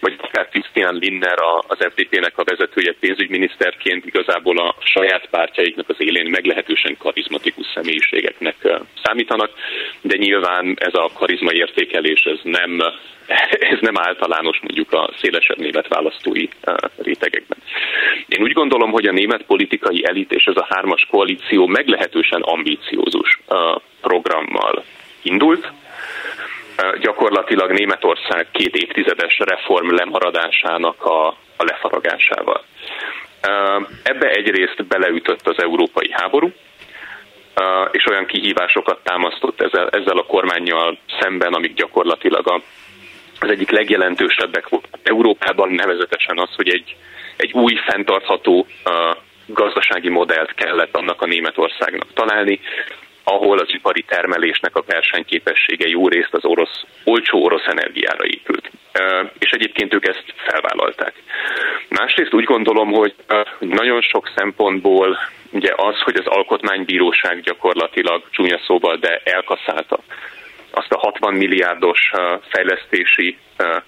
vagy 0.00 0.16
akár 0.20 0.48
Christian 0.48 0.94
Linner, 0.94 1.38
az 1.66 1.78
FDP-nek 1.78 2.38
a 2.38 2.44
vezetője 2.44 2.94
pénzügyminiszterként 3.00 4.06
igazából 4.06 4.58
a 4.58 4.74
saját 4.84 5.26
pártjaiknak 5.30 5.88
az 5.88 5.96
élén 5.98 6.30
meglehetősen 6.30 6.96
karizmatikus 6.98 7.66
személyiségeknek 7.74 8.56
számítanak, 9.02 9.50
de 10.00 10.16
nyilván 10.16 10.76
ez 10.78 10.94
a 10.94 11.10
karizma 11.14 11.52
értékelés 11.52 12.22
ez 12.22 12.38
nem, 12.42 12.80
ez 13.74 13.78
nem 13.80 13.98
általános 13.98 14.60
mondjuk 14.60 14.92
a 14.92 15.10
szélesebb 15.20 15.58
német 15.58 15.88
választói 15.88 16.48
rétegekben. 16.96 17.58
Én 18.28 18.42
úgy 18.42 18.52
gondolom, 18.52 18.90
hogy 18.90 19.06
a 19.06 19.12
német 19.12 19.42
politikai 19.42 20.04
elit 20.06 20.32
és 20.32 20.44
ez 20.44 20.56
a 20.56 20.66
hármas 20.68 21.06
koalíció 21.10 21.66
meglehetősen 21.66 22.40
ambíciózus 22.40 23.40
programmal 24.00 24.84
indult, 25.22 25.72
gyakorlatilag 27.20 27.72
Németország 27.72 28.46
két 28.50 28.76
évtizedes 28.76 29.38
reform 29.38 29.94
lemaradásának 29.94 31.04
a, 31.04 31.26
a 31.56 31.64
lefaragásával. 31.64 32.64
Ebbe 34.02 34.28
egyrészt 34.28 34.86
beleütött 34.86 35.48
az 35.48 35.62
európai 35.62 36.10
háború, 36.12 36.52
és 37.90 38.06
olyan 38.06 38.26
kihívásokat 38.26 38.98
támasztott 39.02 39.60
ezzel, 39.60 39.88
ezzel 39.88 40.18
a 40.18 40.26
kormányjal 40.26 40.98
szemben, 41.20 41.52
amik 41.52 41.74
gyakorlatilag 41.74 42.48
a, 42.48 42.60
az 43.40 43.50
egyik 43.50 43.70
legjelentősebbek 43.70 44.68
volt 44.68 44.98
Európában, 45.02 45.70
nevezetesen 45.70 46.38
az, 46.38 46.54
hogy 46.56 46.68
egy, 46.68 46.96
egy 47.36 47.52
új, 47.52 47.74
fenntartható 47.74 48.66
gazdasági 49.46 50.08
modellt 50.08 50.54
kellett 50.54 50.96
annak 50.96 51.22
a 51.22 51.26
Németországnak 51.26 52.12
találni, 52.14 52.60
ahol 53.30 53.58
az 53.58 53.68
ipari 53.68 54.02
termelésnek 54.02 54.76
a 54.76 54.84
versenyképessége 54.86 55.88
jó 55.88 56.08
részt 56.08 56.34
az 56.34 56.44
orosz, 56.44 56.84
olcsó 57.04 57.44
orosz 57.44 57.66
energiára 57.66 58.24
épült. 58.24 58.70
És 59.38 59.50
egyébként 59.50 59.94
ők 59.94 60.06
ezt 60.08 60.24
felvállalták. 60.36 61.12
Másrészt 61.88 62.34
úgy 62.34 62.44
gondolom, 62.44 62.92
hogy 62.92 63.14
nagyon 63.58 64.00
sok 64.00 64.30
szempontból 64.36 65.18
ugye 65.50 65.72
az, 65.76 66.00
hogy 66.00 66.16
az 66.16 66.26
alkotmánybíróság 66.26 67.40
gyakorlatilag 67.40 68.22
csúnya 68.30 68.58
szóval, 68.66 68.96
de 68.96 69.20
elkaszálta 69.24 69.98
azt 70.70 70.92
a 70.92 70.98
60 70.98 71.34
milliárdos 71.34 72.10
fejlesztési 72.48 73.36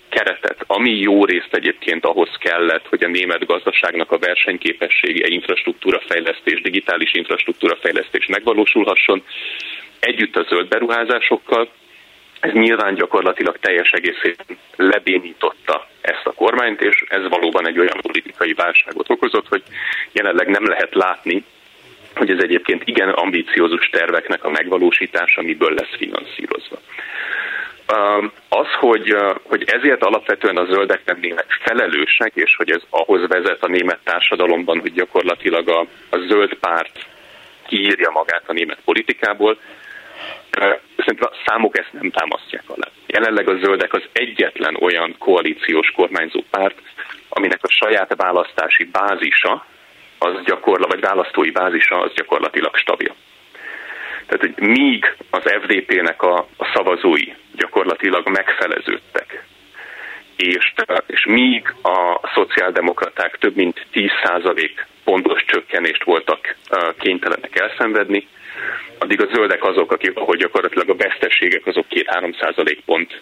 keretet, 0.09 0.65
ami 0.67 0.91
jó 0.99 1.25
részt 1.25 1.55
egyébként 1.55 2.05
ahhoz 2.05 2.31
kellett, 2.39 2.87
hogy 2.89 3.05
a 3.05 3.09
német 3.09 3.47
gazdaságnak 3.47 4.13
a 4.13 4.19
versenyképessége, 4.19 5.27
infrastruktúrafejlesztés, 5.29 6.61
digitális 6.61 7.13
infrastruktúrafejlesztés 7.13 8.27
megvalósulhasson, 8.27 9.23
együtt 10.01 10.37
a 10.37 10.47
zöld 10.49 10.69
beruházásokkal, 10.69 11.69
ez 12.41 12.53
nyilván 12.53 12.95
gyakorlatilag 12.95 13.59
teljes 13.59 13.91
egészében 13.91 14.47
lebénította 14.77 15.89
ezt 16.01 16.27
a 16.27 16.33
kormányt, 16.33 16.81
és 16.81 17.05
ez 17.09 17.29
valóban 17.29 17.67
egy 17.67 17.79
olyan 17.79 18.01
politikai 18.01 18.53
válságot 18.53 19.11
okozott, 19.11 19.49
hogy 19.49 19.63
jelenleg 20.13 20.49
nem 20.49 20.67
lehet 20.67 20.95
látni, 20.95 21.45
hogy 22.15 22.31
ez 22.31 22.43
egyébként 22.43 22.83
igen 22.85 23.09
ambiciózus 23.09 23.89
terveknek 23.89 24.45
a 24.45 24.51
megvalósítása, 24.51 25.41
amiből 25.41 25.75
lesz 25.75 25.97
finanszírozva. 25.97 26.77
Az, 28.49 28.67
hogy, 28.81 29.17
hogy 29.43 29.65
ezért 29.67 30.03
alapvetően 30.03 30.57
a 30.57 30.73
zöldek 30.73 31.01
nem 31.05 31.19
német 31.21 31.47
felelősek, 31.61 32.33
és 32.35 32.57
hogy 32.57 32.71
ez 32.71 32.83
ahhoz 32.91 33.29
vezet 33.29 33.63
a 33.63 33.69
német 33.69 33.99
társadalomban, 34.05 34.81
hogy 34.81 34.93
gyakorlatilag 34.93 35.69
a, 35.69 35.81
a 36.11 36.19
zöld 36.29 36.55
párt 36.55 37.07
kiírja 37.67 38.11
magát 38.11 38.45
a 38.47 38.53
német 38.53 38.79
politikából, 38.85 39.59
szerintem 40.97 41.31
a 41.31 41.37
számok 41.47 41.79
ezt 41.79 41.93
nem 41.93 42.11
támasztják 42.11 42.65
alá. 42.67 42.89
Jelenleg 43.07 43.49
a 43.49 43.59
zöldek 43.63 43.93
az 43.93 44.03
egyetlen 44.13 44.77
olyan 44.81 45.15
koalíciós 45.19 45.91
kormányzó 45.91 46.45
párt, 46.51 46.79
aminek 47.29 47.59
a 47.63 47.71
saját 47.71 48.15
választási 48.17 48.85
bázisa 48.85 49.67
az 50.23 50.45
gyakorla, 50.45 50.87
vagy 50.87 51.01
választói 51.01 51.51
bázisa 51.51 52.01
az 52.01 52.13
gyakorlatilag 52.15 52.77
stabil. 52.77 53.15
Tehát, 54.27 54.41
hogy 54.41 54.69
míg 54.69 55.17
az 55.31 55.43
FDP-nek 55.45 56.23
a, 56.23 56.37
a 56.57 56.71
szavazói 56.75 57.33
gyakorlatilag 57.57 58.29
megfeleződtek, 58.29 59.45
és, 60.37 60.73
és 61.07 61.25
míg 61.25 61.75
a 61.83 62.29
szociáldemokraták 62.35 63.39
több 63.39 63.57
mint 63.57 63.87
10% 63.93 64.71
pontos 65.05 65.45
csökkenést 65.45 66.05
voltak 66.05 66.57
kénytelenek 66.99 67.61
elszenvedni, 67.61 68.27
addig 68.99 69.21
a 69.21 69.29
zöldek 69.35 69.65
azok, 69.65 69.93
akik, 69.93 70.17
ahol 70.17 70.37
gyakorlatilag 70.37 70.89
a 70.89 70.97
veszteségek 70.97 71.67
azok 71.67 71.87
2-3 71.91 72.83
pont 72.85 73.21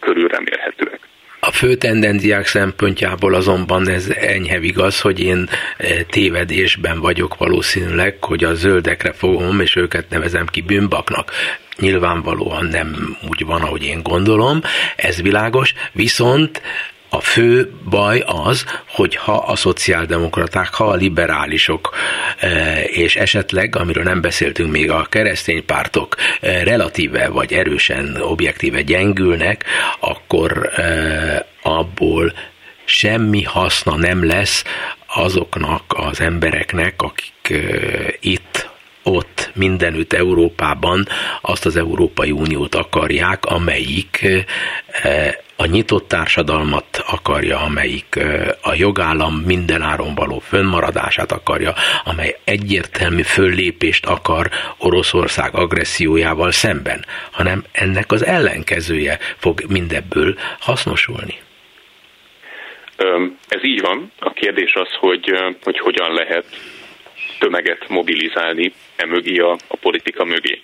körül 0.00 0.28
remélhetőek. 0.28 1.09
A 1.42 1.50
fő 1.52 1.74
tendenciák 1.74 2.46
szempontjából 2.46 3.34
azonban 3.34 3.88
ez 3.88 4.08
enyhe 4.08 4.60
igaz, 4.60 5.00
hogy 5.00 5.20
én 5.20 5.48
eh, 5.76 6.00
tévedésben 6.10 7.00
vagyok 7.00 7.36
valószínűleg, 7.36 8.16
hogy 8.24 8.44
a 8.44 8.54
zöldekre 8.54 9.12
fogom, 9.12 9.60
és 9.60 9.76
őket 9.76 10.08
nevezem 10.08 10.46
ki 10.46 10.60
bűnbaknak. 10.60 11.32
Nyilvánvalóan 11.76 12.66
nem 12.66 13.16
úgy 13.28 13.44
van, 13.44 13.62
ahogy 13.62 13.82
én 13.82 14.02
gondolom, 14.02 14.60
ez 14.96 15.20
világos, 15.22 15.74
viszont 15.92 16.62
a 17.10 17.20
fő 17.20 17.72
baj 17.90 18.22
az, 18.26 18.64
hogy 18.88 19.16
ha 19.16 19.36
a 19.36 19.56
szociáldemokraták, 19.56 20.74
ha 20.74 20.84
a 20.84 20.94
liberálisok, 20.94 21.94
e, 22.38 22.82
és 22.82 23.16
esetleg, 23.16 23.76
amiről 23.76 24.04
nem 24.04 24.20
beszéltünk 24.20 24.70
még, 24.70 24.90
a 24.90 25.06
keresztény 25.08 25.64
pártok 25.64 26.16
e, 26.40 26.62
relatíve 26.64 27.28
vagy 27.28 27.52
erősen, 27.52 28.16
objektíve 28.20 28.82
gyengülnek, 28.82 29.64
akkor 30.00 30.70
e, 30.76 31.46
abból 31.62 32.32
semmi 32.84 33.42
haszna 33.42 33.96
nem 33.96 34.26
lesz 34.26 34.64
azoknak 35.06 35.82
az 35.88 36.20
embereknek, 36.20 37.02
akik 37.02 37.32
itt 38.20 38.69
ott 39.02 39.50
mindenütt 39.54 40.12
Európában 40.12 41.06
azt 41.40 41.66
az 41.66 41.76
Európai 41.76 42.30
Uniót 42.30 42.74
akarják, 42.74 43.44
amelyik 43.44 44.26
a 45.56 45.66
nyitott 45.66 46.08
társadalmat 46.08 47.04
akarja, 47.06 47.60
amelyik 47.60 48.18
a 48.62 48.74
jogállam 48.74 49.34
mindenáron 49.34 50.14
való 50.14 50.38
fönnmaradását 50.38 51.32
akarja, 51.32 51.72
amely 52.04 52.36
egyértelmű 52.44 53.22
föllépést 53.22 54.06
akar 54.06 54.48
Oroszország 54.78 55.54
agressziójával 55.54 56.50
szemben, 56.50 57.04
hanem 57.30 57.64
ennek 57.72 58.12
az 58.12 58.24
ellenkezője 58.24 59.18
fog 59.36 59.62
mindebből 59.68 60.34
hasznosulni. 60.60 61.34
Ez 63.48 63.64
így 63.64 63.80
van. 63.80 64.12
A 64.18 64.32
kérdés 64.32 64.72
az, 64.74 64.88
hogy, 65.00 65.32
hogy 65.62 65.78
hogyan 65.78 66.12
lehet 66.12 66.44
tömeget 67.40 67.88
mobilizálni 67.88 68.72
e 68.96 69.06
mögé 69.06 69.38
a, 69.38 69.52
a 69.66 69.76
politika 69.76 70.24
mögé. 70.24 70.60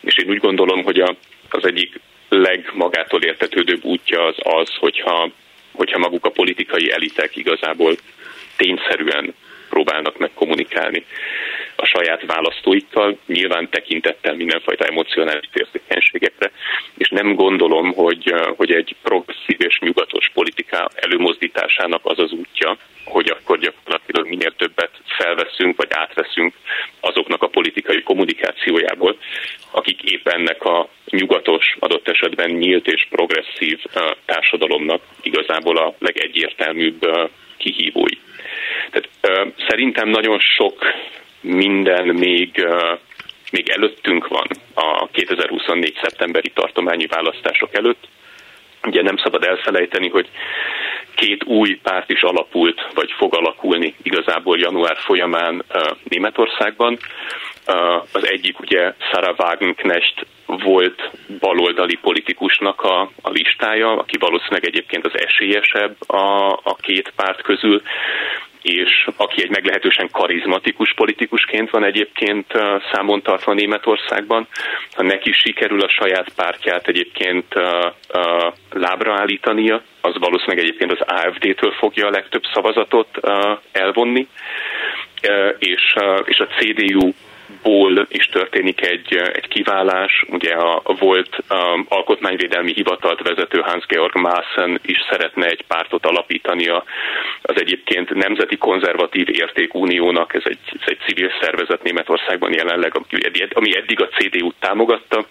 És 0.00 0.16
én 0.16 0.28
úgy 0.28 0.38
gondolom, 0.38 0.82
hogy 0.84 1.00
a, 1.00 1.16
az 1.48 1.66
egyik 1.66 2.00
legmagától 2.28 3.22
értetődőbb 3.22 3.84
útja 3.84 4.24
az 4.24 4.36
az, 4.38 4.68
hogyha, 4.78 5.30
hogyha 5.72 5.98
maguk 5.98 6.24
a 6.24 6.30
politikai 6.30 6.90
elitek 6.90 7.36
igazából 7.36 7.94
tényszerűen 8.56 9.34
próbálnak 9.68 10.18
meg 10.18 10.30
kommunikálni 10.34 11.04
a 11.76 11.86
saját 11.86 12.26
választóikkal, 12.26 13.18
nyilván 13.26 13.68
tekintettel 13.70 14.34
mindenfajta 14.34 14.84
emocionális 14.84 15.48
érzékenységekre, 15.52 16.50
és 16.96 17.08
nem 17.08 17.34
gondolom, 17.34 17.92
hogy, 17.92 18.34
hogy 18.56 18.72
egy 18.72 18.96
progresszív 19.02 19.56
és 19.58 19.78
nyugatos 19.78 20.30
politika 20.34 20.88
előmozdításának 20.94 22.00
az 22.02 22.18
az 22.18 22.32
útja, 22.32 22.76
hogy 23.04 23.28
akkor 23.30 23.58
gyakorlatilag 23.58 24.28
minél 24.28 24.54
többet 24.56 24.90
felveszünk, 25.06 25.76
vagy 25.76 25.88
átveszünk 25.90 26.54
azoknak 27.00 27.42
a 27.42 27.48
politikai 27.48 28.02
kommunikációjából, 28.02 29.18
akik 29.70 30.02
épp 30.02 30.28
ennek 30.28 30.64
a 30.64 30.88
nyugatos, 31.10 31.76
adott 31.78 32.08
esetben 32.08 32.50
nyílt 32.50 32.86
és 32.86 33.06
progresszív 33.10 33.78
társadalomnak 34.24 35.02
igazából 35.22 35.76
a 35.76 35.94
legegyértelműbb 35.98 37.00
kihívói. 37.56 38.18
Tehát 38.90 39.08
szerintem 39.68 40.08
nagyon 40.08 40.38
sok 40.38 40.84
minden 41.46 42.06
még, 42.06 42.66
még 43.50 43.68
előttünk 43.68 44.28
van 44.28 44.46
a 44.74 45.08
2024. 45.12 45.98
szeptemberi 46.02 46.48
tartományi 46.48 47.06
választások 47.06 47.74
előtt. 47.74 48.08
Ugye 48.82 49.02
nem 49.02 49.16
szabad 49.16 49.44
elfelejteni, 49.44 50.08
hogy 50.08 50.28
két 51.14 51.44
új 51.44 51.78
párt 51.82 52.10
is 52.10 52.22
alapult, 52.22 52.86
vagy 52.94 53.12
fog 53.16 53.34
alakulni 53.34 53.94
igazából 54.02 54.58
január 54.58 54.96
folyamán 54.96 55.64
Németországban. 56.02 56.98
Az 58.12 58.30
egyik 58.30 58.60
ugye 58.60 58.92
Sarah 59.10 59.38
Wagenknecht 59.38 60.26
volt 60.46 61.10
baloldali 61.40 61.98
politikusnak 62.02 62.82
a, 62.82 63.00
a 63.22 63.30
listája, 63.30 63.98
aki 63.98 64.16
valószínűleg 64.18 64.66
egyébként 64.66 65.06
az 65.06 65.20
esélyesebb 65.20 66.10
a, 66.10 66.52
a 66.52 66.76
két 66.80 67.12
párt 67.16 67.42
közül, 67.42 67.82
és 68.62 69.08
aki 69.16 69.42
egy 69.42 69.50
meglehetősen 69.50 70.08
karizmatikus 70.12 70.94
politikusként 70.94 71.70
van 71.70 71.84
egyébként 71.84 72.52
számon 72.92 73.22
tartva 73.22 73.52
Németországban, 73.52 74.48
ha 74.94 75.02
neki 75.02 75.32
sikerül 75.32 75.80
a 75.80 75.88
saját 75.88 76.32
pártját 76.36 76.88
egyébként 76.88 77.46
lábra 78.72 79.14
állítania, 79.20 79.82
az 80.00 80.18
valószínűleg 80.18 80.58
egyébként 80.58 80.92
az 80.92 81.00
AFD-től 81.00 81.72
fogja 81.72 82.06
a 82.06 82.10
legtöbb 82.10 82.42
szavazatot 82.52 83.08
elvonni, 83.72 84.28
és, 85.58 85.94
és 86.24 86.38
a 86.38 86.46
CDU 86.46 87.12
ból 87.62 88.06
is 88.08 88.26
történik 88.26 88.86
egy, 88.86 89.16
egy 89.16 89.48
kiválás. 89.48 90.24
Ugye 90.28 90.54
a, 90.54 90.80
a 90.84 90.94
volt 90.94 91.38
um, 91.50 91.86
alkotmányvédelmi 91.88 92.72
hivatalt 92.72 93.22
vezető 93.22 93.60
Hans-Georg 93.60 94.14
Maassen 94.14 94.80
is 94.82 94.98
szeretne 95.10 95.46
egy 95.46 95.64
pártot 95.66 96.06
alapítani 96.06 96.68
az 97.42 97.60
egyébként 97.60 98.14
Nemzeti 98.14 98.56
Konzervatív 98.56 99.28
Értékuniónak, 99.28 100.34
ez 100.34 100.42
egy, 100.44 100.58
ez 100.72 100.84
egy 100.84 100.98
civil 101.06 101.30
szervezet 101.40 101.82
Németországban 101.82 102.52
jelenleg, 102.52 102.92
ami 103.52 103.76
eddig 103.76 104.00
a 104.00 104.08
CDU-t 104.08 104.54
támogatta, 104.60 105.26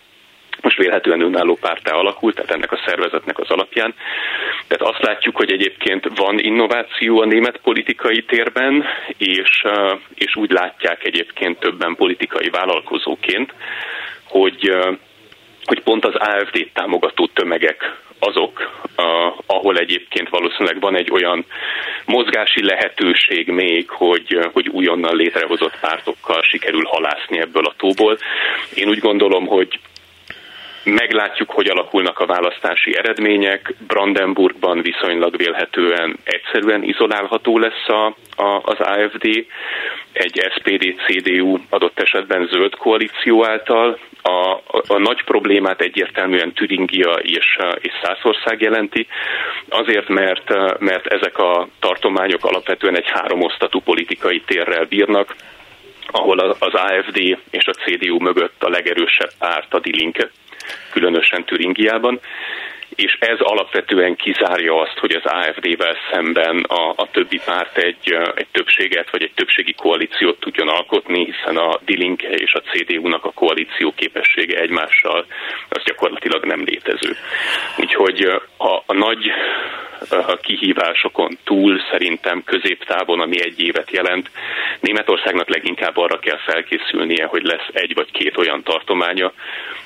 most 0.62 0.78
vélhetően 0.78 1.22
önálló 1.22 1.58
pártá 1.62 1.96
alakult, 1.96 2.36
tehát 2.36 2.52
ennek 2.52 2.72
a 2.72 2.82
szervezetnek 2.86 3.40
az 3.40 3.50
alapján. 3.50 3.94
Tehát 4.68 4.94
azt 4.94 5.04
látjuk, 5.04 5.36
hogy 5.36 5.52
egyébként 5.52 6.10
van 6.16 6.40
innováció 6.40 7.22
a 7.22 7.26
német 7.26 7.58
politikai 7.58 8.24
térben, 8.24 8.84
és, 9.18 9.64
és 10.14 10.36
úgy 10.36 10.52
látják 10.52 11.06
egyébként 11.06 11.60
többen 11.60 11.96
politikai 11.96 12.50
vállalkozóként, 12.50 13.54
hogy, 14.28 14.76
hogy 15.64 15.82
pont 15.82 16.06
az 16.06 16.16
AFD 16.16 16.70
támogató 16.74 17.28
tömegek 17.28 18.04
azok, 18.20 18.84
ahol 19.46 19.78
egyébként 19.78 20.30
valószínűleg 20.30 20.80
van 20.80 20.96
egy 20.96 21.12
olyan 21.12 21.46
mozgási 22.06 22.64
lehetőség 22.64 23.48
még, 23.48 23.90
hogy, 23.90 24.40
hogy 24.54 24.68
újonnan 24.68 25.16
létrehozott 25.16 25.80
pártokkal 25.80 26.42
sikerül 26.42 26.84
halászni 26.84 27.40
ebből 27.40 27.66
a 27.66 27.74
tóból. 27.78 28.18
Én 28.74 28.88
úgy 28.88 29.00
gondolom, 29.00 29.46
hogy 29.46 29.80
Meglátjuk, 30.86 31.50
hogy 31.52 31.68
alakulnak 31.68 32.20
a 32.20 32.26
választási 32.26 32.98
eredmények. 32.98 33.74
Brandenburgban 33.88 34.82
viszonylag 34.82 35.38
vélhetően 35.38 36.18
egyszerűen 36.24 36.84
izolálható 36.84 37.58
lesz 37.60 37.88
a, 37.88 38.06
a, 38.36 38.62
az 38.64 38.80
AFD, 38.80 39.46
egy 40.14 40.52
SPD-CDU 40.56 41.58
adott 41.70 42.00
esetben 42.00 42.48
zöld 42.52 42.76
koalíció 42.76 43.46
által. 43.46 44.00
A, 44.22 44.30
a, 44.52 44.82
a 44.88 44.98
nagy 44.98 45.24
problémát 45.24 45.82
egyértelműen 45.82 46.54
Türingia 46.54 47.14
és, 47.14 47.58
és 47.82 47.92
Szászország 48.04 48.62
jelenti, 48.62 49.08
azért 49.70 50.08
mert, 50.08 50.80
mert 50.80 51.08
ezek 51.08 51.38
a 51.38 51.68
tartományok 51.80 52.46
alapvetően 52.46 52.96
egy 52.96 53.10
háromosztatú 53.10 53.80
politikai 53.80 54.42
térrel 54.46 54.86
bírnak, 54.86 55.36
ahol 56.08 56.40
az 56.40 56.74
AFD 56.74 57.18
és 57.50 57.66
a 57.66 57.72
CDU 57.72 58.20
mögött 58.20 58.64
a 58.64 58.70
legerősebb 58.70 59.32
párt 59.40 59.74
a 59.74 59.80
Die 59.80 59.96
Linke 59.96 60.30
különösen 60.92 61.44
Türingiában, 61.44 62.20
és 62.96 63.18
ez 63.20 63.40
alapvetően 63.40 64.16
kizárja 64.16 64.82
azt, 64.82 64.98
hogy 65.00 65.12
az 65.12 65.32
AFD-vel 65.32 65.98
szemben 66.12 66.58
a, 66.58 66.90
a 66.96 67.10
többi 67.12 67.40
párt 67.46 67.78
egy, 67.78 68.18
egy 68.36 68.48
többséget 68.52 69.12
vagy 69.12 69.24
egy 69.24 69.34
többségi 69.36 69.74
koalíciót 69.74 70.40
tudjon 70.40 70.68
alkotni, 70.68 71.26
hiszen 71.26 71.58
a 71.58 71.80
Dilinke 71.86 72.28
és 72.28 72.54
a 72.54 72.62
CDU-nak 72.62 73.26
a 73.26 73.32
koalíció 73.32 73.94
képessége 73.96 74.60
egymással 74.60 75.26
az 75.70 75.84
gyakorlatilag 75.84 76.46
nem 76.46 76.64
létező. 76.64 77.16
Úgyhogy 77.78 78.22
a, 78.58 78.84
a 78.86 78.94
nagy 78.94 79.32
a 80.10 80.38
kihívásokon 80.42 81.38
túl 81.44 81.82
szerintem 81.92 82.44
középtávon, 82.44 83.20
ami 83.20 83.42
egy 83.42 83.62
évet 83.62 83.92
jelent, 83.92 84.30
Németországnak 84.80 85.50
leginkább 85.50 85.98
arra 85.98 86.20
kell 86.20 86.38
felkészülnie, 86.38 87.26
hogy 87.26 87.44
lesz 87.44 87.68
egy 87.72 87.94
vagy 87.94 88.12
két 88.12 88.38
olyan 88.38 88.64
tartománya, 88.64 89.34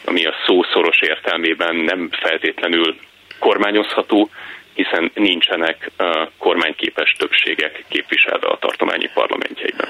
ami 0.05 0.25
a 0.25 0.33
szó 0.45 0.63
szoros 0.63 1.01
értelmében 1.01 1.75
nem 1.75 2.09
feltétlenül 2.11 2.95
kormányozható, 3.39 4.29
hiszen 4.73 5.11
nincsenek 5.13 5.91
kormányképes 6.37 7.15
többségek 7.17 7.83
képviselve 7.89 8.47
a 8.47 8.57
tartományi 8.57 9.09
parlamentjeiben. 9.13 9.87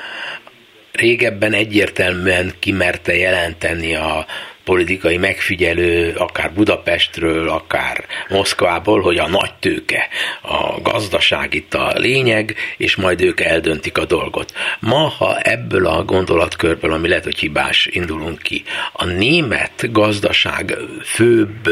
Régebben 0.92 1.54
egyértelműen 1.54 2.52
kimerte 2.60 3.16
jelenteni 3.16 3.96
a 3.96 4.26
politikai 4.70 5.18
megfigyelő, 5.18 6.14
akár 6.18 6.54
Budapestről, 6.54 7.50
akár 7.50 8.06
Moszkvából, 8.30 9.02
hogy 9.02 9.18
a 9.18 9.28
nagy 9.28 9.54
tőke, 9.60 10.08
a 10.42 10.82
gazdaság 10.82 11.54
itt 11.54 11.74
a 11.74 11.94
lényeg, 11.96 12.56
és 12.78 12.96
majd 12.96 13.22
ők 13.22 13.40
eldöntik 13.40 13.98
a 13.98 14.06
dolgot. 14.06 14.54
Ma, 14.80 15.08
ha 15.18 15.40
ebből 15.40 15.86
a 15.88 16.04
gondolatkörből, 16.04 16.94
ami 16.94 17.08
lehet, 17.08 17.24
hogy 17.24 17.40
hibás, 17.40 17.88
indulunk 17.92 18.42
ki, 18.42 18.64
a 18.94 19.06
német 19.06 19.92
gazdaság 19.92 20.78
főbb 21.04 21.68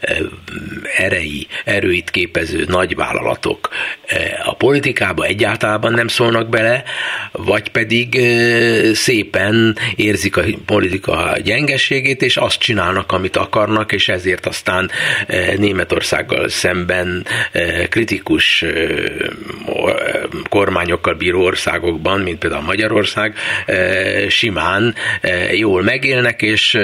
eh, 0.00 0.18
erei, 0.96 1.46
erőit 1.64 2.10
képező 2.10 2.64
nagyvállalatok 2.68 3.68
eh, 4.06 4.48
a 4.48 4.54
politikába 4.54 5.24
egyáltalán 5.24 5.92
nem 5.92 6.08
szólnak 6.08 6.48
bele, 6.48 6.82
vagy 7.32 7.68
pedig 7.68 8.16
eh, 8.16 8.94
szépen 8.94 9.76
érzik 9.96 10.36
a 10.36 10.42
politika 10.66 11.36
gyengeségét, 11.44 12.22
és 12.22 12.38
azt 12.40 12.58
csinálnak, 12.58 13.12
amit 13.12 13.36
akarnak, 13.36 13.92
és 13.92 14.08
ezért 14.08 14.46
aztán 14.46 14.90
eh, 15.26 15.54
Németországgal 15.56 16.48
szemben 16.48 17.26
eh, 17.52 17.86
kritikus 17.86 18.62
eh, 18.62 18.72
kormányokkal 20.48 21.14
bíró 21.14 21.42
országokban, 21.42 22.20
mint 22.20 22.38
például 22.38 22.62
Magyarország, 22.62 23.34
simán 24.28 24.94
jól 25.52 25.82
megélnek, 25.82 26.42
és 26.42 26.78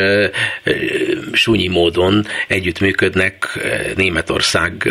súnyi 1.33 1.69
módon 1.69 2.27
együttműködnek 2.47 3.59
Németország 3.97 4.89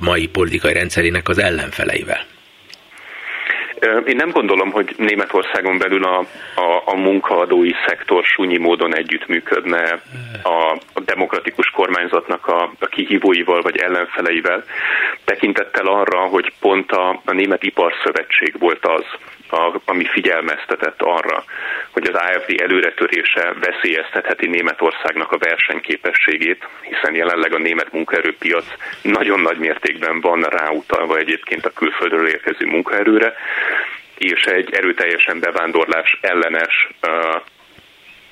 mai 0.00 0.26
politikai 0.26 0.72
rendszerének 0.72 1.28
az 1.28 1.38
ellenfeleivel. 1.38 2.26
Én 4.06 4.16
nem 4.16 4.30
gondolom, 4.30 4.70
hogy 4.70 4.94
Németországon 4.96 5.78
belül 5.78 6.04
a, 6.04 6.18
a, 6.54 6.82
a 6.84 6.96
munkaadói 6.96 7.72
szektor 7.86 8.24
súnyi 8.24 8.58
módon 8.58 8.96
együttműködne 8.96 10.00
a, 10.42 10.78
a 10.92 11.00
demokratikus 11.00 11.70
kormányzatnak 11.70 12.46
a, 12.46 12.72
a 12.78 12.86
kihívóival 12.86 13.62
vagy 13.62 13.76
ellenfeleivel, 13.76 14.64
tekintettel 15.24 15.86
arra, 15.86 16.20
hogy 16.20 16.52
pont 16.60 16.92
a, 16.92 17.20
a 17.24 17.32
Német 17.32 17.62
Iparszövetség 17.62 18.58
volt 18.58 18.86
az, 18.86 19.04
a, 19.50 19.80
ami 19.84 20.04
figyelmeztetett 20.04 21.02
arra, 21.02 21.44
hogy 21.90 22.06
az 22.06 22.14
AFD 22.14 22.60
előretörése 22.60 23.54
veszélyeztetheti 23.60 24.46
Németországnak 24.46 25.32
a 25.32 25.38
versenyképességét, 25.38 26.68
hiszen 26.80 27.14
jelenleg 27.14 27.54
a 27.54 27.58
német 27.58 27.92
munkaerőpiac 27.92 28.66
nagyon 29.02 29.40
nagy 29.40 29.58
mértékben 29.58 30.20
van 30.20 30.40
ráutalva 30.40 31.16
egyébként 31.16 31.66
a 31.66 31.72
külföldről 31.72 32.28
érkező 32.28 32.66
munkaerőre, 32.66 33.34
és 34.18 34.44
egy 34.44 34.74
erőteljesen 34.74 35.40
bevándorlás 35.40 36.18
ellenes 36.20 36.88
uh, 37.02 37.42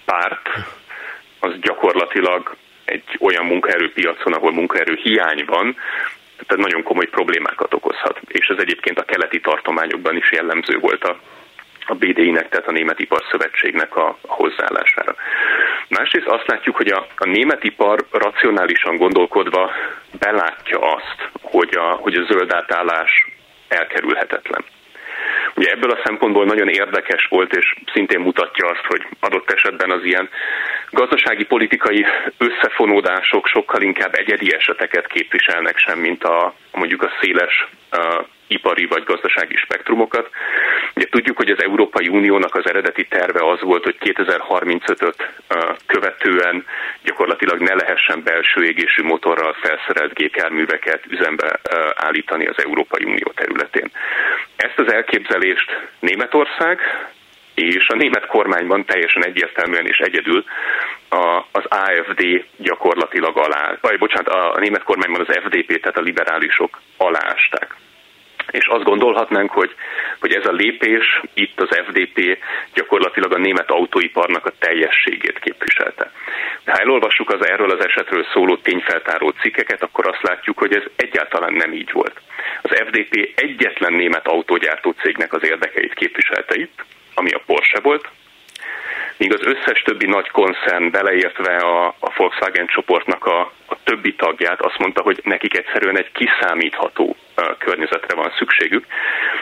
párt 0.05 0.49
az 1.39 1.59
gyakorlatilag 1.61 2.57
egy 2.85 3.17
olyan 3.21 3.47
munkaerőpiacon, 3.47 4.33
ahol 4.33 4.53
munkaerő 4.53 4.99
hiány 5.03 5.45
van, 5.47 5.77
tehát 6.47 6.65
nagyon 6.65 6.83
komoly 6.83 7.07
problémákat 7.07 7.75
okozhat. 7.75 8.21
És 8.27 8.47
ez 8.47 8.59
egyébként 8.59 8.99
a 8.99 9.05
keleti 9.05 9.41
tartományokban 9.41 10.17
is 10.17 10.33
jellemző 10.33 10.79
volt 10.79 11.05
a, 11.05 11.19
a 11.87 11.95
BDI-nek, 11.95 12.49
tehát 12.49 12.69
a 12.69 12.73
Német 12.73 13.01
Iparszövetségnek 13.01 13.97
a, 13.97 14.07
a 14.21 14.33
hozzáállására. 14.35 15.15
Másrészt 15.89 16.27
azt 16.27 16.47
látjuk, 16.47 16.77
hogy 16.77 16.89
a, 16.89 17.07
a 17.17 17.27
német 17.27 17.65
ipar 17.65 18.07
racionálisan 18.11 18.97
gondolkodva 18.97 19.71
belátja 20.19 20.79
azt, 20.79 21.31
hogy 21.41 21.77
a, 21.77 21.91
hogy 21.91 22.15
a 22.15 22.25
zöld 22.25 22.53
átállás 22.53 23.27
elkerülhetetlen. 23.69 24.65
Ugye 25.55 25.71
ebből 25.71 25.91
a 25.91 26.01
szempontból 26.05 26.45
nagyon 26.45 26.69
érdekes 26.69 27.27
volt, 27.27 27.57
és 27.57 27.75
szintén 27.93 28.21
mutatja 28.21 28.69
azt, 28.69 28.85
hogy 28.87 29.07
adott 29.21 29.51
esetben 29.51 29.91
az 29.91 30.05
ilyen 30.05 30.29
gazdasági 30.91 31.45
politikai 31.45 32.07
összefonódások 32.39 33.47
sokkal 33.47 33.83
inkább 33.83 34.15
egyedi 34.15 34.55
eseteket 34.55 35.07
képviselnek 35.07 35.79
sem, 35.79 35.99
mint 35.99 36.25
a 36.25 36.55
mondjuk 36.73 37.03
a 37.03 37.11
széles 37.21 37.69
uh, 37.93 38.27
ipari 38.47 38.87
vagy 38.87 39.05
gazdasági 39.05 39.57
spektromokat. 39.57 40.31
Ugye 40.95 41.07
tudjuk, 41.07 41.37
hogy 41.37 41.51
az 41.51 41.63
Európai 41.63 42.09
Uniónak 42.09 42.55
az 42.55 42.69
eredeti 42.69 43.07
terve 43.07 43.49
az 43.51 43.61
volt, 43.61 43.85
hogy 43.85 43.97
2035-öt 44.01 45.31
követően 45.87 46.65
gyakorlatilag 47.03 47.61
ne 47.61 47.75
lehessen 47.75 48.23
belső 48.23 48.65
égésű 48.65 49.03
motorral 49.03 49.53
felszerelt 49.53 50.15
gépjárműveket 50.15 51.03
üzembe 51.09 51.61
állítani 51.95 52.47
az 52.47 52.59
Európai 52.65 53.05
Unió 53.05 53.33
területén. 53.35 53.91
Ezt 54.57 54.79
az 54.79 54.93
elképzelést 54.93 55.89
Németország, 55.99 56.81
és 57.57 57.89
a 57.89 57.97
német 57.97 58.27
kormányban 58.27 58.85
teljesen 58.85 59.25
egyértelműen 59.25 59.87
és 59.87 59.99
egyedül 59.99 60.45
a, 61.09 61.45
az 61.53 61.65
AFD 61.69 62.45
gyakorlatilag 62.57 63.39
alá, 63.39 63.79
vagy 63.81 63.99
bocsánat, 63.99 64.29
a, 64.29 64.59
német 64.59 64.83
kormányban 64.83 65.21
az 65.21 65.39
FDP, 65.45 65.81
tehát 65.81 65.99
a 65.99 66.01
liberálisok 66.01 66.81
alásták. 66.97 67.77
és 68.51 68.67
azt 68.67 68.85
gondolhatnánk, 68.85 69.51
hogy, 69.51 69.75
hogy 70.21 70.33
ez 70.33 70.47
a 70.47 70.53
lépés 70.53 71.21
itt 71.35 71.61
az 71.61 71.69
FDP 71.87 72.39
gyakorlatilag 72.75 73.33
a 73.33 73.39
német 73.39 73.71
autóiparnak 73.71 74.47
a 74.47 74.53
teljességét 74.59 75.39
képviselte. 75.39 76.11
Ha 76.65 76.73
elolvassuk 76.73 77.31
az 77.31 77.47
erről 77.47 77.71
az 77.71 77.85
esetről 77.85 78.27
szóló 78.33 78.57
tényfeltáró 78.57 79.29
cikkeket, 79.29 79.83
akkor 79.83 80.07
azt 80.07 80.23
látjuk, 80.23 80.59
hogy 80.59 80.75
ez 80.75 80.83
egyáltalán 80.97 81.53
nem 81.53 81.73
így 81.73 81.93
volt. 81.93 82.21
Az 82.63 82.71
FDP 82.87 83.33
egyetlen 83.35 83.93
német 83.93 84.27
autógyártó 84.27 84.91
cégnek 84.91 85.33
az 85.33 85.45
érdekeit 85.45 85.95
képviselte 85.95 86.55
itt, 86.55 86.85
ami 87.19 87.31
a 87.31 87.43
Porsche 87.47 87.81
volt, 87.81 88.09
míg 89.17 89.35
az 89.35 89.47
összes 89.47 89.83
többi 89.83 90.07
nagy 90.07 90.29
koncern 90.29 90.91
beleértve 90.91 91.57
a, 91.57 91.87
a 91.87 92.13
Volkswagen 92.17 92.67
csoportnak 92.67 93.25
a, 93.27 93.41
a 93.67 93.77
többi 93.85 94.15
tagját 94.15 94.61
azt 94.61 94.79
mondta, 94.79 95.03
hogy 95.03 95.21
nekik 95.25 95.57
egyszerűen 95.57 95.99
egy 95.99 96.13
kiszámítható 96.13 97.17
környezetre 97.59 98.15
van 98.15 98.33
szükségük, 98.39 98.87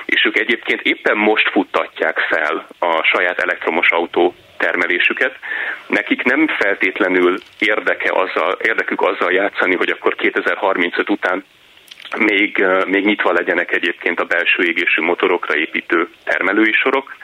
és 0.04 0.24
ők 0.24 0.38
egyébként 0.38 0.80
éppen 0.80 1.16
most 1.16 1.48
futtatják 1.48 2.18
fel 2.18 2.66
a 2.78 3.02
saját 3.02 3.38
elektromos 3.38 3.90
autó 3.90 4.34
termelésüket. 4.56 5.36
Nekik 5.86 6.22
nem 6.22 6.46
feltétlenül 6.46 7.38
érdeke 7.58 8.10
azzal, 8.12 8.58
érdekük 8.62 9.02
azzal 9.02 9.32
játszani, 9.32 9.76
hogy 9.76 9.90
akkor 9.90 10.14
2035 10.14 11.10
után 11.10 11.44
még, 12.16 12.64
még 12.86 13.04
nyitva 13.04 13.32
legyenek 13.32 13.72
egyébként 13.72 14.20
a 14.20 14.24
belső 14.24 14.62
égésű 14.62 15.02
motorokra 15.02 15.56
építő 15.56 16.08
termelői 16.24 16.72
sorok, 16.72 17.16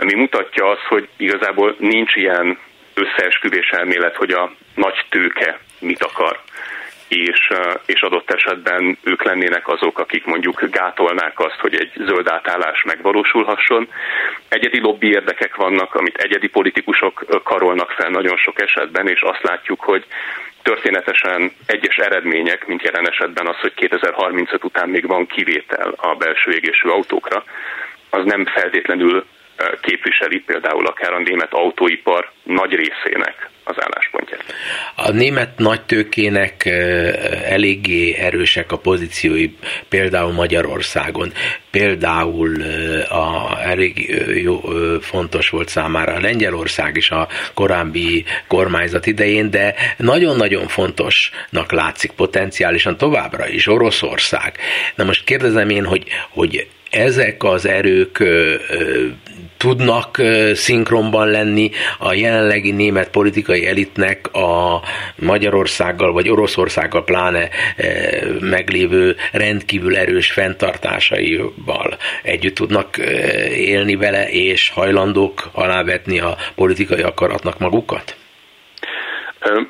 ami 0.00 0.14
mutatja 0.14 0.66
azt, 0.70 0.84
hogy 0.88 1.08
igazából 1.16 1.76
nincs 1.78 2.14
ilyen 2.16 2.58
összeesküvés 2.94 3.68
elmélet, 3.70 4.16
hogy 4.16 4.30
a 4.30 4.52
nagy 4.74 5.04
tőke 5.08 5.58
mit 5.78 6.02
akar 6.02 6.40
és, 7.10 7.50
és 7.86 8.00
adott 8.00 8.30
esetben 8.30 8.98
ők 9.02 9.22
lennének 9.22 9.68
azok, 9.68 9.98
akik 9.98 10.24
mondjuk 10.24 10.64
gátolnák 10.70 11.38
azt, 11.40 11.58
hogy 11.60 11.74
egy 11.74 11.92
zöld 11.94 12.28
átállás 12.28 12.82
megvalósulhasson. 12.82 13.88
Egyedi 14.48 14.80
lobby 14.80 15.10
érdekek 15.10 15.56
vannak, 15.56 15.94
amit 15.94 16.16
egyedi 16.16 16.48
politikusok 16.48 17.42
karolnak 17.44 17.90
fel 17.90 18.10
nagyon 18.10 18.36
sok 18.36 18.60
esetben, 18.60 19.08
és 19.08 19.20
azt 19.20 19.42
látjuk, 19.42 19.80
hogy 19.80 20.04
történetesen 20.62 21.52
egyes 21.66 21.96
eredmények, 21.96 22.66
mint 22.66 22.82
jelen 22.82 23.08
esetben 23.08 23.46
az, 23.46 23.56
hogy 23.60 23.74
2035 23.74 24.64
után 24.64 24.88
még 24.88 25.06
van 25.06 25.26
kivétel 25.26 25.94
a 25.96 26.14
belső 26.14 26.50
égésű 26.50 26.88
autókra, 26.88 27.44
az 28.10 28.24
nem 28.24 28.46
feltétlenül 28.46 29.24
képviseli 29.80 30.38
például 30.38 30.86
akár 30.86 31.12
a 31.12 31.18
német 31.18 31.52
autóipar 31.52 32.30
nagy 32.42 32.70
részének 32.70 33.48
az 33.64 33.76
álláspontját. 33.78 34.44
A 34.94 35.10
német 35.10 35.58
nagytőkének 35.58 36.66
eléggé 37.44 38.14
erősek 38.14 38.72
a 38.72 38.78
pozíciói, 38.78 39.50
például 39.88 40.32
Magyarországon. 40.32 41.32
Például 41.70 42.62
a, 43.08 43.58
elég 43.62 44.14
jó, 44.42 44.60
fontos 45.00 45.48
volt 45.48 45.68
számára 45.68 46.12
a 46.12 46.20
Lengyelország 46.20 46.96
is 46.96 47.10
a 47.10 47.28
korábbi 47.54 48.24
kormányzat 48.46 49.06
idején, 49.06 49.50
de 49.50 49.74
nagyon-nagyon 49.96 50.68
fontosnak 50.68 51.72
látszik 51.72 52.10
potenciálisan 52.10 52.96
továbbra 52.96 53.48
is 53.48 53.66
Oroszország. 53.66 54.56
Na 54.94 55.04
most 55.04 55.24
kérdezem 55.24 55.70
én, 55.70 55.84
hogy, 55.84 56.04
hogy 56.30 56.68
ezek 56.90 57.44
az 57.44 57.66
erők 57.66 58.24
tudnak 59.56 60.22
szinkronban 60.54 61.28
lenni 61.28 61.70
a 61.98 62.12
jelenlegi 62.12 62.70
német 62.70 63.10
politikai 63.10 63.66
elitnek 63.66 64.34
a 64.34 64.82
Magyarországgal 65.16 66.12
vagy 66.12 66.28
Oroszországgal 66.28 67.04
pláne 67.04 67.48
meglévő 68.40 69.16
rendkívül 69.32 69.96
erős 69.96 70.30
fenntartásaival 70.30 71.96
együtt 72.22 72.54
tudnak 72.54 72.96
élni 73.56 73.96
vele, 73.96 74.28
és 74.30 74.68
hajlandók 74.68 75.48
alávetni 75.52 76.20
a 76.20 76.36
politikai 76.54 77.02
akaratnak 77.02 77.58
magukat? 77.58 78.16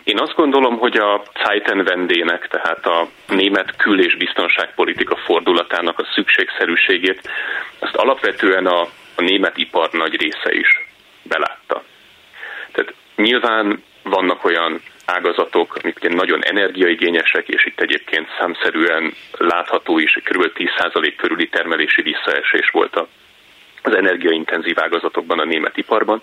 Én 0.05 0.19
azt 0.19 0.35
gondolom, 0.35 0.79
hogy 0.79 0.97
a 0.97 1.23
Zeitenwendének, 1.45 2.49
tehát 2.49 2.87
a 2.87 3.09
német 3.29 3.77
kül- 3.77 4.05
és 4.05 4.17
biztonságpolitika 4.17 5.17
fordulatának 5.17 5.99
a 5.99 6.09
szükségszerűségét, 6.15 7.29
azt 7.79 7.97
alapvetően 7.97 8.67
a, 8.67 8.81
a 9.15 9.23
német 9.23 9.57
ipar 9.57 9.89
nagy 9.93 10.21
része 10.21 10.53
is 10.53 10.87
belátta. 11.23 11.85
Tehát 12.73 12.95
nyilván 13.17 13.83
vannak 14.03 14.45
olyan 14.45 14.81
ágazatok, 15.05 15.79
amik 15.83 16.09
nagyon 16.09 16.45
energiaigényesek, 16.45 17.49
és 17.49 17.67
itt 17.67 17.81
egyébként 17.81 18.29
számszerűen 18.39 19.13
látható 19.39 19.99
is, 19.99 20.19
kb. 20.25 20.51
10% 20.55 21.15
körüli 21.17 21.49
termelési 21.49 22.03
visszaesés 22.03 22.71
volt 22.71 23.07
az 23.83 23.95
energiaintenzív 23.95 24.79
ágazatokban, 24.79 25.39
a 25.39 25.45
német 25.45 25.77
iparban. 25.77 26.23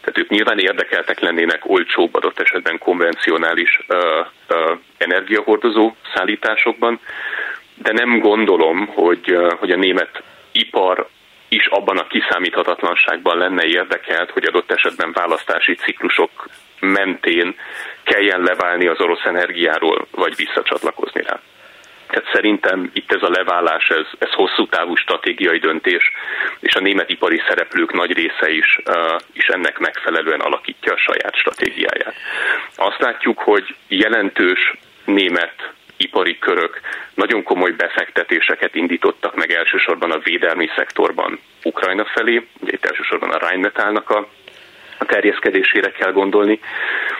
Tehát 0.00 0.18
ők 0.18 0.28
nyilván 0.28 0.58
érdekeltek 0.58 1.20
lennének 1.20 1.60
olcsóbb 1.64 2.14
adott 2.14 2.40
esetben 2.40 2.78
konvencionális 2.78 3.80
ö, 3.86 4.20
ö, 4.46 4.74
energiahordozó 4.98 5.94
szállításokban, 6.14 7.00
de 7.74 7.92
nem 7.92 8.18
gondolom, 8.18 8.86
hogy, 8.86 9.36
hogy 9.58 9.70
a 9.70 9.76
német 9.76 10.22
ipar 10.52 11.08
is 11.48 11.66
abban 11.66 11.98
a 11.98 12.06
kiszámíthatatlanságban 12.06 13.38
lenne 13.38 13.64
érdekelt, 13.64 14.30
hogy 14.30 14.44
adott 14.44 14.72
esetben 14.72 15.12
választási 15.12 15.74
ciklusok 15.74 16.48
mentén 16.80 17.54
kelljen 18.02 18.40
leválni 18.40 18.86
az 18.86 19.00
orosz 19.00 19.24
energiáról, 19.24 20.06
vagy 20.10 20.36
visszacsatlakozni 20.36 21.22
rá. 21.22 21.40
Tehát 22.08 22.30
szerintem 22.32 22.90
itt 22.92 23.12
ez 23.12 23.22
a 23.22 23.30
leválás, 23.30 23.88
ez, 23.88 24.06
ez 24.18 24.30
hosszú 24.32 24.66
távú 24.66 24.94
stratégiai 24.94 25.58
döntés, 25.58 26.12
és 26.60 26.74
a 26.74 26.80
német 26.80 27.10
ipari 27.10 27.42
szereplők 27.48 27.92
nagy 27.92 28.12
része 28.12 28.50
is, 28.50 28.78
uh, 28.86 29.20
is 29.32 29.46
ennek 29.46 29.78
megfelelően 29.78 30.40
alakítja 30.40 30.92
a 30.92 30.96
saját 30.96 31.34
stratégiáját. 31.36 32.14
Azt 32.76 33.00
látjuk, 33.00 33.38
hogy 33.38 33.74
jelentős 33.88 34.74
német 35.04 35.72
ipari 35.96 36.38
körök 36.38 36.80
nagyon 37.14 37.42
komoly 37.42 37.70
befektetéseket 37.70 38.74
indítottak 38.74 39.34
meg 39.34 39.52
elsősorban 39.52 40.10
a 40.10 40.18
védelmi 40.18 40.68
szektorban 40.76 41.40
Ukrajna 41.62 42.04
felé, 42.04 42.46
ugye 42.60 42.72
itt 42.72 42.84
elsősorban 42.84 43.30
a 43.30 43.38
Rheinmetallnak 43.38 44.10
a 44.10 44.28
a 44.98 45.04
terjeszkedésére 45.04 45.90
kell 45.90 46.12
gondolni. 46.12 46.60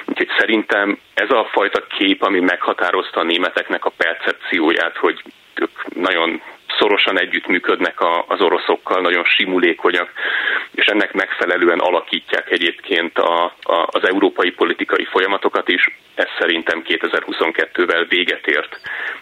Úgyhogy 0.06 0.28
szerintem 0.38 0.98
ez 1.14 1.30
a 1.30 1.48
fajta 1.52 1.86
kép, 1.98 2.22
ami 2.22 2.40
meghatározta 2.40 3.20
a 3.20 3.24
németeknek 3.24 3.84
a 3.84 3.92
percepcióját, 3.96 4.96
hogy 4.96 5.22
ők 5.54 5.94
nagyon 5.94 6.42
szorosan 6.78 7.18
együttműködnek 7.18 7.98
az 8.26 8.40
oroszokkal, 8.40 9.00
nagyon 9.00 9.24
simulékonyak, 9.24 10.12
és 10.74 10.84
ennek 10.84 11.12
megfelelően 11.12 11.78
alakítják 11.78 12.50
egyébként 12.50 13.18
a, 13.18 13.44
a, 13.44 13.86
az 13.86 14.08
európai 14.08 14.50
politikai 14.50 15.04
folyamatokat 15.04 15.68
is. 15.68 15.98
Ez 16.14 16.26
szerintem 16.38 16.82
2022-vel 16.86 18.06
véget 18.08 18.46
ért, 18.46 18.80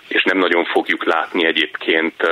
és 0.08 0.22
nem 0.22 0.38
nagyon 0.38 0.64
fogjuk 0.64 1.04
látni 1.04 1.46
egyébként 1.46 2.22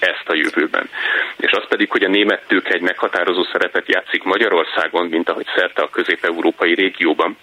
ezt 0.00 0.28
a 0.28 0.34
jövőben. 0.34 0.88
És 1.36 1.50
az 1.50 1.68
pedig, 1.68 1.90
hogy 1.90 2.04
a 2.04 2.08
német 2.08 2.46
tőke 2.46 2.74
egy 2.74 2.80
meghatározó 2.80 3.44
szerepet 3.52 3.88
játszik 3.88 4.22
Magyarországon, 4.22 5.06
mint 5.06 5.28
ahogy 5.28 5.46
szerte 5.56 5.82
a 5.82 5.90
közép-európai 5.90 6.74
régióban, 6.74 7.36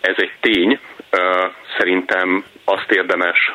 ez 0.00 0.14
egy 0.16 0.32
tény, 0.40 0.78
szerintem 1.78 2.44
azt 2.64 2.90
érdemes 2.90 3.52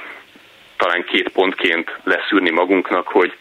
talán 0.80 1.04
két 1.04 1.30
pontként 1.30 2.00
leszűrni 2.04 2.50
magunknak, 2.50 3.08
hogy 3.08 3.34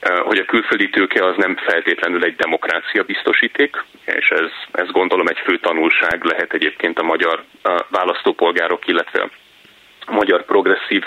hogy 0.00 0.38
a 0.38 0.44
külföldi 0.44 0.90
tőke 0.90 1.24
az 1.24 1.36
nem 1.36 1.56
feltétlenül 1.56 2.24
egy 2.24 2.36
demokrácia 2.36 3.02
biztosíték, 3.02 3.84
és 4.04 4.28
ez, 4.28 4.50
ez 4.72 4.90
gondolom 4.90 5.26
egy 5.26 5.38
fő 5.38 5.58
tanulság 5.58 6.24
lehet 6.24 6.52
egyébként 6.52 6.98
a 6.98 7.02
magyar 7.02 7.44
választópolgárok, 7.88 8.86
illetve 8.86 9.28
a 10.06 10.12
magyar 10.12 10.44
progresszív 10.44 11.04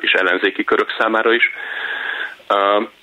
és 0.00 0.12
ellenzéki 0.12 0.64
körök 0.64 0.94
számára 0.98 1.32
is. 1.32 1.52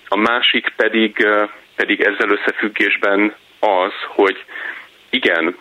A 0.08 0.16
másik 0.16 0.74
pedig, 0.76 1.28
pedig 1.76 2.02
ezzel 2.02 2.30
összefüggésben 2.30 3.36
az, 3.60 3.94
hogy 4.08 4.44
igen, 5.10 5.58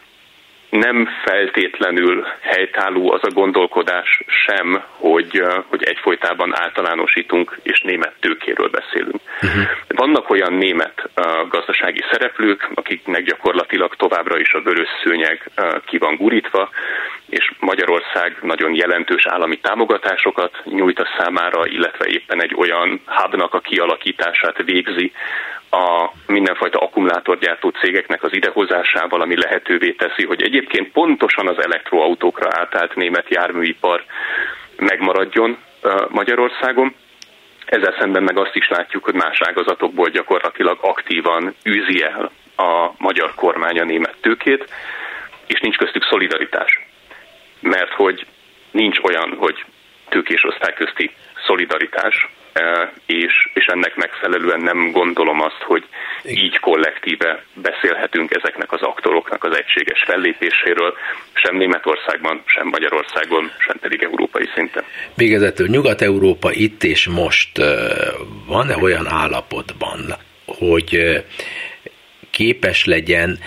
nem 0.71 1.09
feltétlenül 1.25 2.27
helytálló 2.41 3.13
az 3.13 3.21
a 3.23 3.31
gondolkodás 3.31 4.23
sem, 4.47 4.83
hogy, 4.97 5.43
hogy 5.69 5.83
egyfolytában 5.83 6.61
általánosítunk 6.61 7.59
és 7.63 7.81
német 7.81 8.15
tőkéről 8.21 8.69
beszélünk. 8.69 9.21
Uh-huh. 9.43 9.63
Vannak 9.89 10.31
olyan 10.31 10.53
német 10.53 11.11
uh, 11.17 11.49
gazdasági 11.49 12.05
szereplők, 12.11 12.71
akiknek 12.75 13.23
gyakorlatilag 13.23 13.97
továbbra 13.97 14.39
is 14.39 14.53
a 14.53 14.61
vörös 14.61 14.89
szőnyeg 15.05 15.51
uh, 15.57 15.85
ki 15.85 15.99
van 15.99 16.17
gurítva, 16.17 16.71
és 17.29 17.53
Magyarország 17.59 18.37
nagyon 18.43 18.75
jelentős 18.75 19.27
állami 19.27 19.59
támogatásokat 19.59 20.61
nyújt 20.65 20.99
a 20.99 21.09
számára, 21.19 21.67
illetve 21.67 22.07
éppen 22.07 22.43
egy 22.43 22.55
olyan 22.57 23.01
hubnak 23.07 23.55
a 23.55 23.61
kialakítását 23.61 24.63
végzi, 24.65 25.13
a 25.71 26.13
mindenfajta 26.27 26.79
akkumulátorgyártó 26.79 27.69
cégeknek 27.69 28.23
az 28.23 28.35
idehozásával, 28.35 29.21
ami 29.21 29.37
lehetővé 29.37 29.91
teszi, 29.93 30.25
hogy 30.25 30.43
egyébként 30.59 30.93
pontosan 30.93 31.49
az 31.49 31.63
elektroautókra 31.63 32.49
átállt 32.53 32.95
német 32.95 33.29
járműipar 33.29 34.05
megmaradjon 34.77 35.59
Magyarországon. 36.09 36.95
Ezzel 37.65 37.95
szemben 37.99 38.23
meg 38.23 38.39
azt 38.39 38.55
is 38.55 38.69
látjuk, 38.69 39.05
hogy 39.05 39.15
más 39.15 39.41
ágazatokból 39.41 40.09
gyakorlatilag 40.09 40.79
aktívan 40.81 41.55
űzi 41.69 42.03
el 42.03 42.31
a 42.57 42.91
magyar 42.99 43.35
kormány 43.35 43.79
a 43.81 43.85
német 43.85 44.17
tőkét, 44.21 44.71
és 45.47 45.61
nincs 45.61 45.77
köztük 45.77 46.05
szolidaritás. 46.05 46.87
Mert 47.61 47.93
hogy 47.93 48.27
nincs 48.71 48.99
olyan, 49.03 49.37
hogy 49.39 49.65
tőkés 50.09 50.45
osztály 50.45 50.75
közti 50.75 51.11
szolidaritás, 51.47 52.29
és, 53.07 53.49
és 53.55 53.65
ennek 53.67 53.97
megfelelően 53.97 54.61
nem 54.61 54.91
gondolom 54.91 55.41
azt, 55.41 55.63
hogy 55.63 55.85
így 56.25 56.59
kollektíve 56.59 57.45
beszélhetünk 57.55 58.35
ezeknek 58.35 58.73
az 58.73 58.83
aktoroknak 58.83 59.45
az 59.45 59.57
egységes 59.57 60.03
fellépéséről, 60.07 60.95
sem 61.33 61.57
Németországban, 61.57 62.43
sem 62.47 62.67
Magyarországon, 62.67 63.51
sem 63.59 63.79
pedig 63.81 64.03
európai 64.03 64.49
szinten. 64.55 64.85
Végezetül 65.15 65.69
Nyugat-Európa 65.69 66.53
itt 66.53 66.85
és 66.85 67.07
most 67.07 67.59
e, 67.59 67.65
van-e 68.47 68.77
olyan 68.77 69.07
állapotban, 69.07 70.15
hogy 70.47 70.95
e, 70.95 71.25
képes 72.31 72.85
legyen 72.85 73.39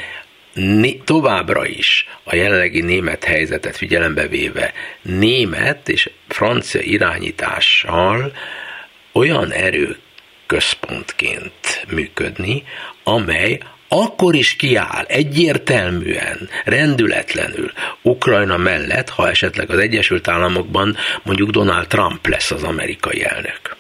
továbbra 1.04 1.66
is 1.66 2.08
a 2.24 2.36
jelenlegi 2.36 2.82
német 2.82 3.24
helyzetet 3.24 3.78
figyelembe 3.78 4.28
véve 4.28 4.74
német 5.02 5.90
és 5.90 6.10
francia 6.28 6.82
irányítással 6.82 8.32
olyan 9.12 9.52
erő 9.52 9.98
központként 10.46 11.86
működni, 11.92 12.64
amely 13.04 13.60
akkor 13.90 14.36
is 14.36 14.56
kiáll 14.56 15.06
egyértelműen, 15.08 16.50
rendületlenül 16.66 17.72
Ukrajna 18.02 18.58
mellett, 18.58 19.10
ha 19.10 19.30
esetleg 19.30 19.70
az 19.70 19.78
Egyesült 19.78 20.28
Államokban 20.28 20.96
mondjuk 21.24 21.50
Donald 21.50 21.88
Trump 21.88 22.28
lesz 22.28 22.52
az 22.52 22.64
amerikai 22.64 23.24
elnök. 23.24 23.76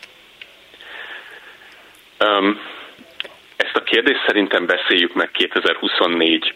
Um, 2.19 2.59
ezt 3.55 3.75
a 3.75 3.83
kérdést 3.83 4.23
szerintem 4.27 4.65
beszéljük 4.65 5.13
meg 5.13 5.31
2024 5.31 6.53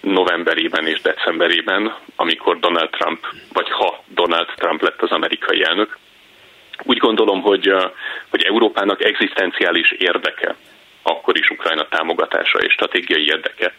novemberében 0.00 0.86
és 0.86 1.00
decemberében, 1.00 1.94
amikor 2.16 2.58
Donald 2.58 2.90
Trump, 2.90 3.26
vagy 3.52 3.70
ha 3.70 4.04
Donald 4.14 4.48
Trump 4.56 4.82
lett 4.82 5.02
az 5.02 5.10
amerikai 5.10 5.64
elnök. 5.64 5.98
Úgy 6.82 6.98
gondolom, 6.98 7.40
hogy, 7.40 7.74
hogy 8.30 8.42
Európának 8.42 9.04
egzisztenciális 9.04 9.90
érdeke, 9.90 10.54
akkor 11.02 11.38
is 11.38 11.50
Ukrajna 11.50 11.88
támogatása 11.88 12.58
és 12.58 12.72
stratégiai 12.72 13.26
érdeke, 13.26 13.74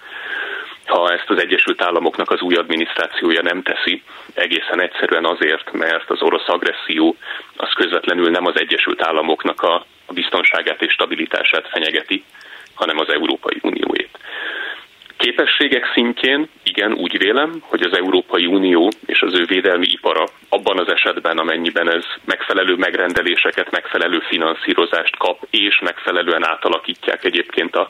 ha 0.85 1.11
ezt 1.11 1.29
az 1.29 1.39
Egyesült 1.39 1.81
Államoknak 1.81 2.31
az 2.31 2.41
új 2.41 2.55
adminisztrációja 2.55 3.41
nem 3.41 3.61
teszi, 3.61 4.03
egészen 4.33 4.81
egyszerűen 4.81 5.25
azért, 5.25 5.71
mert 5.71 6.09
az 6.09 6.21
orosz 6.21 6.47
agresszió 6.47 7.15
az 7.55 7.73
közvetlenül 7.73 8.29
nem 8.29 8.45
az 8.45 8.59
Egyesült 8.59 9.03
Államoknak 9.03 9.61
a, 9.61 9.85
biztonságát 10.15 10.81
és 10.81 10.93
stabilitását 10.93 11.67
fenyegeti, 11.67 12.23
hanem 12.73 12.99
az 12.99 13.09
Európai 13.09 13.59
Unióét. 13.61 14.17
Képességek 15.17 15.91
szintjén 15.93 16.49
igen, 16.63 16.93
úgy 16.93 17.17
vélem, 17.17 17.57
hogy 17.61 17.81
az 17.81 17.97
Európai 17.97 18.45
Unió 18.45 18.91
és 19.05 19.21
az 19.21 19.33
ő 19.33 19.45
védelmi 19.45 19.87
ipara 19.89 20.23
abban 20.49 20.79
az 20.79 20.91
esetben, 20.91 21.37
amennyiben 21.37 21.91
ez 21.91 22.03
megfelelő 22.25 22.75
megrendeléseket, 22.75 23.71
megfelelő 23.71 24.19
finanszírozást 24.19 25.17
kap, 25.17 25.47
és 25.49 25.79
megfelelően 25.83 26.47
átalakítják 26.47 27.23
egyébként 27.23 27.75
a, 27.75 27.89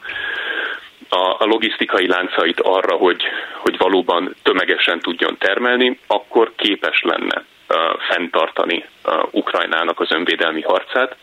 a, 1.09 1.35
a 1.39 1.45
logisztikai 1.45 2.07
láncait 2.07 2.59
arra, 2.59 2.95
hogy, 2.95 3.23
hogy 3.57 3.77
valóban 3.77 4.35
tömegesen 4.43 4.99
tudjon 4.99 5.37
termelni, 5.37 5.99
akkor 6.07 6.51
képes 6.55 7.01
lenne 7.01 7.43
uh, 7.69 7.77
fenntartani 8.09 8.85
uh, 9.05 9.23
Ukrajnának 9.31 9.99
az 9.99 10.11
önvédelmi 10.11 10.61
harcát. 10.61 11.15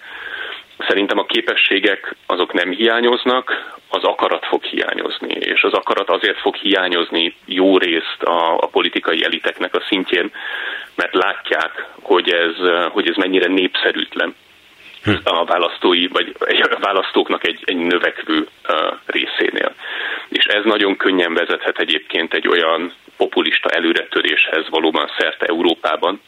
Szerintem 0.89 1.19
a 1.19 1.27
képességek 1.27 2.15
azok 2.27 2.53
nem 2.53 2.71
hiányoznak, 2.71 3.73
az 3.89 4.05
akarat 4.05 4.47
fog 4.47 4.65
hiányozni, 4.65 5.35
és 5.35 5.63
az 5.63 5.73
akarat 5.73 6.11
azért 6.11 6.39
fog 6.39 6.55
hiányozni 6.55 7.35
jó 7.45 7.79
részt 7.79 8.23
a, 8.23 8.57
a 8.57 8.67
politikai 8.67 9.25
eliteknek 9.25 9.75
a 9.75 9.85
szintjén, 9.89 10.33
mert 10.95 11.15
látják, 11.15 11.87
hogy 12.01 12.31
ez, 12.31 12.55
hogy 12.91 13.09
ez 13.09 13.17
mennyire 13.17 13.49
népszerűtlen 13.49 14.35
hm. 15.05 15.11
a 15.25 15.45
választói, 15.45 16.07
vagy 16.07 16.35
a 16.71 16.79
választóknak 16.81 17.47
egy, 17.47 17.63
egy 17.65 17.77
növekvő 17.77 18.49
részénél. 19.07 19.75
És 20.29 20.45
ez 20.45 20.65
nagyon 20.65 20.97
könnyen 20.97 21.35
vezethet 21.35 21.79
egyébként 21.79 22.35
egy 22.35 22.49
olyan 22.49 22.93
populista 23.17 23.69
előretöréshez 23.69 24.69
valóban 24.69 25.11
szerte 25.19 25.47
Európában, 25.47 26.21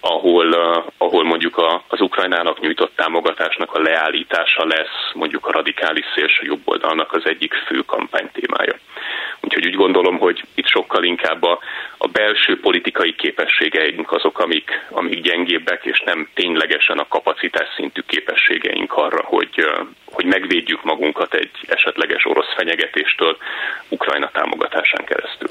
ahol, 0.00 0.46
uh, 0.46 0.84
ahol 0.98 1.24
mondjuk 1.24 1.56
a, 1.56 1.84
az 1.88 2.00
Ukrajnának 2.00 2.60
nyújtott 2.60 2.96
támogatásnak 2.96 3.74
a 3.74 3.80
leállítása 3.80 4.66
lesz 4.66 5.12
mondjuk 5.14 5.46
a 5.46 5.52
radikális 5.52 6.04
szélső 6.14 6.44
jobb 6.46 6.60
oldalnak 6.64 7.12
az 7.12 7.22
egyik 7.24 7.54
fő 7.66 7.82
kampánytémája. 7.86 8.78
Úgyhogy 9.40 9.66
úgy 9.66 9.74
gondolom, 9.74 10.18
hogy 10.18 10.44
itt 10.54 10.66
sokkal 10.66 11.04
inkább 11.04 11.42
a, 11.42 11.58
a 11.98 12.06
belső 12.06 12.60
politikai 12.60 13.14
képességeink 13.58 14.12
azok, 14.12 14.38
amik, 14.38 14.70
amik 14.90 15.20
gyengébbek, 15.20 15.84
és 15.84 16.02
nem 16.04 16.28
ténylegesen 16.34 16.98
a 16.98 17.08
kapacitás 17.08 17.68
szintű 17.76 18.00
képességeink 18.06 18.92
arra, 18.92 19.22
hogy, 19.24 19.66
hogy 20.04 20.24
megvédjük 20.24 20.84
magunkat 20.84 21.34
egy 21.34 21.50
esetleges 21.66 22.24
orosz 22.24 22.54
fenyegetéstől 22.56 23.36
Ukrajna 23.88 24.30
támogatásán 24.32 25.04
keresztül. 25.04 25.48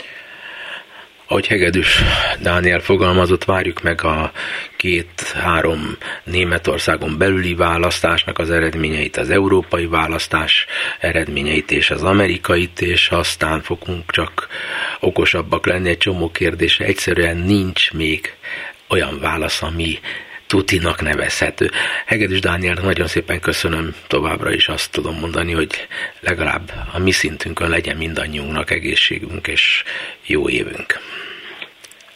Ahogy 1.30 1.48
Hegedűs 1.48 2.02
Dániel 2.42 2.80
fogalmazott, 2.80 3.44
várjuk 3.44 3.82
meg 3.82 4.04
a 4.04 4.32
két-három 4.76 5.98
Németországon 6.24 7.18
belüli 7.18 7.56
választásnak 7.56 8.40
az 8.40 8.50
eredményeit, 8.52 9.18
az 9.18 9.30
európai 9.30 9.86
választás 9.86 10.66
eredményeit 11.00 11.72
és 11.72 11.90
az 11.90 12.04
amerikait, 12.04 12.82
és 12.82 13.10
aztán 13.10 13.62
fogunk 13.62 14.12
csak 14.12 14.47
okosabbak 15.18 15.66
lenni 15.66 15.90
egy 15.90 15.98
csomó 15.98 16.32
kérdésre. 16.32 16.86
Egyszerűen 16.86 17.38
nincs 17.38 17.94
még 17.94 18.34
olyan 18.90 19.20
válasz, 19.20 19.62
ami 19.62 20.00
tutinak 20.48 21.02
nevezhető. 21.02 21.70
Hegedűs 22.06 22.40
Dániel, 22.40 22.74
nagyon 22.74 23.08
szépen 23.08 23.40
köszönöm 23.40 23.96
továbbra 24.08 24.52
is 24.52 24.68
azt 24.68 24.92
tudom 24.92 25.20
mondani, 25.20 25.54
hogy 25.54 25.88
legalább 26.20 26.72
a 26.94 27.00
mi 27.00 27.12
szintünkön 27.12 27.70
legyen 27.70 27.98
mindannyiunknak 27.98 28.72
egészségünk 28.72 29.48
és 29.48 29.84
jó 30.26 30.50
évünk. 30.50 31.00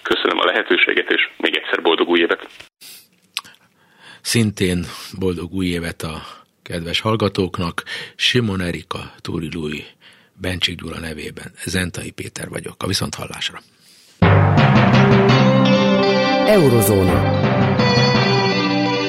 Köszönöm 0.01 0.39
a 0.39 0.45
lehetőséget, 0.45 1.09
és 1.09 1.29
még 1.37 1.55
egyszer 1.55 1.81
boldog 1.81 2.07
új 2.07 2.19
évet! 2.19 2.47
Szintén 4.21 4.85
boldog 5.19 5.53
új 5.53 5.65
évet 5.65 6.01
a 6.01 6.21
kedves 6.63 6.99
hallgatóknak, 6.99 7.83
Simon 8.15 8.61
Erika, 8.61 9.13
Túri 9.21 9.49
Lui, 9.53 9.85
Bencsik 10.41 10.81
Gyula 10.81 10.99
nevében. 10.99 11.51
Zentai 11.65 12.11
Péter 12.11 12.49
vagyok. 12.49 12.83
A 12.83 12.87
viszonthallásra. 12.87 13.61
Eurozóna. 16.47 17.39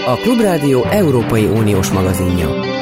A 0.06 0.16
Klubrádió 0.16 0.84
Európai 0.84 1.44
Uniós 1.44 1.90
magazinja. 1.90 2.81